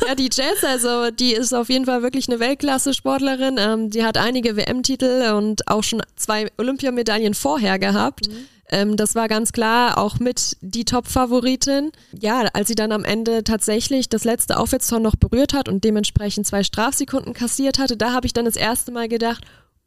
ja, 0.08 0.16
die 0.16 0.30
Jess, 0.32 0.64
also 0.64 1.10
die 1.12 1.34
ist 1.34 1.54
auf 1.54 1.70
jeden 1.70 1.86
Fall 1.86 2.04
wirklich 2.04 2.28
eine 2.30 2.40
Weltklasse-Sportlerin. 2.40 3.58
Ähm, 3.58 3.90
die 3.90 4.04
hat 4.04 4.18
einige 4.18 4.56
WM-Titel 4.56 5.34
und 5.36 5.68
auch 5.68 5.84
schon 5.84 6.04
zwei 6.16 6.48
Olympiamedaillen 6.58 7.34
vorher 7.34 7.80
gehabt. 7.80 8.30
Ähm, 8.70 8.98
das 8.98 9.16
war 9.16 9.28
ganz 9.28 9.54
klar 9.54 9.98
auch 9.98 10.20
mit 10.20 10.58
die 10.62 10.86
Top-Favoritin. 10.86 11.92
Ja, 12.20 12.46
als 12.54 12.68
sie 12.68 12.76
dann 12.76 12.92
am 12.92 13.06
Ende 13.06 13.44
tatsächlich 13.44 14.10
das 14.10 14.24
letzte 14.24 14.58
Aufwärtstor 14.58 15.00
noch 15.00 15.16
berührt 15.16 15.54
hat 15.54 15.70
und 15.70 15.84
dementsprechend 15.84 16.46
zwei 16.46 16.64
Strafsekunden 16.64 17.34
kassiert 17.34 17.80
hatte, 17.80 17.98
da 17.98 18.14
habe 18.14 18.28
ich 18.28 18.34
dann 18.34 18.46
das 18.46 18.56
erste 18.56 18.92
Mal 18.92 19.08
gedacht, 19.08 19.46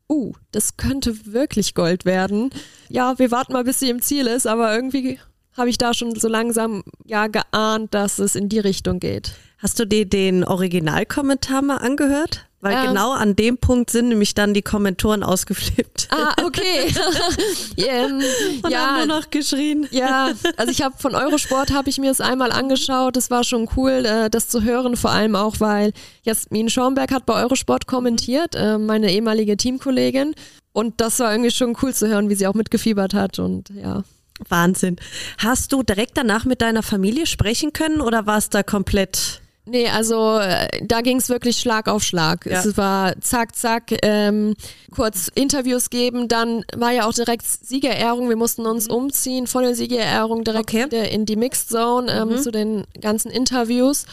uh, 0.09 0.33
das 0.51 0.77
könnte 0.77 1.33
wirklich 1.33 1.75
Gold 1.75 2.05
werden. 2.05 2.51
Ja, 2.89 3.19
wir 3.19 3.31
warten 3.31 3.53
mal, 3.53 3.65
bis 3.65 3.79
sie 3.79 3.91
im 3.91 4.03
Ziel 4.03 4.27
ist, 4.27 4.47
aber 4.47 4.75
irgendwie 4.75 5.21
habe 5.57 5.71
ich 5.71 5.79
da 5.79 5.95
schon 5.95 6.15
so 6.15 6.29
langsam 6.29 6.83
ja 7.05 7.27
geahnt, 7.27 7.95
dass 7.95 8.19
es 8.19 8.35
in 8.37 8.49
die 8.49 8.61
Richtung 8.61 9.01
geht. 9.01 9.35
Hast 9.59 9.79
du 9.79 9.87
dir 9.87 10.07
den 10.07 10.45
Originalkommentar 10.45 11.63
mal 11.63 11.77
angehört? 11.77 12.47
Weil 12.63 12.75
Ähm. 12.75 12.89
genau 12.89 13.13
an 13.13 13.37
dem 13.37 13.57
Punkt 13.57 13.91
sind 13.91 14.09
nämlich 14.09 14.35
dann 14.35 14.53
die 14.53 14.61
Kommentoren 14.63 15.23
ausgeflippt. 15.23 16.09
Ah, 16.11 16.35
okay. 16.45 16.93
ähm, 17.79 18.21
Und 18.63 18.71
ja, 18.71 18.81
haben 18.81 19.09
nur 19.09 19.19
noch 19.19 19.31
geschrien. 19.31 19.87
ja, 19.91 20.31
also 20.57 20.71
ich 20.71 20.83
habe 20.83 20.95
von 20.99 21.15
Eurosport 21.15 21.73
habe 21.73 21.89
ich 21.89 21.99
mir 21.99 22.11
es 22.11 22.21
einmal 22.21 22.53
angeschaut. 22.53 23.17
Das 23.17 23.31
war 23.31 23.45
schon 23.45 23.69
cool, 23.77 24.05
äh, 24.05 24.29
das 24.29 24.49
zu 24.49 24.63
hören, 24.63 24.97
vor 24.97 25.11
allem 25.11 25.37
auch, 25.37 25.57
weil 25.61 25.93
Jasmin 26.23 26.69
Schornberg 26.69 27.13
hat 27.13 27.25
bei 27.25 27.35
Eurosport 27.43 27.87
kommentiert, 27.87 28.55
äh, 28.55 28.77
meine 28.77 29.11
ehemalige 29.11 29.57
Teamkollegin. 29.57 30.35
Und 30.73 31.01
das 31.01 31.19
war 31.19 31.33
irgendwie 31.33 31.51
schon 31.51 31.77
cool 31.83 31.95
zu 31.95 32.09
hören, 32.09 32.29
wie 32.29 32.35
sie 32.35 32.47
auch 32.47 32.55
mitgefiebert 32.55 33.15
hat. 33.15 33.39
Und 33.39 33.71
ja. 33.71 34.05
Wahnsinn. 34.49 34.97
Hast 35.39 35.73
du 35.73 35.83
direkt 35.83 36.17
danach 36.17 36.45
mit 36.45 36.63
deiner 36.63 36.83
Familie 36.83 37.27
sprechen 37.27 37.73
können 37.73 38.01
oder 38.01 38.27
war 38.27 38.39
es 38.39 38.49
da 38.51 38.63
komplett? 38.63 39.41
Nee, 39.67 39.89
also 39.89 40.39
äh, 40.39 40.67
da 40.83 41.01
ging 41.01 41.19
es 41.19 41.29
wirklich 41.29 41.59
Schlag 41.59 41.87
auf 41.89 42.03
Schlag. 42.03 42.45
Ja. 42.47 42.59
Es 42.59 42.77
war 42.77 43.21
zack, 43.21 43.55
zack, 43.55 43.93
ähm, 44.03 44.55
kurz 44.91 45.31
Interviews 45.35 45.91
geben, 45.91 46.27
dann 46.27 46.65
war 46.75 46.91
ja 46.91 47.07
auch 47.07 47.13
direkt 47.13 47.47
Siegerehrung. 47.47 48.29
Wir 48.29 48.37
mussten 48.37 48.67
uns 48.67 48.89
umziehen 48.89 49.47
von 49.47 49.63
der 49.63 49.77
Siegerehrung 49.77 50.43
direkt 50.43 50.75
Okay. 50.75 51.09
in 51.15 51.25
die 51.27 51.37
Mixed 51.37 51.69
Zone 51.69 52.11
ähm, 52.11 52.39
zu 52.39 52.51
den 52.51 52.85
ganzen 53.01 53.31
Interviews. 53.31 54.07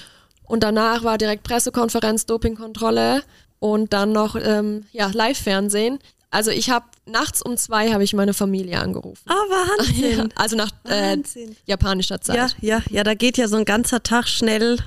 Und 0.44 0.64
danach 0.64 1.04
war 1.04 1.18
direkt 1.18 1.44
Pressekonferenz, 1.44 2.26
Dopingkontrolle 2.26 3.24
und 3.60 3.94
dann 3.94 4.12
noch 4.12 4.36
ähm, 4.36 4.86
ja, 4.92 5.10
Live-Fernsehen. 5.12 5.98
Also 6.30 6.52
ich 6.52 6.70
habe 6.70 6.86
nachts 7.06 7.42
um 7.42 7.56
zwei 7.58 7.94
habe 7.94 8.04
ich 8.04 8.14
meine 8.14 8.34
Familie 8.34 8.80
angerufen. 8.80 9.24
Ah, 9.28 9.34
Wahnsinn. 9.34 10.18
Ja, 10.18 10.26
also 10.36 10.56
nach 10.56 10.72
äh, 10.84 11.18
Wahnsinn. 11.18 11.56
japanischer 11.66 12.20
Zeit. 12.22 12.36
Ja, 12.36 12.78
ja, 12.78 12.82
ja, 12.90 13.04
da 13.04 13.14
geht 13.14 13.38
ja 13.38 13.48
so 13.48 13.56
ein 13.58 13.66
ganzer 13.66 14.04
Tag 14.04 14.28
schnell. 14.28 14.78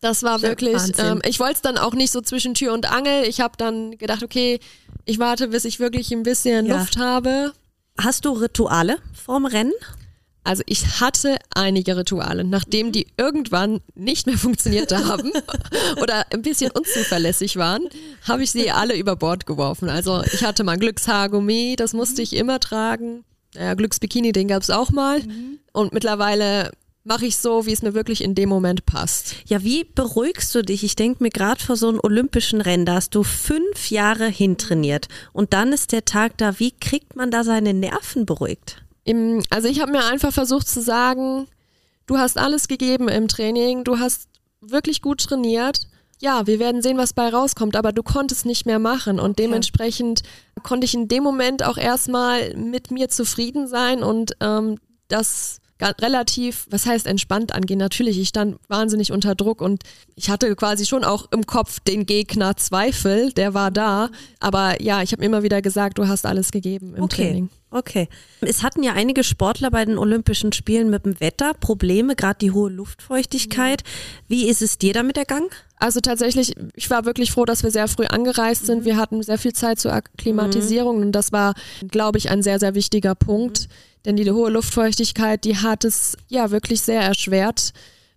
Das 0.00 0.22
war 0.22 0.42
wirklich, 0.42 0.80
ähm, 0.98 1.20
ich 1.26 1.40
wollte 1.40 1.54
es 1.54 1.62
dann 1.62 1.76
auch 1.76 1.92
nicht 1.92 2.12
so 2.12 2.20
zwischen 2.20 2.54
Tür 2.54 2.72
und 2.72 2.90
Angel. 2.90 3.24
Ich 3.24 3.40
habe 3.40 3.54
dann 3.58 3.98
gedacht, 3.98 4.22
okay, 4.22 4.60
ich 5.04 5.18
warte, 5.18 5.48
bis 5.48 5.64
ich 5.64 5.80
wirklich 5.80 6.12
ein 6.12 6.22
bisschen 6.22 6.66
Ja. 6.66 6.78
Luft 6.78 6.96
habe. 6.98 7.52
Hast 8.00 8.24
du 8.24 8.30
Rituale 8.32 8.98
vorm 9.12 9.44
Rennen? 9.44 9.72
Also 10.48 10.62
ich 10.64 11.02
hatte 11.02 11.36
einige 11.54 11.98
Rituale, 11.98 12.42
nachdem 12.42 12.90
die 12.90 13.06
irgendwann 13.18 13.82
nicht 13.94 14.26
mehr 14.26 14.38
funktioniert 14.46 14.94
haben 14.94 15.30
oder 16.00 16.24
ein 16.32 16.40
bisschen 16.40 16.70
unzuverlässig 16.70 17.56
waren, 17.56 17.86
habe 18.26 18.44
ich 18.44 18.50
sie 18.50 18.70
alle 18.70 18.96
über 18.96 19.14
Bord 19.14 19.44
geworfen. 19.44 19.90
Also 19.90 20.22
ich 20.32 20.44
hatte 20.44 20.64
mein 20.64 20.80
Glückshaargummi, 20.80 21.76
das 21.76 21.92
musste 21.92 22.22
ich 22.22 22.34
immer 22.34 22.60
tragen. 22.60 23.24
Ja, 23.54 23.74
Glücksbikini, 23.74 24.32
den 24.32 24.48
gab 24.48 24.62
es 24.62 24.70
auch 24.70 24.90
mal. 24.90 25.20
Und 25.72 25.92
mittlerweile 25.92 26.70
mache 27.04 27.26
ich 27.26 27.36
so, 27.36 27.66
wie 27.66 27.72
es 27.72 27.82
mir 27.82 27.92
wirklich 27.92 28.24
in 28.24 28.34
dem 28.34 28.48
Moment 28.48 28.86
passt. 28.86 29.34
Ja, 29.48 29.62
wie 29.62 29.84
beruhigst 29.84 30.54
du 30.54 30.62
dich? 30.62 30.82
Ich 30.82 30.96
denke 30.96 31.22
mir 31.22 31.30
gerade 31.30 31.62
vor 31.62 31.76
so 31.76 31.90
einem 31.90 32.00
olympischen 32.02 32.62
Rennen, 32.62 32.86
da 32.86 32.94
hast 32.94 33.14
du 33.14 33.22
fünf 33.22 33.90
Jahre 33.90 34.28
hintrainiert 34.28 35.08
und 35.34 35.52
dann 35.52 35.74
ist 35.74 35.92
der 35.92 36.06
Tag 36.06 36.38
da. 36.38 36.58
Wie 36.58 36.70
kriegt 36.70 37.16
man 37.16 37.30
da 37.30 37.44
seine 37.44 37.74
Nerven 37.74 38.24
beruhigt? 38.24 38.82
Im, 39.08 39.42
also 39.48 39.68
ich 39.68 39.80
habe 39.80 39.90
mir 39.90 40.04
einfach 40.04 40.34
versucht 40.34 40.68
zu 40.68 40.82
sagen, 40.82 41.46
du 42.06 42.18
hast 42.18 42.36
alles 42.36 42.68
gegeben 42.68 43.08
im 43.08 43.26
Training, 43.26 43.82
du 43.82 43.98
hast 43.98 44.28
wirklich 44.60 45.00
gut 45.00 45.24
trainiert. 45.24 45.88
Ja, 46.20 46.46
wir 46.46 46.58
werden 46.58 46.82
sehen, 46.82 46.98
was 46.98 47.14
bei 47.14 47.30
rauskommt, 47.30 47.74
aber 47.74 47.92
du 47.92 48.02
konntest 48.02 48.44
nicht 48.44 48.66
mehr 48.66 48.78
machen 48.78 49.18
und 49.18 49.38
dementsprechend 49.38 50.24
konnte 50.62 50.84
ich 50.84 50.92
in 50.92 51.08
dem 51.08 51.22
Moment 51.22 51.64
auch 51.64 51.78
erstmal 51.78 52.54
mit 52.54 52.90
mir 52.90 53.08
zufrieden 53.08 53.66
sein 53.66 54.02
und 54.02 54.32
ähm, 54.40 54.76
das 55.06 55.60
relativ, 55.80 56.66
was 56.68 56.84
heißt 56.84 57.06
entspannt 57.06 57.54
angehen. 57.54 57.78
Natürlich, 57.78 58.18
ich 58.18 58.28
stand 58.28 58.58
wahnsinnig 58.68 59.10
unter 59.10 59.34
Druck 59.34 59.62
und 59.62 59.84
ich 60.16 60.28
hatte 60.28 60.54
quasi 60.54 60.84
schon 60.84 61.04
auch 61.04 61.30
im 61.30 61.46
Kopf 61.46 61.80
den 61.80 62.04
Gegner 62.04 62.58
Zweifel, 62.58 63.32
der 63.32 63.54
war 63.54 63.70
da, 63.70 64.10
aber 64.38 64.82
ja, 64.82 65.00
ich 65.02 65.12
habe 65.12 65.24
immer 65.24 65.42
wieder 65.42 65.62
gesagt, 65.62 65.96
du 65.96 66.08
hast 66.08 66.26
alles 66.26 66.50
gegeben 66.50 66.94
im 66.94 67.04
Okay. 67.04 67.22
Training. 67.22 67.48
Okay. 67.70 68.08
Es 68.40 68.62
hatten 68.62 68.82
ja 68.82 68.94
einige 68.94 69.22
Sportler 69.22 69.70
bei 69.70 69.84
den 69.84 69.98
Olympischen 69.98 70.52
Spielen 70.52 70.88
mit 70.88 71.04
dem 71.04 71.20
Wetter 71.20 71.52
Probleme, 71.52 72.16
gerade 72.16 72.38
die 72.40 72.50
hohe 72.50 72.70
Luftfeuchtigkeit. 72.70 73.82
Wie 74.26 74.48
ist 74.48 74.62
es 74.62 74.78
dir 74.78 74.94
damit 74.94 75.18
ergangen? 75.18 75.50
Also 75.76 76.00
tatsächlich, 76.00 76.54
ich 76.74 76.88
war 76.88 77.04
wirklich 77.04 77.30
froh, 77.30 77.44
dass 77.44 77.62
wir 77.62 77.70
sehr 77.70 77.86
früh 77.86 78.06
angereist 78.06 78.64
sind. 78.64 78.84
Wir 78.84 78.96
hatten 78.96 79.22
sehr 79.22 79.38
viel 79.38 79.52
Zeit 79.52 79.78
zur 79.78 79.92
Akklimatisierung 79.92 80.96
und 80.96 81.12
das 81.12 81.30
war, 81.30 81.54
glaube 81.88 82.18
ich, 82.18 82.30
ein 82.30 82.42
sehr, 82.42 82.58
sehr 82.58 82.74
wichtiger 82.74 83.14
Punkt. 83.14 83.68
Denn 84.04 84.16
die 84.16 84.30
hohe 84.30 84.50
Luftfeuchtigkeit, 84.50 85.44
die 85.44 85.58
hat 85.58 85.84
es 85.84 86.16
ja 86.28 86.50
wirklich 86.50 86.80
sehr 86.80 87.02
erschwert. 87.02 87.72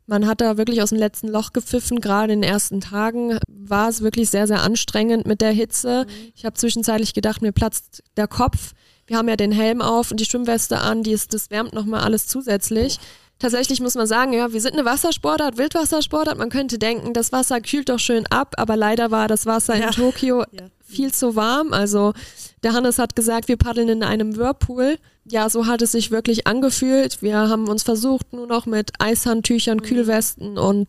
Man 0.08 0.28
hat 0.28 0.42
da 0.42 0.58
wirklich 0.58 0.82
aus 0.82 0.90
dem 0.90 0.98
letzten 0.98 1.28
Loch 1.28 1.54
gepfiffen. 1.54 2.00
Gerade 2.02 2.34
in 2.34 2.42
den 2.42 2.52
ersten 2.52 2.82
Tagen 2.82 3.38
war 3.48 3.90
es 3.90 4.02
wirklich 4.02 4.30
sehr, 4.30 4.48
sehr 4.48 4.62
anstrengend 4.62 5.28
mit 5.28 5.42
der 5.42 5.52
Hitze. 5.52 6.06
Ich 6.36 6.46
habe 6.46 6.56
zwischenzeitlich 6.56 7.14
gedacht, 7.14 7.42
mir 7.42 7.52
platzt 7.52 8.04
der 8.18 8.28
Kopf. 8.28 8.74
Wir 9.08 9.18
haben 9.18 9.28
ja 9.30 9.36
den 9.36 9.52
Helm 9.52 9.82
auf 9.82 10.12
und 10.12 10.20
die 10.20 10.26
Schwimmweste 10.26 10.80
an, 10.80 11.04
die 11.04 11.12
ist, 11.12 11.34
das 11.34 11.50
wärmt 11.50 11.74
nochmal 11.74 12.02
alles 12.02 12.28
zusätzlich. 12.28 12.98
Tatsächlich 13.40 13.82
muss 13.82 13.96
man 13.96 14.06
sagen, 14.06 14.34
ja, 14.34 14.54
wir 14.54 14.62
sind 14.62 14.74
eine 14.74 14.86
Wassersportart, 14.86 15.58
Wildwassersportart. 15.58 16.38
Man 16.38 16.50
könnte 16.50 16.78
denken, 16.78 17.14
das 17.14 17.32
Wasser 17.32 17.60
kühlt 17.60 17.90
doch 17.90 17.98
schön 17.98 18.28
ab, 18.28 18.54
aber 18.58 18.78
leider 18.78 19.10
war 19.10 19.28
das 19.28 19.48
Wasser 19.48 19.76
Ja. 19.76 19.88
in 19.88 19.92
Tokio 19.94 20.44
Ja. 20.52 20.68
viel 20.80 21.12
zu 21.12 21.36
warm. 21.36 21.74
Also 21.74 22.14
der 22.62 22.74
Hannes 22.74 23.00
hat 23.00 23.16
gesagt, 23.16 23.48
wir 23.48 23.58
paddeln 23.58 23.90
in 23.90 24.04
einem 24.04 24.38
Whirlpool. 24.38 25.00
Ja, 25.26 25.50
so 25.50 25.66
hat 25.66 25.82
es 25.82 25.92
sich 25.94 26.12
wirklich 26.12 26.46
angefühlt. 26.46 27.24
Wir 27.24 27.36
haben 27.50 27.68
uns 27.68 27.82
versucht, 27.84 28.32
nur 28.32 28.46
noch 28.46 28.68
mit 28.68 28.92
Eishandtüchern, 29.00 29.82
Kühlwesten 29.82 30.60
und 30.60 30.88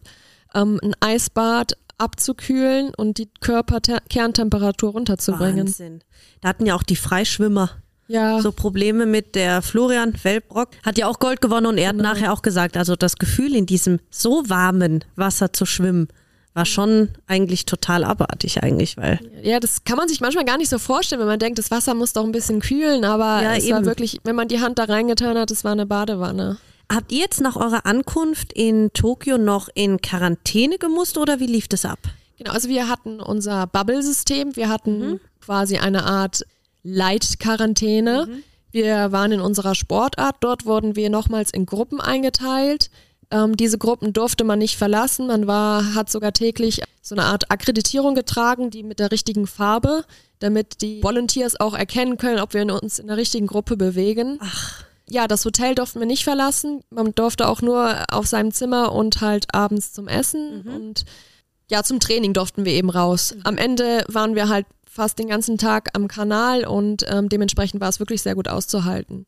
ähm, 0.55 0.79
ein 0.83 0.95
Eisbad 1.01 1.73
abzukühlen 1.97 2.93
und 2.95 3.17
die 3.17 3.29
Körperkerntemperatur 3.41 4.93
runterzubringen. 4.93 5.67
Wahnsinn. 5.69 6.01
Da 6.41 6.49
hatten 6.51 6.67
ja 6.67 6.75
auch 6.75 6.83
die 6.83 6.97
Freischwimmer 6.97 7.71
Ja, 8.09 8.41
so 8.41 8.53
Probleme 8.53 9.07
mit 9.07 9.35
der 9.35 9.63
Florian 9.63 10.15
Welbrock. 10.23 10.69
Hat 10.85 10.99
ja 10.99 11.07
auch 11.07 11.19
Gold 11.19 11.41
gewonnen 11.41 11.67
und 11.67 11.79
er 11.79 11.91
hat 11.91 11.97
nachher 11.97 12.33
auch 12.33 12.43
gesagt, 12.43 12.77
also 12.77 12.97
das 12.97 13.17
Gefühl 13.17 13.55
in 13.55 13.67
diesem 13.67 14.01
so 14.11 14.43
warmen 14.49 15.05
Wasser 15.17 15.53
zu 15.53 15.65
schwimmen, 15.67 16.09
war 16.55 16.67
schon 16.67 17.09
eigentlich 17.27 17.65
total 17.65 18.05
abartig 18.05 18.63
eigentlich, 18.63 18.99
weil 18.99 19.19
ja, 19.43 19.59
das 19.59 19.85
kann 19.85 19.97
man 19.97 20.09
sich 20.09 20.21
manchmal 20.21 20.45
gar 20.45 20.59
nicht 20.59 20.69
so 20.69 20.79
vorstellen, 20.79 21.21
wenn 21.21 21.29
man 21.29 21.39
denkt, 21.39 21.59
das 21.59 21.71
Wasser 21.71 21.95
muss 21.95 22.13
doch 22.13 22.25
ein 22.25 22.33
bisschen 22.33 22.61
kühlen, 22.61 23.05
aber 23.07 23.43
Ja, 23.43 23.55
es 23.55 23.71
war 23.71 23.79
eben. 23.79 23.87
wirklich, 23.87 24.19
wenn 24.25 24.37
man 24.37 24.49
die 24.49 24.61
Hand 24.61 24.79
da 24.79 24.85
reingetan 24.85 25.39
hat, 25.39 25.51
es 25.51 25.65
war 25.65 25.73
eine 25.73 25.87
Badewanne. 25.87 26.59
Habt 26.93 27.11
ihr 27.11 27.21
jetzt 27.21 27.41
nach 27.41 27.57
eurer 27.57 27.87
Ankunft 27.87 28.53
in 28.53 28.91
Tokio 28.93 29.39
noch 29.39 29.71
in 29.75 30.03
Quarantäne 30.03 30.77
gemusst 30.77 31.17
oder 31.17 31.41
wie 31.41 31.47
lief 31.47 31.69
das 31.69 31.87
ab? 31.87 32.01
Genau, 32.37 32.51
also 32.53 32.69
wir 32.69 32.87
hatten 32.89 33.21
unser 33.21 33.67
Bubble-System, 33.67 34.55
wir 34.57 34.69
hatten 34.69 35.21
quasi 35.41 35.79
eine 35.79 36.05
Art 36.05 36.45
Light-Quarantäne. 36.83 38.29
Wir 38.71 39.13
waren 39.13 39.33
in 39.33 39.41
unserer 39.41 39.75
Sportart, 39.75 40.37
dort 40.41 40.65
wurden 40.65 40.97
wir 40.97 41.11
nochmals 41.11 41.51
in 41.53 41.67
Gruppen 41.67 42.01
eingeteilt. 42.01 42.91
Ähm, 43.31 43.57
diese 43.57 43.79
Gruppen 43.79 44.13
durfte 44.13 44.45
man 44.45 44.59
nicht 44.59 44.77
verlassen, 44.77 45.27
man 45.27 45.47
war, 45.47 45.95
hat 45.95 46.11
sogar 46.11 46.33
täglich 46.33 46.83
so 47.01 47.15
eine 47.15 47.25
Art 47.25 47.51
Akkreditierung 47.51 48.15
getragen, 48.15 48.71
die 48.71 48.83
mit 48.83 48.99
der 48.99 49.11
richtigen 49.11 49.47
Farbe, 49.47 50.05
damit 50.39 50.83
die 50.83 51.03
Volunteers 51.03 51.59
auch 51.59 51.75
erkennen 51.75 52.17
können, 52.19 52.41
ob 52.41 52.55
wir 52.55 52.67
uns 52.83 52.99
in 52.99 53.07
der 53.07 53.17
richtigen 53.17 53.47
Gruppe 53.47 53.77
bewegen. 53.77 54.39
Ach, 54.41 54.85
Ja, 55.09 55.29
das 55.29 55.45
Hotel 55.45 55.75
durften 55.75 56.01
wir 56.01 56.07
nicht 56.07 56.25
verlassen. 56.25 56.83
Man 56.91 57.15
durfte 57.15 57.49
auch 57.49 57.61
nur 57.61 58.05
auf 58.11 58.27
seinem 58.27 58.53
Zimmer 58.53 58.93
und 58.93 59.21
halt 59.21 59.55
abends 59.55 59.93
zum 59.93 60.09
Essen 60.09 60.63
und 60.63 61.05
ja, 61.71 61.83
zum 61.83 62.01
Training 62.01 62.35
durften 62.35 62.65
wir 62.67 62.73
eben 62.73 62.91
raus. 62.91 63.35
Am 63.45 63.57
Ende 63.57 64.05
waren 64.09 64.35
wir 64.35 64.49
halt 64.49 64.67
fast 64.93 65.19
den 65.19 65.29
ganzen 65.29 65.57
Tag 65.57 65.89
am 65.95 66.07
Kanal 66.07 66.67
und 66.67 67.05
ähm, 67.09 67.31
dementsprechend 67.31 67.81
war 67.81 67.89
es 67.89 67.99
wirklich 67.99 68.21
sehr 68.21 68.35
gut 68.35 68.49
auszuhalten. 68.49 69.27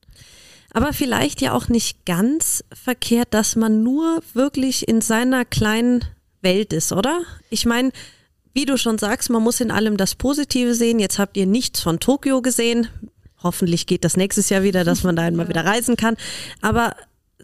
aber 0.72 0.92
vielleicht 0.92 1.40
ja 1.40 1.52
auch 1.52 1.68
nicht 1.68 2.04
ganz 2.04 2.64
verkehrt, 2.72 3.28
dass 3.32 3.56
man 3.56 3.82
nur 3.82 4.20
wirklich 4.34 4.86
in 4.88 5.00
seiner 5.00 5.44
kleinen 5.44 6.04
Welt 6.42 6.72
ist, 6.72 6.92
oder? 6.92 7.22
Ich 7.48 7.64
meine, 7.64 7.92
wie 8.52 8.66
du 8.66 8.76
schon 8.76 8.98
sagst, 8.98 9.30
man 9.30 9.42
muss 9.42 9.60
in 9.60 9.70
allem 9.70 9.96
das 9.96 10.14
Positive 10.14 10.74
sehen. 10.74 10.98
Jetzt 10.98 11.18
habt 11.18 11.36
ihr 11.36 11.46
nichts 11.46 11.80
von 11.80 11.98
Tokio 11.98 12.42
gesehen. 12.42 12.88
Hoffentlich 13.42 13.86
geht 13.86 14.04
das 14.04 14.16
nächstes 14.16 14.50
Jahr 14.50 14.62
wieder, 14.62 14.84
dass 14.84 15.02
man 15.02 15.16
da 15.16 15.22
einmal 15.26 15.48
wieder 15.48 15.64
reisen 15.64 15.96
kann. 15.96 16.16
Aber 16.60 16.94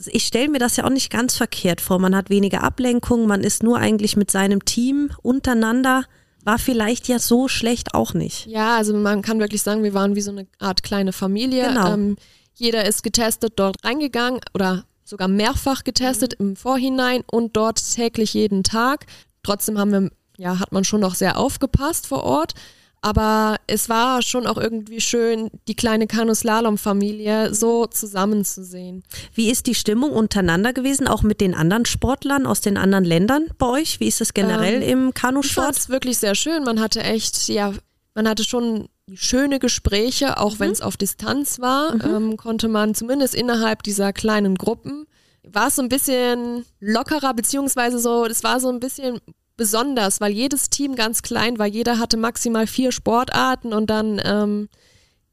ich 0.06 0.24
stelle 0.24 0.48
mir 0.48 0.59
das 0.59 0.76
ja 0.76 0.85
auch 0.85 0.90
nicht 0.90 1.11
ganz 1.11 1.37
verkehrt 1.37 1.80
vor. 1.80 1.98
Man 1.98 2.14
hat 2.14 2.30
weniger 2.30 2.62
Ablenkung, 2.62 3.26
man 3.26 3.42
ist 3.42 3.62
nur 3.62 3.78
eigentlich 3.78 4.16
mit 4.16 4.30
seinem 4.30 4.64
Team 4.64 5.11
untereinander. 5.22 6.04
War 6.44 6.59
vielleicht 6.59 7.09
ja 7.09 7.18
so 7.18 7.48
schlecht 7.48 7.94
auch 7.94 8.14
nicht. 8.14 8.46
Ja, 8.46 8.76
also 8.76 8.94
man 8.94 9.22
kann 9.22 9.40
wirklich 9.40 9.62
sagen, 9.62 9.83
wir 9.83 9.94
waren 9.94 10.16
wie 10.16 10.22
so 10.22 10.31
eine 10.31 10.46
Art 10.59 10.83
kleine 10.83 11.12
Familie. 11.12 11.68
Genau. 11.68 11.92
Ähm, 11.92 12.16
jeder 12.55 12.85
ist 12.85 13.03
getestet 13.03 13.55
dort 13.57 13.76
reingegangen 13.85 14.40
oder 14.55 14.85
sogar 15.05 15.29
mehrfach 15.29 15.85
getestet 15.85 16.35
im 16.35 16.57
Vorhinein 16.57 17.22
und 17.31 17.57
dort 17.57 17.94
täglich 17.94 18.35
jeden 18.35 18.62
Tag. 18.62 19.07
Trotzdem 19.42 19.79
haben 19.79 19.92
wir, 19.92 20.11
ja, 20.38 20.59
hat 20.59 20.72
man 20.72 20.85
schon 20.85 21.00
noch 21.00 21.14
sehr 21.14 21.38
aufgepasst 21.38 22.07
vor 22.07 22.22
Ort. 22.24 22.55
Aber 23.02 23.56
es 23.66 23.88
war 23.88 24.20
schon 24.20 24.46
auch 24.46 24.58
irgendwie 24.58 25.00
schön, 25.00 25.50
die 25.68 25.74
kleine 25.74 26.06
Kanu-Slalom-Familie 26.06 27.54
so 27.54 27.86
zusammenzusehen. 27.86 29.04
Wie 29.34 29.50
ist 29.50 29.66
die 29.66 29.74
Stimmung 29.74 30.12
untereinander 30.12 30.72
gewesen, 30.74 31.08
auch 31.08 31.22
mit 31.22 31.40
den 31.40 31.54
anderen 31.54 31.86
Sportlern 31.86 32.46
aus 32.46 32.60
den 32.60 32.76
anderen 32.76 33.04
Ländern 33.04 33.46
bei 33.58 33.66
euch? 33.66 34.00
Wie 34.00 34.08
ist 34.08 34.20
es 34.20 34.34
generell 34.34 34.82
im 34.82 34.98
Ich 34.98 35.04
fand 35.04 35.14
Kanusport? 35.14 35.78
es 35.78 35.88
wirklich 35.88 36.18
sehr 36.18 36.34
schön. 36.34 36.62
Man 36.64 36.78
hatte 36.80 37.02
echt, 37.02 37.48
ja, 37.48 37.72
man 38.14 38.28
hatte 38.28 38.44
schon 38.44 38.88
schöne 39.14 39.58
Gespräche, 39.58 40.38
auch 40.38 40.58
wenn 40.58 40.70
es 40.70 40.82
auf 40.82 40.96
Distanz 40.96 41.58
war, 41.58 41.94
ähm, 42.04 42.36
konnte 42.36 42.68
man 42.68 42.94
zumindest 42.94 43.34
innerhalb 43.34 43.82
dieser 43.82 44.12
kleinen 44.12 44.56
Gruppen, 44.56 45.06
war 45.42 45.68
es 45.68 45.76
so 45.76 45.82
ein 45.82 45.88
bisschen 45.88 46.64
lockerer, 46.80 47.34
beziehungsweise 47.34 47.98
so, 47.98 48.26
es 48.26 48.44
war 48.44 48.60
so 48.60 48.68
ein 48.68 48.78
bisschen 48.78 49.20
besonders, 49.61 50.23
weil 50.23 50.33
jedes 50.33 50.70
Team 50.70 50.94
ganz 50.96 51.20
klein 51.20 51.59
war. 51.59 51.66
Jeder 51.66 51.99
hatte 51.99 52.16
maximal 52.16 52.66
vier 52.66 52.92
Sportarten 52.92 53.75
und 53.75 53.90
dann, 53.90 54.18
ähm, 54.25 54.70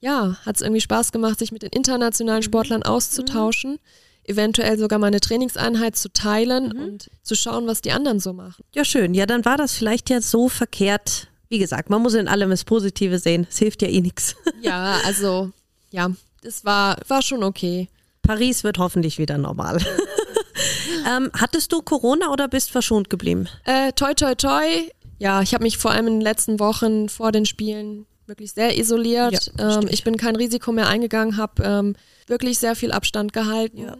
ja, 0.01 0.35
hat 0.45 0.57
es 0.57 0.61
irgendwie 0.61 0.81
Spaß 0.81 1.13
gemacht, 1.13 1.39
sich 1.39 1.53
mit 1.53 1.61
den 1.61 1.69
internationalen 1.69 2.43
Sportlern 2.43 2.83
auszutauschen, 2.83 3.79
eventuell 4.25 4.77
sogar 4.77 4.99
mal 4.99 5.07
eine 5.07 5.21
Trainingseinheit 5.21 5.95
zu 5.95 6.11
teilen 6.11 6.73
und 6.73 7.09
zu 7.23 7.35
schauen, 7.35 7.67
was 7.67 7.79
die 7.79 7.93
anderen 7.93 8.19
so 8.19 8.33
machen. 8.33 8.65
Ja, 8.75 8.83
schön. 8.83 9.13
Ja, 9.13 9.25
dann 9.25 9.45
war 9.45 9.55
das 9.55 9.77
vielleicht 9.77 10.09
ja 10.09 10.19
so 10.19 10.49
verkehrt. 10.49 11.29
Wie 11.47 11.59
gesagt, 11.59 11.89
man 11.89 12.01
muss 12.01 12.13
in 12.13 12.27
allem 12.27 12.49
das 12.49 12.65
Positive 12.65 13.19
sehen. 13.19 13.47
Es 13.49 13.59
hilft 13.59 13.81
ja 13.81 13.87
eh 13.87 14.01
nichts. 14.01 14.35
Ja, 14.61 14.99
also, 15.05 15.51
ja, 15.91 16.11
das 16.41 16.65
war, 16.65 16.97
war 17.07 17.21
schon 17.21 17.43
okay. 17.43 17.87
Paris 18.23 18.65
wird 18.65 18.77
hoffentlich 18.77 19.19
wieder 19.19 19.37
normal. 19.37 19.77
ähm, 21.07 21.31
hattest 21.33 21.71
du 21.71 21.81
Corona 21.81 22.31
oder 22.31 22.47
bist 22.47 22.71
verschont 22.71 23.09
geblieben? 23.09 23.47
Äh, 23.65 23.91
toi, 23.93 24.13
toi, 24.13 24.35
toi. 24.35 24.63
Ja, 25.19 25.41
ich 25.41 25.53
habe 25.53 25.63
mich 25.63 25.77
vor 25.77 25.91
allem 25.91 26.07
in 26.07 26.13
den 26.13 26.21
letzten 26.21 26.59
Wochen 26.59 27.09
vor 27.09 27.31
den 27.31 27.45
Spielen 27.45 28.05
wirklich 28.27 28.51
sehr 28.51 28.77
isoliert. 28.77 29.51
Ja, 29.57 29.79
ähm, 29.79 29.87
ich 29.89 30.03
bin 30.03 30.17
kein 30.17 30.35
Risiko 30.35 30.71
mehr 30.71 30.87
eingegangen, 30.87 31.37
habe 31.37 31.63
ähm, 31.63 31.95
wirklich 32.27 32.59
sehr 32.59 32.75
viel 32.75 32.91
Abstand 32.91 33.33
gehalten. 33.33 33.79
Ja. 33.79 33.97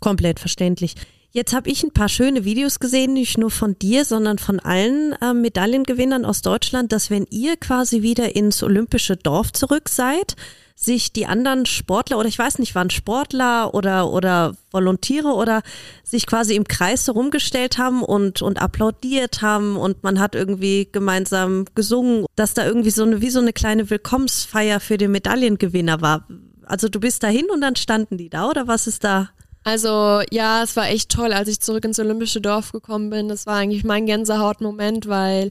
Komplett 0.00 0.40
verständlich. 0.40 0.94
Jetzt 1.30 1.52
habe 1.52 1.68
ich 1.68 1.82
ein 1.82 1.92
paar 1.92 2.08
schöne 2.08 2.46
Videos 2.46 2.80
gesehen, 2.80 3.12
nicht 3.12 3.36
nur 3.36 3.50
von 3.50 3.78
dir, 3.78 4.06
sondern 4.06 4.38
von 4.38 4.58
allen 4.58 5.12
äh, 5.20 5.34
Medaillengewinnern 5.34 6.24
aus 6.24 6.40
Deutschland, 6.40 6.92
dass 6.92 7.10
wenn 7.10 7.26
ihr 7.30 7.58
quasi 7.58 8.00
wieder 8.00 8.34
ins 8.34 8.62
olympische 8.62 9.16
Dorf 9.16 9.52
zurück 9.52 9.90
seid, 9.90 10.34
sich 10.78 11.10
die 11.10 11.26
anderen 11.26 11.64
Sportler 11.64 12.18
oder 12.18 12.28
ich 12.28 12.38
weiß 12.38 12.58
nicht, 12.58 12.74
waren 12.74 12.90
Sportler 12.90 13.72
oder 13.74 14.12
oder 14.12 14.54
Volontiere 14.70 15.28
oder 15.28 15.62
sich 16.04 16.26
quasi 16.26 16.54
im 16.54 16.68
Kreis 16.68 17.06
so 17.06 17.12
rumgestellt 17.12 17.78
haben 17.78 18.02
und 18.02 18.42
und 18.42 18.60
applaudiert 18.60 19.40
haben 19.40 19.76
und 19.76 20.04
man 20.04 20.20
hat 20.20 20.34
irgendwie 20.34 20.86
gemeinsam 20.92 21.64
gesungen, 21.74 22.26
dass 22.36 22.52
da 22.52 22.66
irgendwie 22.66 22.90
so 22.90 23.04
eine 23.04 23.22
wie 23.22 23.30
so 23.30 23.40
eine 23.40 23.54
kleine 23.54 23.88
Willkommensfeier 23.88 24.78
für 24.78 24.98
den 24.98 25.12
Medaillengewinner 25.12 26.02
war. 26.02 26.28
Also 26.66 26.90
du 26.90 27.00
bist 27.00 27.22
dahin 27.22 27.46
und 27.50 27.62
dann 27.62 27.76
standen 27.76 28.18
die 28.18 28.28
da 28.28 28.48
oder 28.48 28.68
was 28.68 28.86
ist 28.86 29.02
da? 29.02 29.30
Also 29.64 30.20
ja, 30.30 30.62
es 30.62 30.76
war 30.76 30.88
echt 30.88 31.10
toll, 31.10 31.32
als 31.32 31.48
ich 31.48 31.60
zurück 31.60 31.84
ins 31.86 31.98
Olympische 31.98 32.42
Dorf 32.42 32.70
gekommen 32.70 33.08
bin. 33.08 33.28
Das 33.28 33.46
war 33.46 33.56
eigentlich 33.56 33.82
mein 33.82 34.04
Gänsehautmoment, 34.04 35.08
weil 35.08 35.50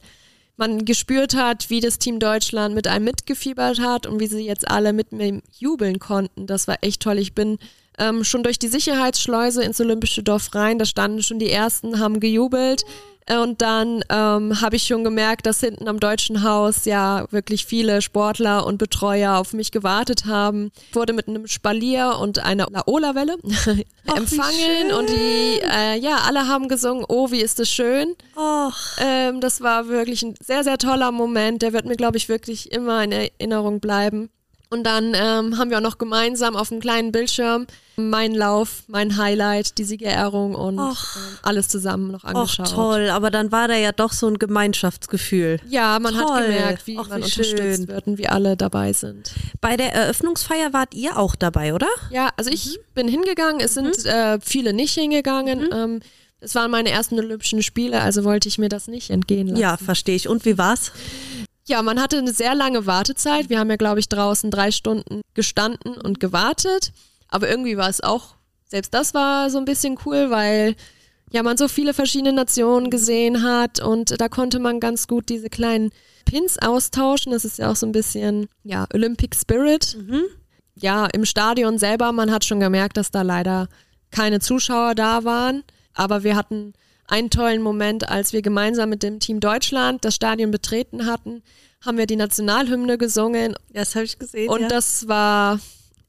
man 0.58 0.86
gespürt 0.86 1.36
hat, 1.36 1.70
wie 1.70 1.80
das 1.80 2.00
Team 2.00 2.20
Deutschland 2.20 2.76
mit 2.76 2.88
einem 2.88 3.06
mitgefiebert 3.06 3.80
hat 3.80 4.06
und 4.06 4.20
wie 4.20 4.28
sie 4.28 4.46
jetzt 4.46 4.68
alle 4.68 4.94
mit 4.94 5.12
mir 5.12 5.42
jubeln 5.58 6.00
konnten. 6.00 6.48
Das 6.48 6.68
war 6.68 6.78
echt 6.82 7.02
toll. 7.02 7.20
Ich 7.20 7.34
bin 7.34 7.58
ähm, 7.98 8.24
schon 8.24 8.44
durch 8.44 8.60
die 8.60 8.68
Sicherheitsschleuse 8.68 9.64
ins 9.64 9.82
Olympische 9.82 10.24
Dorf 10.24 10.54
rein. 10.56 10.80
Da 10.80 10.86
standen 10.86 11.24
schon 11.24 11.40
die 11.40 11.50
ersten, 11.50 12.00
haben 12.00 12.20
gejubelt. 12.20 12.84
Und 13.28 13.62
dann 13.62 14.04
ähm, 14.10 14.62
habe 14.62 14.76
ich 14.76 14.84
schon 14.84 15.04
gemerkt, 15.04 15.48
dass 15.48 15.60
hinten 15.60 15.88
am 15.88 16.00
Deutschen 16.00 16.44
Haus 16.44 16.86
ja 16.86 17.26
wirklich 17.32 17.66
viele 17.66 18.04
Sportler 18.04 18.68
und 18.68 18.78
Betreuer 18.78 19.38
auf 19.38 19.54
mich 19.54 19.72
gewartet 19.72 20.26
haben. 20.26 20.72
Wurde 20.94 21.14
mit 21.14 21.28
einem 21.28 21.48
Spalier 21.48 22.18
und 22.22 22.40
einer 22.40 22.68
Laola-Welle 22.70 23.38
empfangen 24.16 24.92
und 24.98 25.10
die, 25.10 25.60
äh, 25.62 25.98
ja, 25.98 26.18
alle 26.28 26.48
haben 26.48 26.68
gesungen, 26.68 27.04
oh, 27.08 27.32
wie 27.32 27.42
ist 27.42 27.58
das 27.58 27.70
schön. 27.70 28.16
Ähm, 29.02 29.42
das 29.42 29.62
war 29.62 29.88
wirklich 29.88 30.22
ein 30.22 30.36
sehr, 30.40 30.64
sehr 30.64 30.78
toller 30.78 31.12
Moment. 31.12 31.64
Der 31.64 31.74
wird 31.74 31.86
mir, 31.86 31.96
glaube 31.96 32.18
ich, 32.18 32.30
wirklich 32.30 32.72
immer 32.72 33.04
in 33.04 33.12
Erinnerung 33.12 33.80
bleiben. 33.80 34.30
Und 34.76 34.84
dann 34.84 35.14
ähm, 35.16 35.58
haben 35.58 35.70
wir 35.70 35.78
auch 35.78 35.82
noch 35.82 35.98
gemeinsam 35.98 36.58
auf 36.58 36.70
einem 36.70 36.82
kleinen 36.82 37.14
Bildschirm 37.14 37.66
meinen 37.96 38.36
Lauf, 38.36 38.84
mein 38.88 39.16
Highlight, 39.16 39.78
die 39.78 39.86
Siegerehrung 39.86 40.54
und 40.54 40.78
ähm, 40.80 40.94
alles 41.44 41.70
zusammen 41.70 42.12
noch 42.12 42.26
Och, 42.26 42.28
angeschaut. 42.28 42.72
toll, 42.72 43.10
aber 43.10 43.32
dann 43.32 43.54
war 43.54 43.70
da 43.70 43.76
ja 43.76 43.94
doch 43.94 44.12
so 44.12 44.28
ein 44.28 44.38
Gemeinschaftsgefühl. 44.38 45.62
Ja, 45.70 45.98
man 46.00 46.14
Toll. 46.14 46.26
hat 46.26 46.46
gemerkt, 46.46 46.88
wie 46.88 46.98
Ach, 47.00 47.08
man 47.08 47.20
wie 47.20 47.24
unterstützt 47.24 47.58
schön. 47.58 47.88
wird 47.88 48.08
und 48.08 48.18
wie 48.18 48.28
alle 48.28 48.58
dabei 48.58 48.92
sind. 48.92 49.32
Bei 49.62 49.78
der 49.78 49.94
Eröffnungsfeier 49.94 50.74
wart 50.74 50.94
ihr 50.94 51.18
auch 51.18 51.36
dabei, 51.36 51.74
oder? 51.74 51.88
Ja, 52.12 52.32
also 52.36 52.50
ich 52.52 52.80
bin 52.96 53.08
hingegangen, 53.08 53.62
es 53.62 53.76
sind 53.76 54.06
äh, 54.06 54.40
viele 54.42 54.74
nicht 54.74 54.94
hingegangen. 54.94 55.70
Ähm, 55.74 56.00
es 56.42 56.54
waren 56.54 56.70
meine 56.70 56.90
ersten 56.90 57.18
Olympischen 57.18 57.64
Spiele, 57.64 58.02
also 58.02 58.26
wollte 58.26 58.50
ich 58.50 58.58
mir 58.58 58.68
das 58.70 58.90
nicht 58.90 59.10
entgehen 59.10 59.48
lassen. 59.48 59.62
Ja, 59.62 59.78
verstehe 59.78 60.16
ich. 60.18 60.28
Und 60.28 60.44
wie 60.44 60.58
war's? 60.58 60.92
Ja, 61.68 61.82
man 61.82 62.00
hatte 62.00 62.18
eine 62.20 62.32
sehr 62.32 62.54
lange 62.54 62.86
Wartezeit. 62.86 63.50
Wir 63.50 63.60
haben 63.60 63.70
ja, 63.70 63.76
glaube 63.76 64.00
ich, 64.00 64.08
draußen 64.08 64.52
drei 64.52 64.72
Stunden 64.72 65.22
gestanden 65.34 65.98
und 65.98 66.20
gewartet. 66.20 66.94
Aber 67.28 67.50
irgendwie 67.50 67.76
war 67.76 67.90
es 67.90 68.02
auch, 68.02 68.36
selbst 68.68 68.94
das 68.94 69.14
war 69.14 69.50
so 69.50 69.58
ein 69.58 69.66
bisschen 69.66 69.98
cool, 70.06 70.30
weil 70.30 70.76
ja 71.32 71.42
man 71.42 71.58
so 71.58 71.68
viele 71.68 71.94
verschiedene 71.94 72.34
Nationen 72.34 72.92
gesehen 72.92 73.42
hat 73.42 73.80
und 73.80 74.22
da 74.22 74.30
konnte 74.30 74.60
man 74.60 74.80
ganz 74.80 75.08
gut 75.08 75.28
diese 75.28 75.50
kleinen 75.50 75.92
Pins 76.26 76.60
austauschen. 76.60 77.32
Das 77.32 77.46
ist 77.46 77.58
ja 77.58 77.72
auch 77.72 77.76
so 77.76 77.88
ein 77.88 77.92
bisschen, 77.92 78.48
ja, 78.64 78.86
Olympic 78.94 79.36
Spirit. 79.36 79.98
Ja, 80.76 81.08
im 81.08 81.26
Stadion 81.26 81.80
selber, 81.80 82.12
man 82.12 82.32
hat 82.32 82.46
schon 82.46 82.60
gemerkt, 82.60 82.98
dass 82.98 83.10
da 83.10 83.24
leider 83.24 83.70
keine 84.12 84.40
Zuschauer 84.40 84.94
da 84.94 85.24
waren. 85.24 85.64
Aber 85.94 86.24
wir 86.24 86.36
hatten 86.36 86.74
einen 87.08 87.30
tollen 87.30 87.62
Moment, 87.62 88.10
als 88.10 88.34
wir 88.34 88.42
gemeinsam 88.42 88.90
mit 88.90 89.04
dem 89.04 89.20
Team 89.20 89.40
Deutschland 89.40 90.04
das 90.06 90.16
Stadion 90.16 90.52
betreten 90.52 91.06
hatten, 91.06 91.44
haben 91.86 91.98
wir 91.98 92.08
die 92.08 92.16
Nationalhymne 92.16 92.98
gesungen 92.98 93.54
Ja, 93.74 93.82
das 93.82 93.96
habe 93.96 94.06
ich 94.06 94.18
gesehen. 94.18 94.50
und 94.50 94.62
ja. 94.62 94.68
das 94.68 95.08
war 95.08 95.60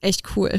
echt 0.01 0.23
cool. 0.37 0.59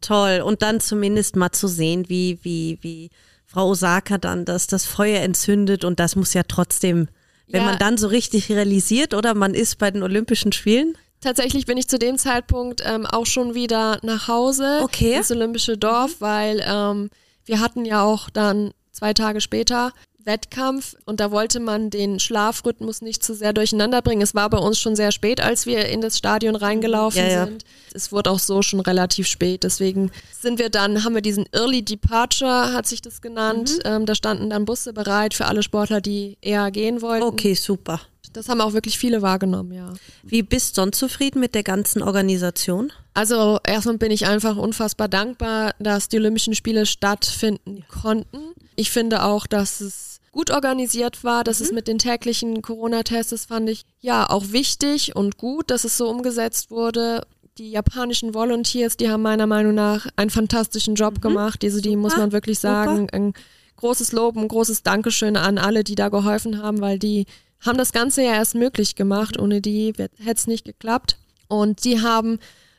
toll. 0.00 0.42
Und 0.44 0.62
dann 0.62 0.80
zumindest 0.80 1.36
mal 1.36 1.52
zu 1.52 1.68
sehen, 1.68 2.08
wie, 2.08 2.38
wie, 2.42 2.78
wie 2.82 3.10
Frau 3.46 3.68
Osaka 3.68 4.18
dann 4.18 4.44
das, 4.44 4.66
das 4.66 4.84
Feuer 4.84 5.20
entzündet 5.22 5.84
und 5.84 5.98
das 6.00 6.16
muss 6.16 6.34
ja 6.34 6.42
trotzdem, 6.46 7.08
wenn 7.46 7.62
Ja. 7.62 7.68
man 7.70 7.78
dann 7.78 7.96
so 7.96 8.08
richtig 8.08 8.50
realisiert, 8.50 9.14
oder 9.14 9.32
man 9.34 9.54
ist 9.54 9.78
bei 9.78 9.90
den 9.90 10.02
Olympischen 10.02 10.52
Spielen. 10.52 10.96
Tatsächlich 11.22 11.64
bin 11.66 11.78
ich 11.78 11.88
zu 11.88 11.98
dem 11.98 12.18
Zeitpunkt 12.18 12.82
ähm, 12.84 13.06
auch 13.06 13.26
schon 13.26 13.54
wieder 13.54 13.98
nach 14.02 14.28
Hause 14.28 14.80
Okay. 14.82 15.14
ins 15.16 15.30
Olympische 15.30 15.78
Dorf, 15.78 16.16
weil 16.20 16.62
ähm, 16.64 17.08
wir 17.46 17.60
hatten 17.60 17.84
ja 17.86 18.02
auch 18.04 18.28
dann 18.30 18.72
zwei 18.98 19.14
Tage 19.14 19.40
später 19.40 19.92
Wettkampf 20.24 20.96
und 21.06 21.20
da 21.20 21.30
wollte 21.30 21.60
man 21.60 21.88
den 21.88 22.18
Schlafrhythmus 22.18 23.00
nicht 23.00 23.22
zu 23.22 23.34
sehr 23.34 23.52
durcheinander 23.52 24.02
bringen. 24.02 24.22
Es 24.22 24.34
war 24.34 24.50
bei 24.50 24.58
uns 24.58 24.78
schon 24.78 24.96
sehr 24.96 25.12
spät, 25.12 25.40
als 25.40 25.66
wir 25.66 25.86
in 25.86 26.00
das 26.00 26.18
Stadion 26.18 26.56
reingelaufen 26.56 27.22
Ja, 27.22 27.28
ja. 27.28 27.44
sind. 27.46 27.64
Es 27.94 28.10
wurde 28.10 28.30
auch 28.30 28.40
so 28.40 28.60
schon 28.60 28.80
relativ 28.80 29.28
spät. 29.28 29.62
Deswegen 29.62 30.10
sind 30.38 30.58
wir 30.58 30.68
dann, 30.68 31.04
haben 31.04 31.14
wir 31.14 31.22
diesen 31.22 31.46
Early 31.52 31.82
Departure, 31.82 32.72
hat 32.72 32.86
sich 32.86 33.00
das 33.00 33.22
genannt. 33.22 33.76
Mhm. 33.76 33.82
Ähm, 33.84 34.06
da 34.06 34.14
standen 34.16 34.50
dann 34.50 34.64
Busse 34.64 34.92
bereit 34.92 35.32
für 35.32 35.46
alle 35.46 35.62
Sportler, 35.62 36.00
die 36.00 36.36
eher 36.40 36.70
gehen 36.72 37.00
wollten. 37.00 37.24
Okay, 37.24 37.54
super. 37.54 38.00
Das 38.32 38.48
haben 38.48 38.60
auch 38.60 38.72
wirklich 38.72 38.98
viele 38.98 39.22
wahrgenommen, 39.22 39.72
ja. 39.72 39.92
Wie 40.22 40.42
bist 40.42 40.76
du 40.76 40.82
sonst 40.82 40.98
zufrieden 40.98 41.40
mit 41.40 41.54
der 41.54 41.62
ganzen 41.62 42.02
Organisation? 42.02 42.92
Also 43.14 43.58
erstmal 43.66 43.98
bin 43.98 44.10
ich 44.10 44.26
einfach 44.26 44.56
unfassbar 44.56 45.08
dankbar, 45.08 45.74
dass 45.78 46.08
die 46.08 46.18
Olympischen 46.18 46.54
Spiele 46.54 46.86
stattfinden 46.86 47.84
konnten. 47.88 48.38
Ich 48.76 48.90
finde 48.90 49.24
auch, 49.24 49.46
dass 49.46 49.80
es 49.80 50.20
gut 50.30 50.50
organisiert 50.50 51.24
war, 51.24 51.42
dass 51.42 51.60
es 51.60 51.72
mit 51.72 51.88
den 51.88 51.98
täglichen 51.98 52.62
Corona-Tests, 52.62 53.30
das 53.30 53.46
fand 53.46 53.68
ich 53.70 53.84
ja 54.00 54.28
auch 54.30 54.52
wichtig 54.52 55.16
und 55.16 55.36
gut, 55.36 55.70
dass 55.70 55.84
es 55.84 55.96
so 55.96 56.08
umgesetzt 56.08 56.70
wurde. 56.70 57.26
Die 57.58 57.70
japanischen 57.70 58.34
Volunteers, 58.34 58.96
die 58.96 59.10
haben 59.10 59.22
meiner 59.22 59.48
Meinung 59.48 59.74
nach 59.74 60.06
einen 60.14 60.30
fantastischen 60.30 60.94
Job 60.94 61.20
gemacht. 61.20 61.64
Also 61.64 61.80
die 61.80 61.96
muss 61.96 62.16
man 62.16 62.30
wirklich 62.30 62.60
sagen, 62.60 63.08
ein 63.10 63.32
großes 63.78 64.12
Lob, 64.12 64.36
ein 64.36 64.46
großes 64.46 64.84
Dankeschön 64.84 65.36
an 65.36 65.58
alle, 65.58 65.82
die 65.82 65.96
da 65.96 66.08
geholfen 66.08 66.62
haben, 66.62 66.80
weil 66.80 67.00
die 67.00 67.26
haben 67.60 67.78
das 67.78 67.92
Ganze 67.92 68.22
ja 68.22 68.32
erst 68.32 68.54
möglich 68.54 68.94
gemacht. 68.94 69.38
Ohne 69.38 69.60
die 69.60 69.92
hätte 69.96 70.12
es 70.24 70.46
nicht 70.46 70.64
geklappt. 70.64 71.16
Und 71.48 71.84
die 71.84 72.00
haben, 72.00 72.38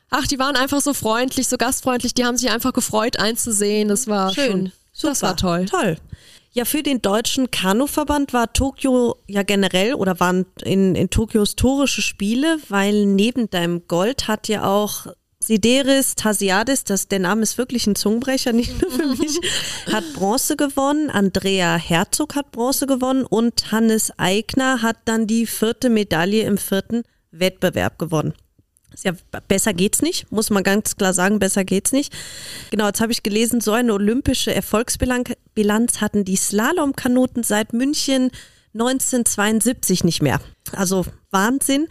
ach, 0.09 0.27
die 0.27 0.39
waren 0.39 0.55
einfach 0.55 0.81
so 0.81 0.93
freundlich, 0.93 1.47
so 1.47 1.57
gastfreundlich. 1.57 2.13
Die 2.13 2.25
haben 2.25 2.37
sich 2.37 2.49
einfach 2.51 2.73
gefreut, 2.73 3.19
einzusehen. 3.19 3.87
Das 3.87 4.07
war 4.07 4.33
schon, 4.33 4.71
das 5.01 5.21
war 5.21 5.35
toll. 5.35 5.65
Toll. 5.65 5.97
Ja, 6.51 6.65
für 6.65 6.81
den 6.81 7.01
deutschen 7.01 7.51
Kanuverband 7.51 8.33
war 8.33 8.51
Tokio 8.53 9.17
ja 9.27 9.43
generell 9.43 9.93
oder 9.93 10.19
waren 10.19 10.45
in, 10.63 10.95
in 10.95 11.09
Tokio 11.09 11.41
historische 11.41 12.01
Spiele, 12.01 12.57
weil 12.69 13.05
neben 13.05 13.49
deinem 13.49 13.87
Gold 13.87 14.27
hat 14.27 14.47
ja 14.47 14.63
auch 14.63 15.07
Sideris 15.49 16.13
Tasiadis, 16.13 16.83
das, 16.83 17.07
der 17.07 17.17
Name 17.17 17.41
ist 17.41 17.57
wirklich 17.57 17.87
ein 17.87 17.95
Zungenbrecher, 17.95 18.53
nicht 18.53 18.79
nur 18.79 18.91
für 18.91 19.07
mich, 19.07 19.39
hat 19.91 20.03
Bronze 20.13 20.55
gewonnen, 20.55 21.09
Andrea 21.09 21.75
Herzog 21.75 22.35
hat 22.35 22.51
Bronze 22.51 22.85
gewonnen 22.85 23.25
und 23.25 23.71
Hannes 23.71 24.13
Eigner 24.19 24.83
hat 24.83 24.97
dann 25.05 25.25
die 25.25 25.47
vierte 25.47 25.89
Medaille 25.89 26.43
im 26.43 26.59
vierten 26.59 27.01
Wettbewerb 27.31 27.97
gewonnen. 27.97 28.35
Ja, 29.03 29.13
besser 29.47 29.73
geht's 29.73 30.03
nicht, 30.03 30.31
muss 30.31 30.51
man 30.51 30.61
ganz 30.61 30.97
klar 30.97 31.15
sagen, 31.15 31.39
besser 31.39 31.63
geht's 31.63 31.93
nicht. 31.93 32.13
Genau, 32.69 32.85
jetzt 32.85 33.01
habe 33.01 33.11
ich 33.11 33.23
gelesen, 33.23 33.59
so 33.59 33.71
eine 33.71 33.91
olympische 33.91 34.53
Erfolgsbilanz 34.53 35.31
Bilanz 35.55 35.99
hatten 35.99 36.25
die 36.25 36.35
Slalomkanuten 36.35 37.41
seit 37.41 37.73
München 37.73 38.29
1972 38.75 40.03
nicht 40.03 40.21
mehr. 40.21 40.41
Also 40.73 41.07
Wahnsinn. 41.31 41.87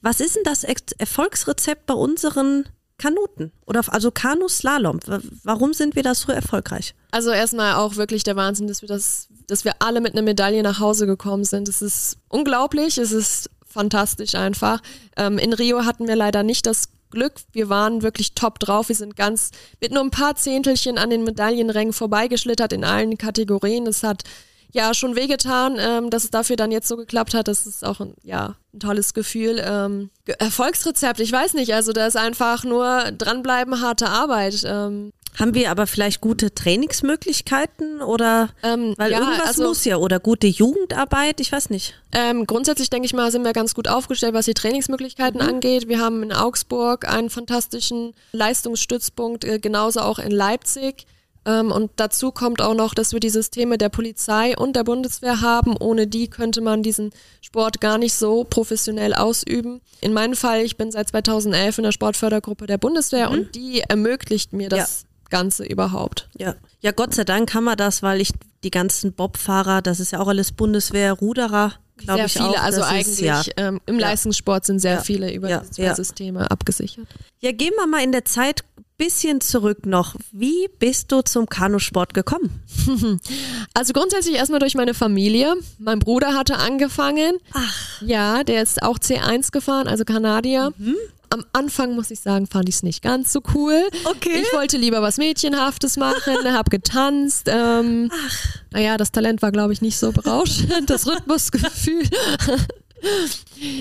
Was 0.00 0.20
ist 0.20 0.36
denn 0.36 0.44
das 0.44 0.64
Erfolgsrezept 0.64 1.84
bei 1.84 1.94
unseren 1.94 2.64
Kanuten? 2.98 3.52
Oder 3.66 3.82
also 3.88 4.10
Kanu-Slalom? 4.10 5.00
Warum 5.42 5.74
sind 5.74 5.96
wir 5.96 6.02
da 6.02 6.14
so 6.14 6.32
erfolgreich? 6.32 6.94
Also 7.10 7.30
erstmal 7.30 7.74
auch 7.74 7.96
wirklich 7.96 8.22
der 8.24 8.36
Wahnsinn, 8.36 8.66
dass 8.66 8.82
wir 8.82 8.88
das, 8.88 9.28
dass 9.46 9.64
wir 9.64 9.74
alle 9.80 10.00
mit 10.00 10.12
einer 10.12 10.22
Medaille 10.22 10.62
nach 10.62 10.80
Hause 10.80 11.06
gekommen 11.06 11.44
sind. 11.44 11.68
Es 11.68 11.82
ist 11.82 12.18
unglaublich, 12.28 12.98
es 12.98 13.12
ist 13.12 13.50
fantastisch 13.66 14.34
einfach. 14.36 14.80
Ähm, 15.16 15.38
in 15.38 15.52
Rio 15.52 15.84
hatten 15.84 16.06
wir 16.06 16.16
leider 16.16 16.42
nicht 16.42 16.66
das 16.66 16.88
Glück. 17.10 17.34
Wir 17.52 17.68
waren 17.68 18.02
wirklich 18.02 18.34
top 18.34 18.58
drauf. 18.58 18.88
Wir 18.88 18.96
sind 18.96 19.16
ganz 19.16 19.50
mit 19.80 19.92
nur 19.92 20.02
ein 20.02 20.10
paar 20.10 20.36
Zehntelchen 20.36 20.98
an 20.98 21.10
den 21.10 21.24
Medaillenrängen 21.24 21.92
vorbeigeschlittert 21.92 22.72
in 22.72 22.84
allen 22.84 23.18
Kategorien. 23.18 23.84
Das 23.84 24.02
hat 24.02 24.22
ja 24.74 24.92
schon 24.92 25.16
wehgetan, 25.16 25.76
ähm, 25.78 26.10
dass 26.10 26.24
es 26.24 26.30
dafür 26.30 26.56
dann 26.56 26.70
jetzt 26.72 26.88
so 26.88 26.96
geklappt 26.96 27.32
hat. 27.32 27.48
Das 27.48 27.66
ist 27.66 27.84
auch 27.84 28.00
ein, 28.00 28.14
ja, 28.22 28.56
ein 28.74 28.80
tolles 28.80 29.14
Gefühl. 29.14 29.62
Ähm, 29.64 30.10
Erfolgsrezept, 30.38 31.20
ich 31.20 31.32
weiß 31.32 31.54
nicht. 31.54 31.72
Also 31.74 31.92
da 31.92 32.06
ist 32.06 32.16
einfach 32.16 32.64
nur 32.64 33.12
dranbleiben, 33.12 33.80
harte 33.80 34.08
Arbeit. 34.08 34.62
Ähm, 34.66 35.12
Haben 35.38 35.54
wir 35.54 35.70
aber 35.70 35.86
vielleicht 35.86 36.20
gute 36.20 36.54
Trainingsmöglichkeiten 36.54 38.02
oder 38.02 38.50
ähm, 38.64 38.94
weil 38.96 39.12
ja, 39.12 39.20
irgendwas 39.20 39.46
also- 39.46 39.68
muss 39.68 39.84
ja 39.84 39.96
oder 39.96 40.18
gute 40.18 40.48
Jugendarbeit, 40.48 41.40
ich 41.40 41.52
weiß 41.52 41.70
nicht. 41.70 41.94
Ähm, 42.12 42.44
grundsätzlich 42.46 42.90
denke 42.90 43.06
ich 43.06 43.14
mal, 43.14 43.30
sind 43.30 43.44
wir 43.44 43.52
ganz 43.52 43.74
gut 43.74 43.86
aufgestellt, 43.86 44.34
was 44.34 44.44
die 44.46 44.54
Trainingsmöglichkeiten 44.54 45.40
angeht. 45.40 45.88
Wir 45.88 46.00
haben 46.00 46.22
in 46.24 46.32
Augsburg 46.32 47.08
einen 47.08 47.30
fantastischen 47.30 48.12
Leistungsstützpunkt, 48.32 49.44
äh, 49.44 49.58
genauso 49.60 50.00
auch 50.00 50.18
in 50.18 50.32
Leipzig. 50.32 51.06
Ähm, 51.46 51.70
und 51.72 51.90
dazu 51.96 52.30
kommt 52.32 52.62
auch 52.62 52.74
noch, 52.74 52.94
dass 52.94 53.12
wir 53.12 53.20
die 53.20 53.28
Systeme 53.30 53.76
der 53.78 53.88
Polizei 53.90 54.56
und 54.56 54.76
der 54.76 54.84
Bundeswehr 54.84 55.40
haben. 55.40 55.76
Ohne 55.78 56.06
die 56.06 56.28
könnte 56.28 56.60
man 56.60 56.82
diesen 56.82 57.10
Sport 57.42 57.80
gar 57.80 57.98
nicht 57.98 58.14
so 58.14 58.44
professionell 58.44 59.14
ausüben. 59.14 59.80
In 60.00 60.12
meinem 60.12 60.34
Fall, 60.34 60.60
ich 60.62 60.76
bin 60.76 60.90
seit 60.90 61.08
2011 61.10 61.78
in 61.78 61.84
der 61.84 61.92
Sportfördergruppe 61.92 62.66
der 62.66 62.78
Bundeswehr 62.78 63.30
und 63.30 63.54
die 63.54 63.80
ermöglicht 63.80 64.52
mir 64.52 64.68
das 64.68 65.04
Ganze 65.30 65.64
überhaupt. 65.64 66.28
Ja. 66.38 66.54
ja, 66.80 66.92
Gott 66.92 67.14
sei 67.14 67.24
Dank 67.24 67.54
haben 67.54 67.64
wir 67.64 67.76
das, 67.76 68.02
weil 68.02 68.20
ich 68.20 68.30
die 68.62 68.70
ganzen 68.70 69.12
Bobfahrer, 69.12 69.82
das 69.82 70.00
ist 70.00 70.12
ja 70.12 70.20
auch 70.20 70.28
alles 70.28 70.52
Bundeswehr, 70.52 71.12
Ruderer, 71.12 71.72
glaube 71.96 72.18
Sehr 72.20 72.26
ich 72.26 72.32
viele, 72.34 72.48
auch. 72.50 72.62
also 72.62 72.82
eigentlich 72.82 73.08
Ist, 73.08 73.20
ja. 73.20 73.42
ähm, 73.56 73.80
im 73.86 73.98
Leistungssport 73.98 74.64
sind 74.64 74.78
sehr 74.80 74.94
Ja. 74.96 75.00
viele 75.00 75.32
über 75.32 75.48
Ja. 75.48 75.58
diese 75.60 75.70
zwei 75.72 75.82
Ja. 75.84 75.94
Systeme 75.94 76.50
abgesichert. 76.50 77.06
ja, 77.40 77.52
gehen 77.52 77.72
wir 77.76 77.86
mal 77.86 78.02
in 78.02 78.12
der 78.12 78.24
Zeit 78.24 78.64
bisschen 78.96 79.40
zurück 79.40 79.86
noch. 79.86 80.14
Wie 80.32 80.68
bist 80.78 81.10
du 81.12 81.22
zum 81.22 81.46
Kanusport 81.48 82.14
gekommen? 82.14 82.62
Also 83.76 83.92
grundsätzlich 83.92 84.36
erstmal 84.36 84.60
durch 84.60 84.76
meine 84.76 84.94
Familie. 84.94 85.56
Mein 85.78 85.98
Bruder 85.98 86.34
hatte 86.34 86.58
angefangen. 86.58 87.38
Ach. 87.52 88.02
Ja, 88.02 88.44
der 88.44 88.62
ist 88.62 88.82
auch 88.84 88.98
C1 88.98 89.50
gefahren, 89.50 89.88
also 89.88 90.04
Kanadier. 90.04 90.72
Mhm. 90.78 90.94
Am 91.30 91.44
Anfang, 91.52 91.96
muss 91.96 92.12
ich 92.12 92.20
sagen, 92.20 92.46
fand 92.46 92.68
ich 92.68 92.76
es 92.76 92.82
nicht 92.84 93.02
ganz 93.02 93.32
so 93.32 93.40
cool. 93.52 93.82
Okay. 94.04 94.40
Ich 94.42 94.52
wollte 94.52 94.76
lieber 94.76 95.02
was 95.02 95.16
Mädchenhaftes 95.16 95.96
machen, 95.96 96.36
habe 96.52 96.70
getanzt. 96.70 97.48
Ähm, 97.50 98.12
naja, 98.70 98.96
das 98.96 99.10
Talent 99.10 99.42
war, 99.42 99.50
glaube 99.50 99.72
ich, 99.72 99.82
nicht 99.82 99.96
so 99.96 100.12
berauschend, 100.12 100.70
das 100.88 101.08
Rhythmusgefühl. 101.08 102.04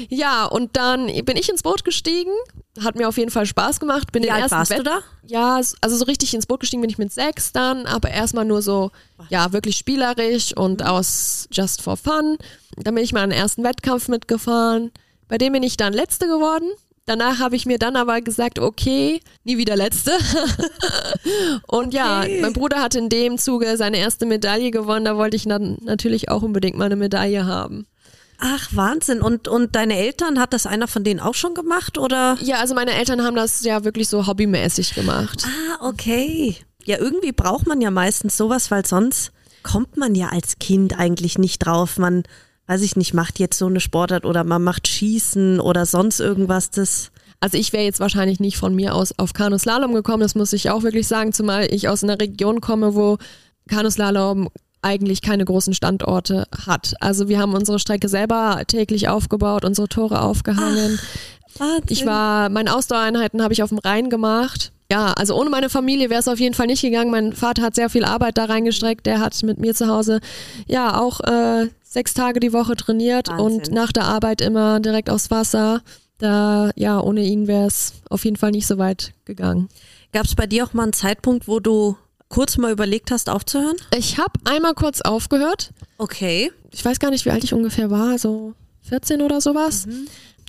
ja, 0.10 0.46
und 0.46 0.76
dann 0.76 1.06
bin 1.24 1.38
ich 1.38 1.50
ins 1.50 1.62
Boot 1.62 1.84
gestiegen. 1.84 2.32
Hat 2.82 2.96
mir 2.96 3.08
auf 3.08 3.18
jeden 3.18 3.30
Fall 3.30 3.46
Spaß 3.46 3.80
gemacht. 3.80 4.12
Bin 4.12 4.24
Wie 4.24 4.28
den 4.28 4.34
alt 4.34 4.44
ersten 4.44 4.58
warst 4.58 4.72
du 4.72 4.78
Wett- 4.78 4.88
da? 4.88 5.00
ja, 5.28 5.56
also 5.82 5.96
so 5.96 6.06
richtig 6.06 6.34
ins 6.34 6.48
Boot 6.48 6.60
gestiegen 6.62 6.82
bin 6.82 6.90
ich 6.90 6.98
mit 6.98 7.14
sechs 7.14 7.52
dann, 7.52 7.86
aber 7.86 8.10
erstmal 8.10 8.46
nur 8.46 8.62
so, 8.64 8.90
ja, 9.30 9.54
wirklich 9.54 9.78
spielerisch 9.78 10.56
und 10.58 10.84
aus 10.84 11.48
just 11.52 11.82
for 11.84 11.98
fun. 11.98 12.38
Dann 12.78 12.96
bin 12.96 13.04
ich 13.04 13.14
mal 13.14 13.22
einen 13.22 13.32
ersten 13.32 13.64
Wettkampf 13.64 14.08
mitgefahren. 14.08 14.92
Bei 15.28 15.38
dem 15.38 15.54
bin 15.54 15.62
ich 15.64 15.78
dann 15.78 15.94
Letzte 15.94 16.26
geworden. 16.26 16.68
Danach 17.06 17.40
habe 17.40 17.56
ich 17.58 17.66
mir 17.66 17.78
dann 17.80 17.96
aber 17.98 18.22
gesagt, 18.22 18.60
okay, 18.60 19.20
nie 19.44 19.58
wieder 19.58 19.76
letzte. 19.76 20.12
und 21.68 21.94
ja, 21.94 22.22
Okay. 22.22 22.42
mein 22.42 22.54
Bruder 22.54 22.82
hat 22.82 22.96
in 22.96 23.10
dem 23.10 23.38
Zuge 23.38 23.78
seine 23.78 23.98
erste 23.98 24.26
Medaille 24.26 24.72
gewonnen. 24.72 25.06
Da 25.06 25.18
wollte 25.18 25.36
ich 25.36 25.44
dann 25.44 25.78
natürlich 25.82 26.30
auch 26.30 26.42
unbedingt 26.42 26.78
mal 26.78 26.86
eine 26.86 26.96
Medaille 26.96 27.46
haben. 27.46 27.86
Ach, 28.40 28.68
Wahnsinn. 28.72 29.22
Und, 29.22 29.48
und 29.48 29.76
deine 29.76 29.98
Eltern, 29.98 30.40
hat 30.40 30.54
das 30.54 30.66
einer 30.66 30.88
von 30.88 31.04
denen 31.04 31.20
auch 31.20 31.36
schon 31.36 31.54
gemacht 31.54 31.98
oder? 31.98 32.38
Ja, 32.42 32.58
also 32.58 32.76
meine 32.76 32.94
Eltern 32.94 33.24
haben 33.24 33.36
das 33.36 33.64
ja 33.64 33.84
wirklich 33.84 34.10
so 34.10 34.28
hobbymäßig 34.28 34.96
gemacht. 34.96 35.46
Ah, 35.46 35.88
okay. 35.88 36.58
Ja, 36.86 36.98
irgendwie 37.00 37.32
braucht 37.32 37.68
man 37.68 37.80
ja 37.80 37.92
meistens 37.92 38.36
sowas, 38.36 38.70
weil 38.70 38.86
sonst 38.86 39.32
kommt 39.64 39.96
man 39.98 40.16
ja 40.16 40.30
als 40.30 40.60
Kind 40.60 41.00
eigentlich 41.00 41.38
nicht 41.38 41.60
drauf. 41.60 41.98
Man, 41.98 42.24
weiß 42.68 42.82
ich 42.82 42.96
nicht, 42.96 43.14
macht 43.14 43.40
jetzt 43.40 43.58
so 43.58 43.68
eine 43.68 43.80
Sportart 43.80 44.26
oder 44.26 44.44
man 44.44 44.64
macht 44.64 44.88
Schießen 44.88 45.60
oder 45.62 45.86
sonst 45.86 46.20
irgendwas. 46.20 46.70
Das 46.70 47.12
Also 47.40 47.58
ich 47.58 47.72
wäre 47.72 47.84
jetzt 47.84 48.02
wahrscheinlich 48.02 48.42
nicht 48.42 48.58
von 48.58 48.76
mir 48.76 48.94
aus 48.94 49.18
auf 49.18 49.34
Kanuslalom 49.34 49.94
gekommen, 49.94 50.22
das 50.22 50.36
muss 50.36 50.52
ich 50.52 50.70
auch 50.70 50.84
wirklich 50.84 51.08
sagen, 51.08 51.32
zumal 51.32 51.74
ich 51.74 51.88
aus 51.88 52.04
einer 52.04 52.20
Region 52.20 52.60
komme, 52.60 52.96
wo 52.96 53.18
Kanuslalom 53.70 54.50
eigentlich 54.84 55.22
keine 55.22 55.46
großen 55.46 55.74
Standorte 55.74 56.46
hat. 56.66 56.94
Also 57.00 57.28
wir 57.28 57.40
haben 57.40 57.54
unsere 57.54 57.80
Strecke 57.80 58.10
selber 58.10 58.62
täglich 58.68 59.08
aufgebaut, 59.08 59.66
unsere 59.66 59.88
Tore 59.88 60.22
aufgehangen. 60.22 61.00
Wahnsinn. 61.58 61.86
Ich 61.90 62.06
war, 62.06 62.50
meine 62.50 62.76
Ausdauereinheiten 62.76 63.42
habe 63.42 63.54
ich 63.54 63.64
auf 63.64 63.70
dem 63.70 63.78
Rhein 63.78 64.10
gemacht. 64.10 64.72
Ja, 64.92 65.14
also 65.14 65.40
ohne 65.40 65.50
meine 65.50 65.70
Familie 65.70 66.10
wäre 66.10 66.20
es 66.20 66.28
auf 66.28 66.40
jeden 66.40 66.54
Fall 66.54 66.68
nicht 66.68 66.82
gegangen. 66.82 67.10
Mein 67.10 67.34
Vater 67.34 67.62
hat 67.64 67.76
sehr 67.76 67.90
viel 67.90 68.06
Arbeit 68.06 68.38
da 68.38 68.46
reingestreckt. 68.46 69.06
Der 69.06 69.20
hat 69.20 69.42
mit 69.44 69.60
mir 69.60 69.74
zu 69.74 69.88
Hause 69.88 70.20
ja 70.68 71.00
auch 71.00 71.20
äh, 71.22 71.70
sechs 71.84 72.14
Tage 72.14 72.40
die 72.40 72.54
Woche 72.54 72.76
trainiert 72.76 73.30
Wahnsinn. 73.30 73.46
und 73.46 73.72
nach 73.72 73.92
der 73.92 74.06
Arbeit 74.06 74.42
immer 74.42 74.80
direkt 74.80 75.10
aufs 75.10 75.32
Wasser. 75.32 75.82
Da, 76.20 76.72
ja, 76.76 77.00
ohne 77.00 77.22
ihn 77.24 77.48
wäre 77.48 77.66
es 77.66 77.94
auf 78.10 78.24
jeden 78.24 78.38
Fall 78.38 78.52
nicht 78.52 78.68
so 78.68 78.78
weit 78.78 79.14
gegangen. 79.26 79.68
Gab 80.12 80.26
es 80.26 80.36
bei 80.36 80.46
dir 80.46 80.64
auch 80.64 80.74
mal 80.74 80.84
einen 80.84 80.94
Zeitpunkt, 80.94 81.48
wo 81.48 81.60
du 81.60 81.98
kurz 82.34 82.58
mal 82.58 82.72
überlegt 82.72 83.12
hast, 83.12 83.30
aufzuhören? 83.30 83.78
Ich 83.96 84.18
habe 84.18 84.34
einmal 84.46 84.74
kurz 84.74 85.02
aufgehört. 85.02 85.70
Okay. 86.00 86.52
Ich 86.72 86.84
weiß 86.84 86.98
gar 86.98 87.12
nicht, 87.12 87.26
wie 87.26 87.30
alt 87.30 87.44
ich 87.44 87.54
ungefähr 87.54 87.92
war, 87.92 88.18
so 88.18 88.56
14 88.90 89.22
oder 89.22 89.40
sowas. 89.40 89.88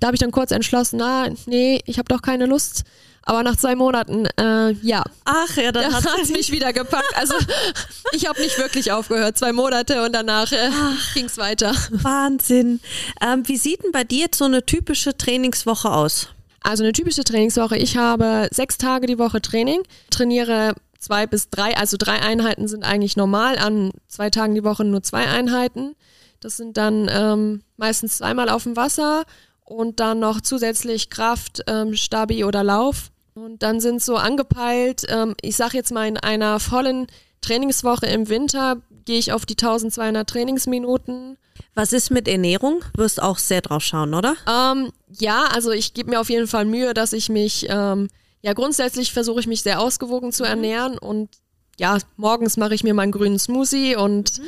Da 0.01 0.07
habe 0.07 0.17
ich 0.17 0.21
dann 0.21 0.31
kurz 0.31 0.51
entschlossen, 0.51 0.97
na, 0.97 1.29
nee, 1.45 1.81
ich 1.85 1.99
habe 1.99 2.09
doch 2.09 2.23
keine 2.23 2.47
Lust. 2.47 2.85
Aber 3.27 3.43
nach 3.43 3.57
zwei 3.57 3.75
Monaten, 3.75 4.27
äh, 4.39 4.73
ja, 4.83 5.03
Ach 5.27 5.57
ja, 5.57 5.73
dann 5.73 5.91
da 5.91 5.97
hat 5.97 6.07
hat 6.07 6.21
es 6.23 6.31
mich 6.31 6.53
wieder 6.53 6.73
gepackt. 6.73 7.15
Also 7.17 7.35
ich 8.13 8.27
habe 8.27 8.41
nicht 8.41 8.59
wirklich 8.59 8.91
aufgehört, 8.91 9.37
zwei 9.37 9.53
Monate 9.53 10.03
und 10.03 10.15
danach 10.15 10.53
äh, 10.53 10.71
ging 11.13 11.27
es 11.27 11.37
weiter. 11.37 11.75
Wahnsinn. 11.91 12.81
Ähm, 13.23 13.47
wie 13.47 13.59
sieht 13.59 13.83
denn 13.83 13.93
bei 13.93 14.05
dir 14.05 14.21
jetzt 14.21 14.39
so 14.39 14.47
eine 14.47 14.65
typische 14.65 15.17
Trainingswoche 15.17 15.91
aus? 15.91 16.29
Also 16.63 16.83
eine 16.83 16.95
typische 16.95 17.25
Trainingswoche. 17.25 17.77
Ich 17.77 17.99
habe 17.99 18.49
sechs 18.51 18.79
Tage 18.79 19.07
die 19.07 19.19
Woche 19.19 19.43
Training, 19.43 19.83
trainiere 20.11 20.75
zwei 21.05 21.27
bis 21.27 21.51
drei, 21.51 21.77
also 21.77 21.97
drei 21.99 22.21
Einheiten 22.21 22.67
sind 22.67 22.85
eigentlich 22.85 23.17
normal, 23.17 23.59
an 23.59 23.91
zwei 24.09 24.31
Tagen 24.31 24.55
die 24.55 24.65
Woche 24.65 24.85
nur 24.85 25.03
zwei 25.03 25.27
Einheiten. 25.27 25.95
Das 26.41 26.57
sind 26.57 26.77
dann 26.77 27.09
ähm, 27.11 27.63
meistens 27.77 28.19
zweimal 28.19 28.49
auf 28.49 28.65
dem 28.65 28.77
Wasser 28.77 29.25
und 29.65 30.01
dann 30.01 30.19
noch 30.19 30.41
zusätzlich 30.41 31.11
Kraft, 31.11 31.63
ähm, 31.67 31.95
Stabi 31.95 32.45
oder 32.45 32.65
Lauf. 32.65 33.11
Und 33.35 33.63
dann 33.63 33.81
sind 33.81 34.03
so 34.03 34.17
angepeilt, 34.17 35.05
ähm, 35.09 35.35
ich 35.41 35.57
sage 35.57 35.77
jetzt 35.77 35.93
mal 35.93 36.07
in 36.07 36.17
einer 36.17 36.61
vollen 36.61 37.07
Trainingswoche 37.41 38.07
im 38.07 38.29
Winter 38.29 38.77
gehe 39.05 39.19
ich 39.19 39.33
auf 39.33 39.45
die 39.45 39.57
1200 39.57 40.29
Trainingsminuten. 40.29 41.37
Was 41.75 41.93
ist 41.93 42.11
mit 42.11 42.29
Ernährung? 42.29 42.85
Wirst 42.97 43.23
auch 43.23 43.39
sehr 43.39 43.61
drauf 43.61 43.83
schauen, 43.83 44.15
oder? 44.15 44.37
Ähm, 44.49 44.91
ja, 45.19 45.45
also 45.53 45.71
ich 45.71 45.95
gebe 45.95 46.11
mir 46.11 46.21
auf 46.21 46.31
jeden 46.31 46.47
Fall 46.47 46.65
Mühe, 46.65 46.95
dass 46.95 47.13
ich 47.13 47.29
mich, 47.29 47.67
ähm, 47.69 48.09
ja 48.45 48.53
grundsätzlich 48.53 49.13
versuche 49.13 49.41
ich 49.41 49.47
mich 49.47 49.63
sehr 49.63 49.81
ausgewogen 49.81 50.31
zu 50.31 50.45
ernähren 50.45 50.99
und 50.99 51.31
ja, 51.79 51.99
morgens 52.17 52.59
mache 52.59 52.75
ich 52.75 52.85
mir 52.85 52.93
meinen 52.93 53.11
grünen 53.11 53.39
Smoothie 53.39 53.97
und 53.97 54.43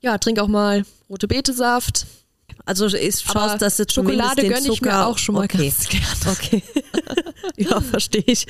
ja, 0.00 0.16
trinke 0.16 0.42
auch 0.42 0.48
mal 0.48 0.84
rote 1.10 1.26
Betesaft. 1.26 2.06
Also 2.64 2.86
ist 2.86 3.24
schaust, 3.24 3.60
dass 3.60 3.78
du 3.78 3.84
Schokolade 3.92 4.46
gönne 4.46 4.68
ich 4.68 4.80
mir 4.80 5.06
auch 5.06 5.18
schon 5.18 5.34
mal 5.34 5.44
okay. 5.44 5.72
Okay. 6.30 6.62
ja, 7.56 7.80
verstehe 7.80 8.22
ich. 8.26 8.46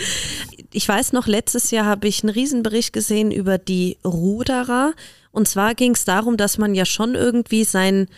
Ich 0.72 0.86
weiß 0.86 1.14
noch, 1.14 1.26
letztes 1.26 1.70
Jahr 1.70 1.86
habe 1.86 2.06
ich 2.06 2.22
einen 2.22 2.30
Riesenbericht 2.30 2.92
gesehen 2.92 3.32
über 3.32 3.56
die 3.56 3.96
Ruderer. 4.04 4.92
Und 5.30 5.48
zwar 5.48 5.74
ging 5.74 5.92
es 5.92 6.04
darum, 6.04 6.36
dass 6.36 6.58
man 6.58 6.74
ja 6.74 6.84
schon 6.84 7.14
irgendwie 7.14 7.64
sein, 7.64 8.08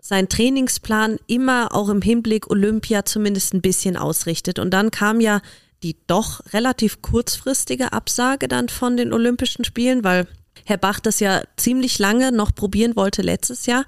sein 0.00 0.30
Trainingsplan 0.30 1.18
immer 1.26 1.74
auch 1.74 1.90
im 1.90 2.00
Hinblick 2.00 2.50
Olympia 2.50 3.04
zumindest 3.04 3.52
ein 3.52 3.60
bisschen 3.60 3.98
ausrichtet. 3.98 4.58
Und 4.58 4.70
dann 4.70 4.90
kam 4.90 5.20
ja 5.20 5.42
die 5.82 5.96
doch 6.06 6.40
relativ 6.52 7.02
kurzfristige 7.02 7.92
Absage 7.92 8.48
dann 8.48 8.68
von 8.68 8.96
den 8.96 9.12
Olympischen 9.12 9.64
Spielen, 9.64 10.04
weil 10.04 10.26
Herr 10.64 10.78
Bach 10.78 11.00
das 11.00 11.20
ja 11.20 11.42
ziemlich 11.56 11.98
lange 11.98 12.32
noch 12.32 12.54
probieren 12.54 12.96
wollte 12.96 13.22
letztes 13.22 13.66
Jahr. 13.66 13.84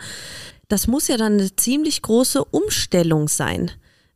Das 0.68 0.86
muss 0.86 1.08
ja 1.08 1.16
dann 1.16 1.34
eine 1.34 1.54
ziemlich 1.54 2.02
große 2.02 2.44
Umstellung 2.44 3.28
sein 3.28 3.70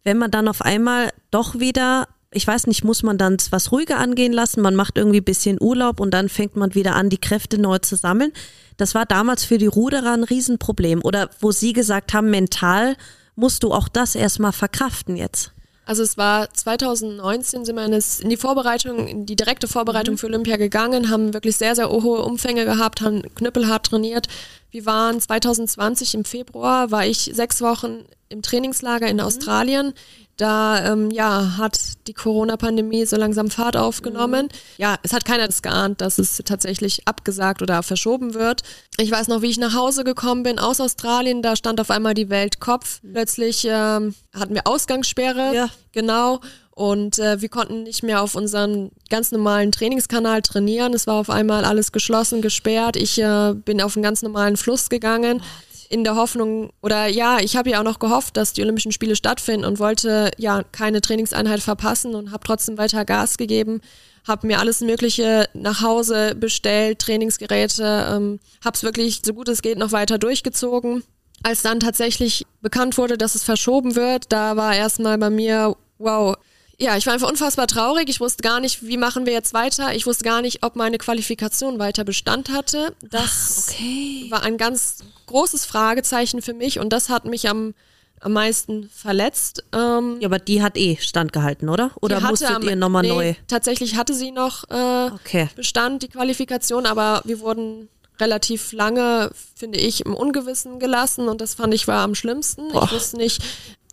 wenn 0.09 0.17
man 0.17 0.31
dann 0.31 0.49
auf 0.49 0.63
einmal 0.63 1.11
doch 1.31 1.59
wieder, 1.59 2.09
ich 2.31 2.47
weiß 2.47 2.67
nicht, 2.67 2.83
muss 2.83 3.03
man 3.03 3.19
dann 3.19 3.37
was 3.51 3.73
ruhiger 3.73 3.99
angehen 3.99 4.33
lassen, 4.33 4.63
man 4.63 4.75
macht 4.75 4.97
irgendwie 4.97 5.21
ein 5.21 5.25
bisschen 5.25 5.59
Urlaub 5.61 6.01
und 6.01 6.13
dann 6.13 6.31
fängt 6.31 6.57
man 6.57 6.75
wieder 6.75 6.95
an, 6.95 7.11
die 7.11 7.19
Kräfte 7.19 7.59
neu 7.61 7.79
zu 7.79 7.95
sammeln. 7.95 8.33
Das 8.79 8.95
war 8.95 9.05
damals 9.05 9.45
für 9.45 9.59
die 9.59 9.67
Ruderer 9.67 10.15
ein 10.15 10.25
Riesenproblem. 10.25 11.03
Oder 11.05 11.29
wo 11.41 11.53
Sie 11.53 11.75
gesagt 11.75 12.15
haben, 12.15 12.31
mental 12.31 12.97
musst 13.35 13.65
du 13.65 13.73
auch 13.73 13.87
das 13.87 14.15
erstmal 14.15 14.53
verkraften 14.53 15.15
jetzt. 15.15 15.53
Also 15.89 16.03
es 16.03 16.19
war 16.19 16.53
2019 16.53 17.65
sind 17.65 17.75
wir 17.75 17.85
in, 17.87 18.29
die 18.29 18.37
Vorbereitung, 18.37 19.07
in 19.09 19.25
die 19.25 19.37
direkte 19.37 19.67
Vorbereitung 19.67 20.17
Mhm. 20.17 20.19
für 20.19 20.27
Olympia 20.27 20.59
gegangen, 20.59 21.09
haben 21.09 21.33
wirklich 21.33 21.57
sehr, 21.57 21.75
sehr 21.75 21.89
hohe 21.89 22.21
Umfänge 22.21 22.67
gehabt, 22.67 23.01
haben 23.01 23.23
knüppelhart 23.35 23.87
trainiert. 23.87 24.29
Wir 24.71 24.85
waren 24.85 25.19
2020 25.19 26.13
im 26.13 26.27
Februar, 26.27 26.91
war 26.91 27.07
ich 27.07 27.31
sechs 27.33 27.63
Wochen 27.63 28.05
im 28.29 28.43
Trainingslager 28.43 29.07
Mhm. 29.07 29.13
in 29.13 29.21
Australien. 29.21 29.93
Da 30.37 30.93
ähm, 30.93 31.11
ja, 31.11 31.57
hat 31.59 31.79
die 32.07 32.15
Corona-Pandemie 32.15 33.05
so 33.07 33.17
langsam 33.17 33.51
Fahrt 33.51 33.77
aufgenommen. 33.77 34.47
Mhm. 34.47 34.59
Ja, 34.77 34.97
es 35.03 35.13
hat 35.13 35.25
keiner 35.25 35.49
das 35.49 35.63
geahnt, 35.63 36.01
dass 36.01 36.19
es 36.19 36.41
tatsächlich 36.45 37.09
abgesagt 37.09 37.61
oder 37.61 37.83
verschoben 37.83 38.35
wird. 38.35 38.63
Ich 38.99 39.11
weiß 39.11 39.27
noch, 39.27 39.43
wie 39.43 39.51
ich 39.51 39.59
nach 39.59 39.75
Hause 39.75 40.05
gekommen 40.05 40.45
bin 40.45 40.61
aus 40.61 40.81
Australien. 40.81 41.43
Da 41.43 41.57
stand 41.57 41.81
auf 41.81 41.91
einmal 41.91 42.15
die 42.15 42.31
Welt 42.31 42.61
Kopf. 42.61 43.01
Plötzlich 43.01 43.67
ähm, 43.69 44.15
hatten 44.33 44.55
wir 44.55 44.67
Ausgangssperre. 44.67 45.55
Ja. 45.55 45.69
Genau. 45.91 46.41
Und 46.71 47.19
äh, 47.19 47.41
wir 47.41 47.49
konnten 47.49 47.83
nicht 47.83 48.05
mehr 48.05 48.23
auf 48.23 48.37
unseren 48.37 48.93
ganz 49.11 49.33
normalen 49.33 49.73
Trainingskanal 49.73 50.43
trainieren. 50.43 50.95
Es 50.95 51.09
war 51.09 51.17
auf 51.17 51.31
einmal 51.31 51.65
alles 51.65 51.91
geschlossen, 51.91 52.41
gesperrt. 52.43 52.95
Ich 52.95 53.21
äh, 53.21 53.55
bin 53.55 53.83
auf 53.83 53.97
einen 53.97 54.05
ganz 54.05 54.23
normalen 54.23 54.57
Fluss 54.57 54.89
gegangen. 54.89 55.43
In 55.91 56.05
der 56.05 56.17
Hoffnung, 56.17 56.71
oder 56.83 57.07
ja, 57.07 57.39
ich 57.41 57.57
habe 57.57 57.71
ja 57.71 57.81
auch 57.81 57.85
noch 57.85 57.99
gehofft, 57.99 58.37
dass 58.37 58.53
die 58.53 58.63
Olympischen 58.63 58.93
Spiele 58.93 59.17
stattfinden 59.17 59.65
und 59.65 59.79
wollte 59.79 60.31
ja 60.37 60.63
keine 60.71 61.01
Trainingseinheit 61.01 61.61
verpassen 61.61 62.15
und 62.15 62.31
habe 62.31 62.45
trotzdem 62.45 62.77
weiter 62.77 63.05
Gas 63.07 63.39
gegeben. 63.39 63.81
Habe 64.27 64.47
mir 64.47 64.59
alles 64.59 64.83
Mögliche 64.83 65.49
nach 65.55 65.81
Hause 65.81 66.35
bestellt, 66.35 66.99
Trainingsgeräte, 66.99 68.07
ähm, 68.11 68.41
habe 68.63 68.77
es 68.77 68.83
wirklich 68.83 69.23
so 69.25 69.33
gut 69.33 69.49
es 69.49 69.63
geht 69.63 69.79
noch 69.79 69.93
weiter 69.93 70.19
durchgezogen. 70.19 71.03
Als 71.43 71.63
dann 71.63 71.81
tatsächlich 71.81 72.45
bekannt 72.61 72.99
wurde, 72.99 73.17
dass 73.17 73.35
es 73.35 73.45
verschoben 73.45 73.95
wird, 73.95 74.31
da 74.31 74.57
war 74.57 74.75
erstmal 74.75 75.17
bei 75.17 75.31
mir, 75.31 75.77
wow, 75.97 76.37
ja, 76.81 76.97
ich 76.97 77.07
war 77.07 77.15
einfach 77.15 77.29
unfassbar 77.29 77.67
traurig. 77.67 78.09
Ich 78.09 78.21
wusste 78.21 78.43
gar 78.43 78.61
nicht, 78.61 78.87
wie 78.87 78.97
machen 78.97 79.27
wir 79.27 79.33
jetzt 79.33 79.53
weiter. 79.53 79.95
Ich 79.95 80.07
wusste 80.07 80.25
gar 80.25 80.43
nicht, 80.43 80.63
ob 80.63 80.77
meine 80.77 80.99
Qualifikation 80.99 81.79
weiter 81.79 82.05
Bestand 82.05 82.51
hatte. 82.51 82.95
Das 83.03 83.69
Okay. 83.69 84.27
war 84.31 84.43
ein 84.43 84.57
ganz 84.59 84.99
großes 85.27 85.65
Fragezeichen 85.67 86.41
für 86.41 86.55
mich 86.55 86.79
und 86.79 86.91
das 86.93 87.09
hat 87.09 87.25
mich 87.25 87.49
am, 87.49 87.75
am 88.21 88.33
meisten 88.33 88.89
verletzt. 88.91 89.65
Ähm, 89.73 90.19
Ja, 90.21 90.29
aber 90.29 90.39
die 90.39 90.63
hat 90.63 90.77
eh 90.77 90.97
standgehalten, 91.01 91.69
oder? 91.69 91.91
Oder 92.01 92.21
musstet 92.21 92.51
am- 92.51 92.63
ihr 92.63 92.77
nochmal 92.77 93.03
nee, 93.03 93.09
neu? 93.09 93.35
Tatsächlich 93.49 93.97
hatte 93.97 94.15
sie 94.15 94.31
noch 94.31 94.65
äh, 94.71 95.11
Okay. 95.15 95.49
Bestand, 95.57 96.03
die 96.05 96.09
Qualifikation, 96.09 96.87
aber 96.87 97.23
wir 97.25 97.41
wurden 97.41 97.89
relativ 98.21 98.73
lange, 98.73 99.31
finde 99.55 99.79
ich, 99.79 100.05
im 100.05 100.15
Ungewissen 100.15 100.79
gelassen 100.81 101.29
und 101.29 101.41
das 101.41 101.55
fand 101.55 101.75
ich 101.75 101.87
war 101.89 102.03
am 102.03 102.15
schlimmsten. 102.15 102.69
Boah. 102.73 102.85
Ich 102.85 102.93
wusste 102.93 103.17
nicht, 103.17 103.41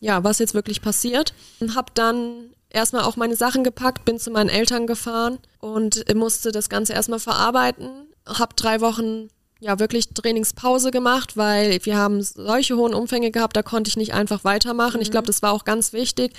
ja, 0.02 0.24
was 0.24 0.40
jetzt 0.40 0.54
wirklich 0.56 0.82
passiert. 0.82 1.34
Habe 1.76 1.92
dann 1.94 2.52
erstmal 2.76 3.04
auch 3.04 3.16
meine 3.16 3.36
Sachen 3.36 3.64
gepackt, 3.64 4.06
bin 4.06 4.20
zu 4.20 4.30
meinen 4.30 4.50
Eltern 4.50 4.86
gefahren 4.86 5.40
und 5.60 6.14
musste 6.14 6.52
das 6.52 6.70
Ganze 6.70 6.94
erstmal 6.94 7.20
verarbeiten. 7.20 7.90
Habe 8.28 8.54
drei 8.56 8.82
Wochen 8.82 9.30
ja 9.60 9.80
wirklich 9.80 10.10
Trainingspause 10.10 10.92
gemacht, 10.92 11.38
weil 11.38 11.80
wir 11.84 11.98
haben 11.98 12.22
solche 12.22 12.76
hohen 12.76 12.94
Umfänge 12.94 13.32
gehabt, 13.32 13.56
da 13.56 13.64
konnte 13.64 13.90
ich 13.90 13.98
nicht 13.98 14.14
einfach 14.14 14.44
weitermachen. 14.44 15.02
Ich 15.02 15.12
glaube, 15.12 15.28
das 15.28 15.42
war 15.42 15.54
auch 15.54 15.64
ganz 15.64 15.94
wichtig 15.94 16.34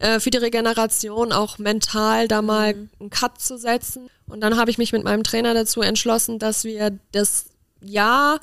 äh, 0.00 0.18
für 0.18 0.30
die 0.30 0.38
Regeneration, 0.38 1.32
auch 1.32 1.58
mental 1.58 2.26
da 2.26 2.42
mal 2.42 2.74
einen 2.98 3.10
Cut 3.10 3.40
zu 3.40 3.58
setzen. 3.58 4.08
Und 4.26 4.40
dann 4.40 4.56
habe 4.56 4.70
ich 4.70 4.78
mich 4.78 4.92
mit 4.92 5.04
meinem 5.04 5.22
Trainer 5.22 5.54
dazu 5.54 5.82
entschlossen, 5.82 6.38
dass 6.38 6.64
wir 6.64 6.98
das 7.12 7.46
Jahr 7.80 8.40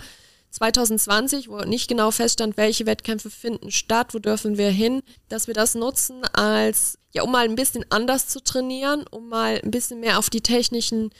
2020, 0.51 1.49
wo 1.49 1.57
nicht 1.59 1.87
genau 1.87 2.11
feststand, 2.11 2.57
welche 2.57 2.85
Wettkämpfe 2.85 3.29
finden 3.29 3.71
statt, 3.71 4.13
wo 4.13 4.19
dürfen 4.19 4.57
wir 4.57 4.69
hin, 4.69 5.01
dass 5.29 5.47
wir 5.47 5.53
das 5.53 5.75
nutzen 5.75 6.23
als, 6.33 6.97
ja, 7.11 7.23
um 7.23 7.31
mal 7.31 7.45
ein 7.45 7.55
bisschen 7.55 7.85
anders 7.89 8.27
zu 8.27 8.41
trainieren, 8.43 9.05
um 9.11 9.29
mal 9.29 9.59
ein 9.63 9.71
bisschen 9.71 9.99
mehr 9.99 10.17
auf 10.19 10.29
die 10.29 10.41
technischen 10.41 11.11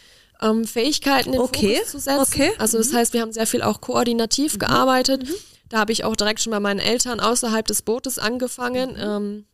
ähm, 0.41 0.65
Fähigkeiten 0.65 1.33
in 1.33 1.39
Okay, 1.39 1.75
Fokus 1.77 1.91
zu 1.91 1.99
setzen. 1.99 2.19
okay. 2.21 2.51
Also 2.57 2.77
das 2.77 2.93
heißt, 2.93 3.13
wir 3.13 3.21
haben 3.21 3.31
sehr 3.33 3.47
viel 3.47 3.61
auch 3.61 3.81
koordinativ 3.81 4.57
gearbeitet. 4.57 5.27
Da 5.69 5.77
habe 5.79 5.91
ich 5.91 6.03
auch 6.03 6.15
direkt 6.15 6.41
schon 6.41 6.51
bei 6.51 6.59
meinen 6.59 6.79
Eltern 6.79 7.19
außerhalb 7.19 7.67
des 7.67 7.81
Bootes 7.83 8.17
angefangen. 8.17 8.95
Ähm, 8.99 9.45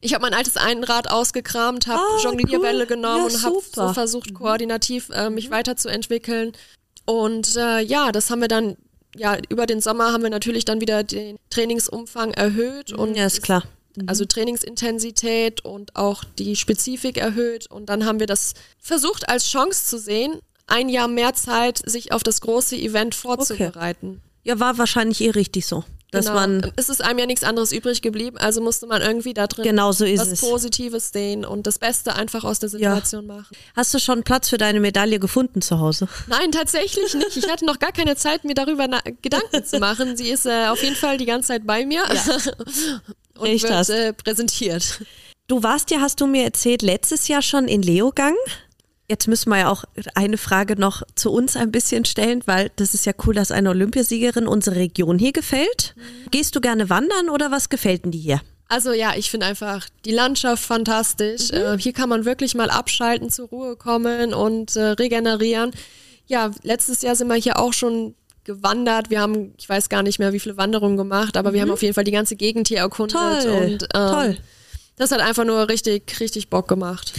ich 0.00 0.14
habe 0.14 0.22
mein 0.22 0.32
altes 0.34 0.56
Einrad 0.56 1.10
ausgekramt, 1.10 1.86
habe 1.88 2.00
Ah, 2.00 2.22
Jonglierbälle 2.22 2.80
cool. 2.82 2.86
genommen 2.86 3.18
Ja, 3.18 3.24
und 3.36 3.42
habe. 3.44 3.56
Mhm. 3.56 3.60
so 3.74 3.92
versucht, 3.92 4.32
koordinativ 4.32 5.10
äh, 5.10 5.28
mich 5.28 5.50
weiterzuentwickeln. 5.50 6.52
Und 7.04 7.56
äh, 7.56 7.80
ja, 7.80 8.12
das 8.12 8.30
haben 8.30 8.40
wir 8.40 8.48
dann, 8.48 8.76
ja, 9.18 9.36
über 9.48 9.66
den 9.66 9.80
Sommer 9.80 10.12
haben 10.12 10.22
wir 10.22 10.30
natürlich 10.30 10.64
dann 10.64 10.80
wieder 10.80 11.02
den 11.04 11.36
Trainingsumfang 11.50 12.32
erhöht 12.32 12.92
und 12.92 13.14
Ja, 13.14 13.26
ist 13.26 13.42
klar. 13.42 13.64
also 14.06 14.24
Trainingsintensität 14.24 15.64
und 15.64 15.96
auch 15.96 16.24
die 16.38 16.56
Spezifik 16.56 17.16
erhöht. 17.18 17.70
Und 17.70 17.88
dann 17.88 18.04
haben 18.06 18.20
wir 18.20 18.26
das 18.26 18.54
versucht 18.78 19.28
als 19.28 19.44
Chance 19.46 19.86
zu 19.86 19.98
sehen, 19.98 20.38
ein 20.66 20.88
Jahr 20.88 21.08
mehr 21.08 21.34
Zeit, 21.34 21.80
sich 21.84 22.12
auf 22.12 22.22
das 22.22 22.40
große 22.40 22.76
Event 22.76 23.14
vorzubereiten. 23.14 24.20
Ja, 24.44 24.60
war 24.60 24.78
wahrscheinlich 24.78 25.20
eh 25.20 25.30
richtig 25.30 25.66
so. 25.66 25.84
Dass 26.10 26.24
Genau. 26.26 26.36
man, 26.40 26.72
es 26.76 26.88
ist 26.88 27.02
einem 27.04 27.18
ja 27.18 27.26
nichts 27.26 27.44
anderes 27.44 27.70
übrig 27.70 28.00
geblieben, 28.00 28.38
also 28.38 28.62
musste 28.62 28.86
man 28.86 29.02
irgendwie 29.02 29.34
da 29.34 29.46
drin 29.46 29.64
genau 29.64 29.92
so 29.92 30.06
ist 30.06 30.20
was 30.20 30.28
es. 30.28 30.40
Positives 30.40 31.10
sehen 31.12 31.44
und 31.44 31.66
das 31.66 31.78
Beste 31.78 32.14
einfach 32.14 32.44
aus 32.44 32.58
der 32.60 32.70
Situation 32.70 33.26
machen. 33.26 33.54
Hast 33.76 33.92
du 33.92 33.98
schon 33.98 34.22
Platz 34.22 34.48
für 34.48 34.56
deine 34.56 34.80
Medaille 34.80 35.18
gefunden 35.18 35.60
zu 35.60 35.80
Hause? 35.80 36.08
Nein, 36.26 36.50
tatsächlich 36.50 37.14
nicht. 37.14 37.36
Ich 37.36 37.50
hatte 37.50 37.66
noch 37.66 37.78
gar 37.78 37.92
keine 37.92 38.16
Zeit, 38.16 38.44
mir 38.44 38.54
darüber 38.54 38.88
Gedanken 39.20 39.64
zu 39.66 39.78
machen. 39.80 40.16
Sie 40.16 40.30
ist 40.30 40.46
äh, 40.46 40.68
auf 40.68 40.82
jeden 40.82 40.96
Fall 40.96 41.18
die 41.18 41.26
ganze 41.26 41.48
Zeit 41.48 41.66
bei 41.66 41.84
mir 41.84 42.02
und 43.38 43.46
Recht 43.46 43.64
wird 43.68 43.88
äh, 43.90 44.12
präsentiert. 44.14 45.00
Du 45.46 45.62
warst 45.62 45.90
ja, 45.90 46.00
hast 46.00 46.20
du 46.22 46.26
mir 46.26 46.44
erzählt, 46.44 46.82
letztes 46.82 47.28
Jahr 47.28 47.42
schon 47.42 47.68
in 47.68 47.82
Leogang. 47.82 48.34
Jetzt 49.10 49.26
müssen 49.26 49.48
wir 49.48 49.58
ja 49.58 49.70
auch 49.70 49.84
eine 50.14 50.36
Frage 50.36 50.78
noch 50.78 51.02
zu 51.14 51.32
uns 51.32 51.56
ein 51.56 51.72
bisschen 51.72 52.04
stellen, 52.04 52.42
weil 52.44 52.70
das 52.76 52.92
ist 52.92 53.06
ja 53.06 53.14
cool, 53.26 53.34
dass 53.34 53.50
eine 53.50 53.70
Olympiasiegerin 53.70 54.46
unsere 54.46 54.76
Region 54.76 55.18
hier 55.18 55.32
gefällt. 55.32 55.94
Gehst 56.30 56.54
du 56.54 56.60
gerne 56.60 56.90
wandern 56.90 57.30
oder 57.30 57.50
was 57.50 57.70
gefällt 57.70 58.04
denn 58.04 58.12
dir 58.12 58.20
hier? 58.20 58.40
Also 58.68 58.92
ja, 58.92 59.14
ich 59.16 59.30
finde 59.30 59.46
einfach 59.46 59.88
die 60.04 60.10
Landschaft 60.10 60.62
fantastisch. 60.62 61.50
Äh, 61.50 61.78
hier 61.78 61.94
kann 61.94 62.10
man 62.10 62.26
wirklich 62.26 62.54
mal 62.54 62.68
abschalten, 62.68 63.30
zur 63.30 63.48
Ruhe 63.48 63.76
kommen 63.76 64.34
und 64.34 64.76
äh, 64.76 64.88
regenerieren. 64.90 65.70
Ja, 66.26 66.50
letztes 66.62 67.00
Jahr 67.00 67.16
sind 67.16 67.28
wir 67.28 67.36
hier 67.36 67.58
auch 67.58 67.72
schon 67.72 68.14
gewandert. 68.44 69.08
Wir 69.08 69.22
haben, 69.22 69.54
ich 69.56 69.66
weiß 69.66 69.88
gar 69.88 70.02
nicht 70.02 70.18
mehr, 70.18 70.34
wie 70.34 70.40
viele 70.40 70.58
Wanderungen 70.58 70.98
gemacht, 70.98 71.38
aber 71.38 71.54
wir 71.54 71.62
haben 71.62 71.70
auf 71.70 71.82
jeden 71.82 71.94
Fall 71.94 72.04
die 72.04 72.12
ganze 72.12 72.36
Gegend 72.36 72.68
hier 72.68 72.78
erkundet. 72.78 73.16
Toll, 73.16 73.52
und 73.52 73.82
ähm, 73.82 73.88
toll. 74.10 74.36
das 74.96 75.12
hat 75.12 75.20
einfach 75.20 75.46
nur 75.46 75.70
richtig, 75.70 76.20
richtig 76.20 76.50
Bock 76.50 76.68
gemacht. 76.68 77.14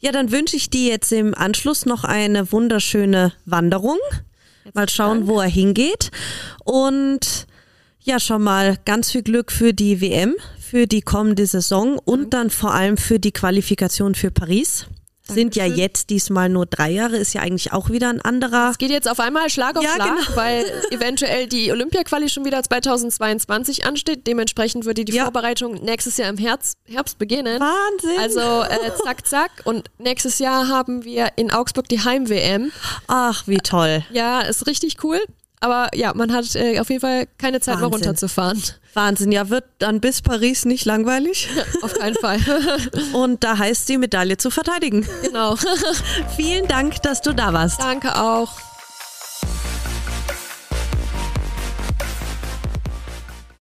Ja, 0.00 0.12
dann 0.12 0.32
wünsche 0.32 0.56
ich 0.56 0.70
dir 0.70 0.88
jetzt 0.88 1.12
im 1.12 1.34
Anschluss 1.34 1.84
noch 1.84 2.04
eine 2.04 2.52
wunderschöne 2.52 3.32
Wanderung. 3.44 3.98
Mal 4.72 4.88
schauen, 4.88 5.26
wo 5.26 5.40
er 5.40 5.48
hingeht. 5.48 6.10
Und 6.64 7.46
ja, 8.00 8.18
schon 8.18 8.42
mal 8.42 8.78
ganz 8.86 9.10
viel 9.10 9.22
Glück 9.22 9.52
für 9.52 9.74
die 9.74 10.00
WM, 10.00 10.34
für 10.58 10.86
die 10.86 11.02
kommende 11.02 11.46
Saison 11.46 11.98
und 11.98 12.32
dann 12.32 12.48
vor 12.48 12.72
allem 12.72 12.96
für 12.96 13.18
die 13.18 13.32
Qualifikation 13.32 14.14
für 14.14 14.30
Paris. 14.30 14.86
Sind 15.34 15.56
ja 15.56 15.64
jetzt 15.66 16.10
diesmal 16.10 16.48
nur 16.48 16.66
drei 16.66 16.90
Jahre, 16.90 17.16
ist 17.16 17.32
ja 17.34 17.40
eigentlich 17.42 17.72
auch 17.72 17.90
wieder 17.90 18.08
ein 18.08 18.20
anderer. 18.20 18.70
Es 18.70 18.78
geht 18.78 18.90
jetzt 18.90 19.08
auf 19.08 19.20
einmal 19.20 19.48
Schlag 19.50 19.76
auf 19.76 19.82
Ja, 19.84 19.94
Schlag, 19.94 20.16
genau. 20.26 20.36
weil 20.36 20.64
eventuell 20.90 21.46
die 21.46 21.70
Olympia-Quali 21.72 22.28
schon 22.28 22.44
wieder 22.44 22.62
2022 22.62 23.84
ansteht. 23.86 24.26
Dementsprechend 24.26 24.84
würde 24.84 25.04
die 25.04 25.12
Ja. 25.12 25.24
Vorbereitung 25.24 25.74
nächstes 25.84 26.16
Jahr 26.16 26.28
im 26.28 26.38
Herbst, 26.38 26.76
Herbst 26.86 27.18
beginnen. 27.18 27.60
Wahnsinn. 27.60 28.18
Also 28.20 28.40
äh, 28.40 28.90
zack, 29.04 29.26
zack. 29.26 29.50
Und 29.64 29.90
nächstes 29.98 30.38
Jahr 30.38 30.68
haben 30.68 31.04
wir 31.04 31.30
in 31.36 31.50
Augsburg 31.50 31.88
die 31.88 32.00
Heim-WM. 32.02 32.72
Ach, 33.06 33.46
wie 33.46 33.58
toll. 33.58 34.04
Ja, 34.10 34.40
ist 34.42 34.66
richtig 34.66 35.02
cool. 35.04 35.20
Aber 35.60 35.88
ja, 35.94 36.14
man 36.14 36.32
hat 36.32 36.54
äh, 36.56 36.80
auf 36.80 36.88
jeden 36.88 37.02
Fall 37.02 37.26
keine 37.36 37.60
Zeit, 37.60 37.76
mal 37.76 37.82
Wahnsinn. 37.82 38.06
runterzufahren. 38.06 38.62
Wahnsinn. 38.94 39.30
Ja, 39.30 39.50
wird 39.50 39.64
dann 39.78 40.00
bis 40.00 40.22
Paris 40.22 40.64
nicht 40.64 40.86
langweilig. 40.86 41.48
auf 41.82 41.92
keinen 41.94 42.16
Fall. 42.16 42.38
Und 43.12 43.44
da 43.44 43.58
heißt 43.58 43.88
die 43.88 43.98
Medaille 43.98 44.38
zu 44.38 44.50
verteidigen. 44.50 45.06
genau. 45.22 45.56
Vielen 46.36 46.66
Dank, 46.66 47.02
dass 47.02 47.20
du 47.20 47.34
da 47.34 47.52
warst. 47.52 47.80
Danke 47.80 48.18
auch. 48.18 48.69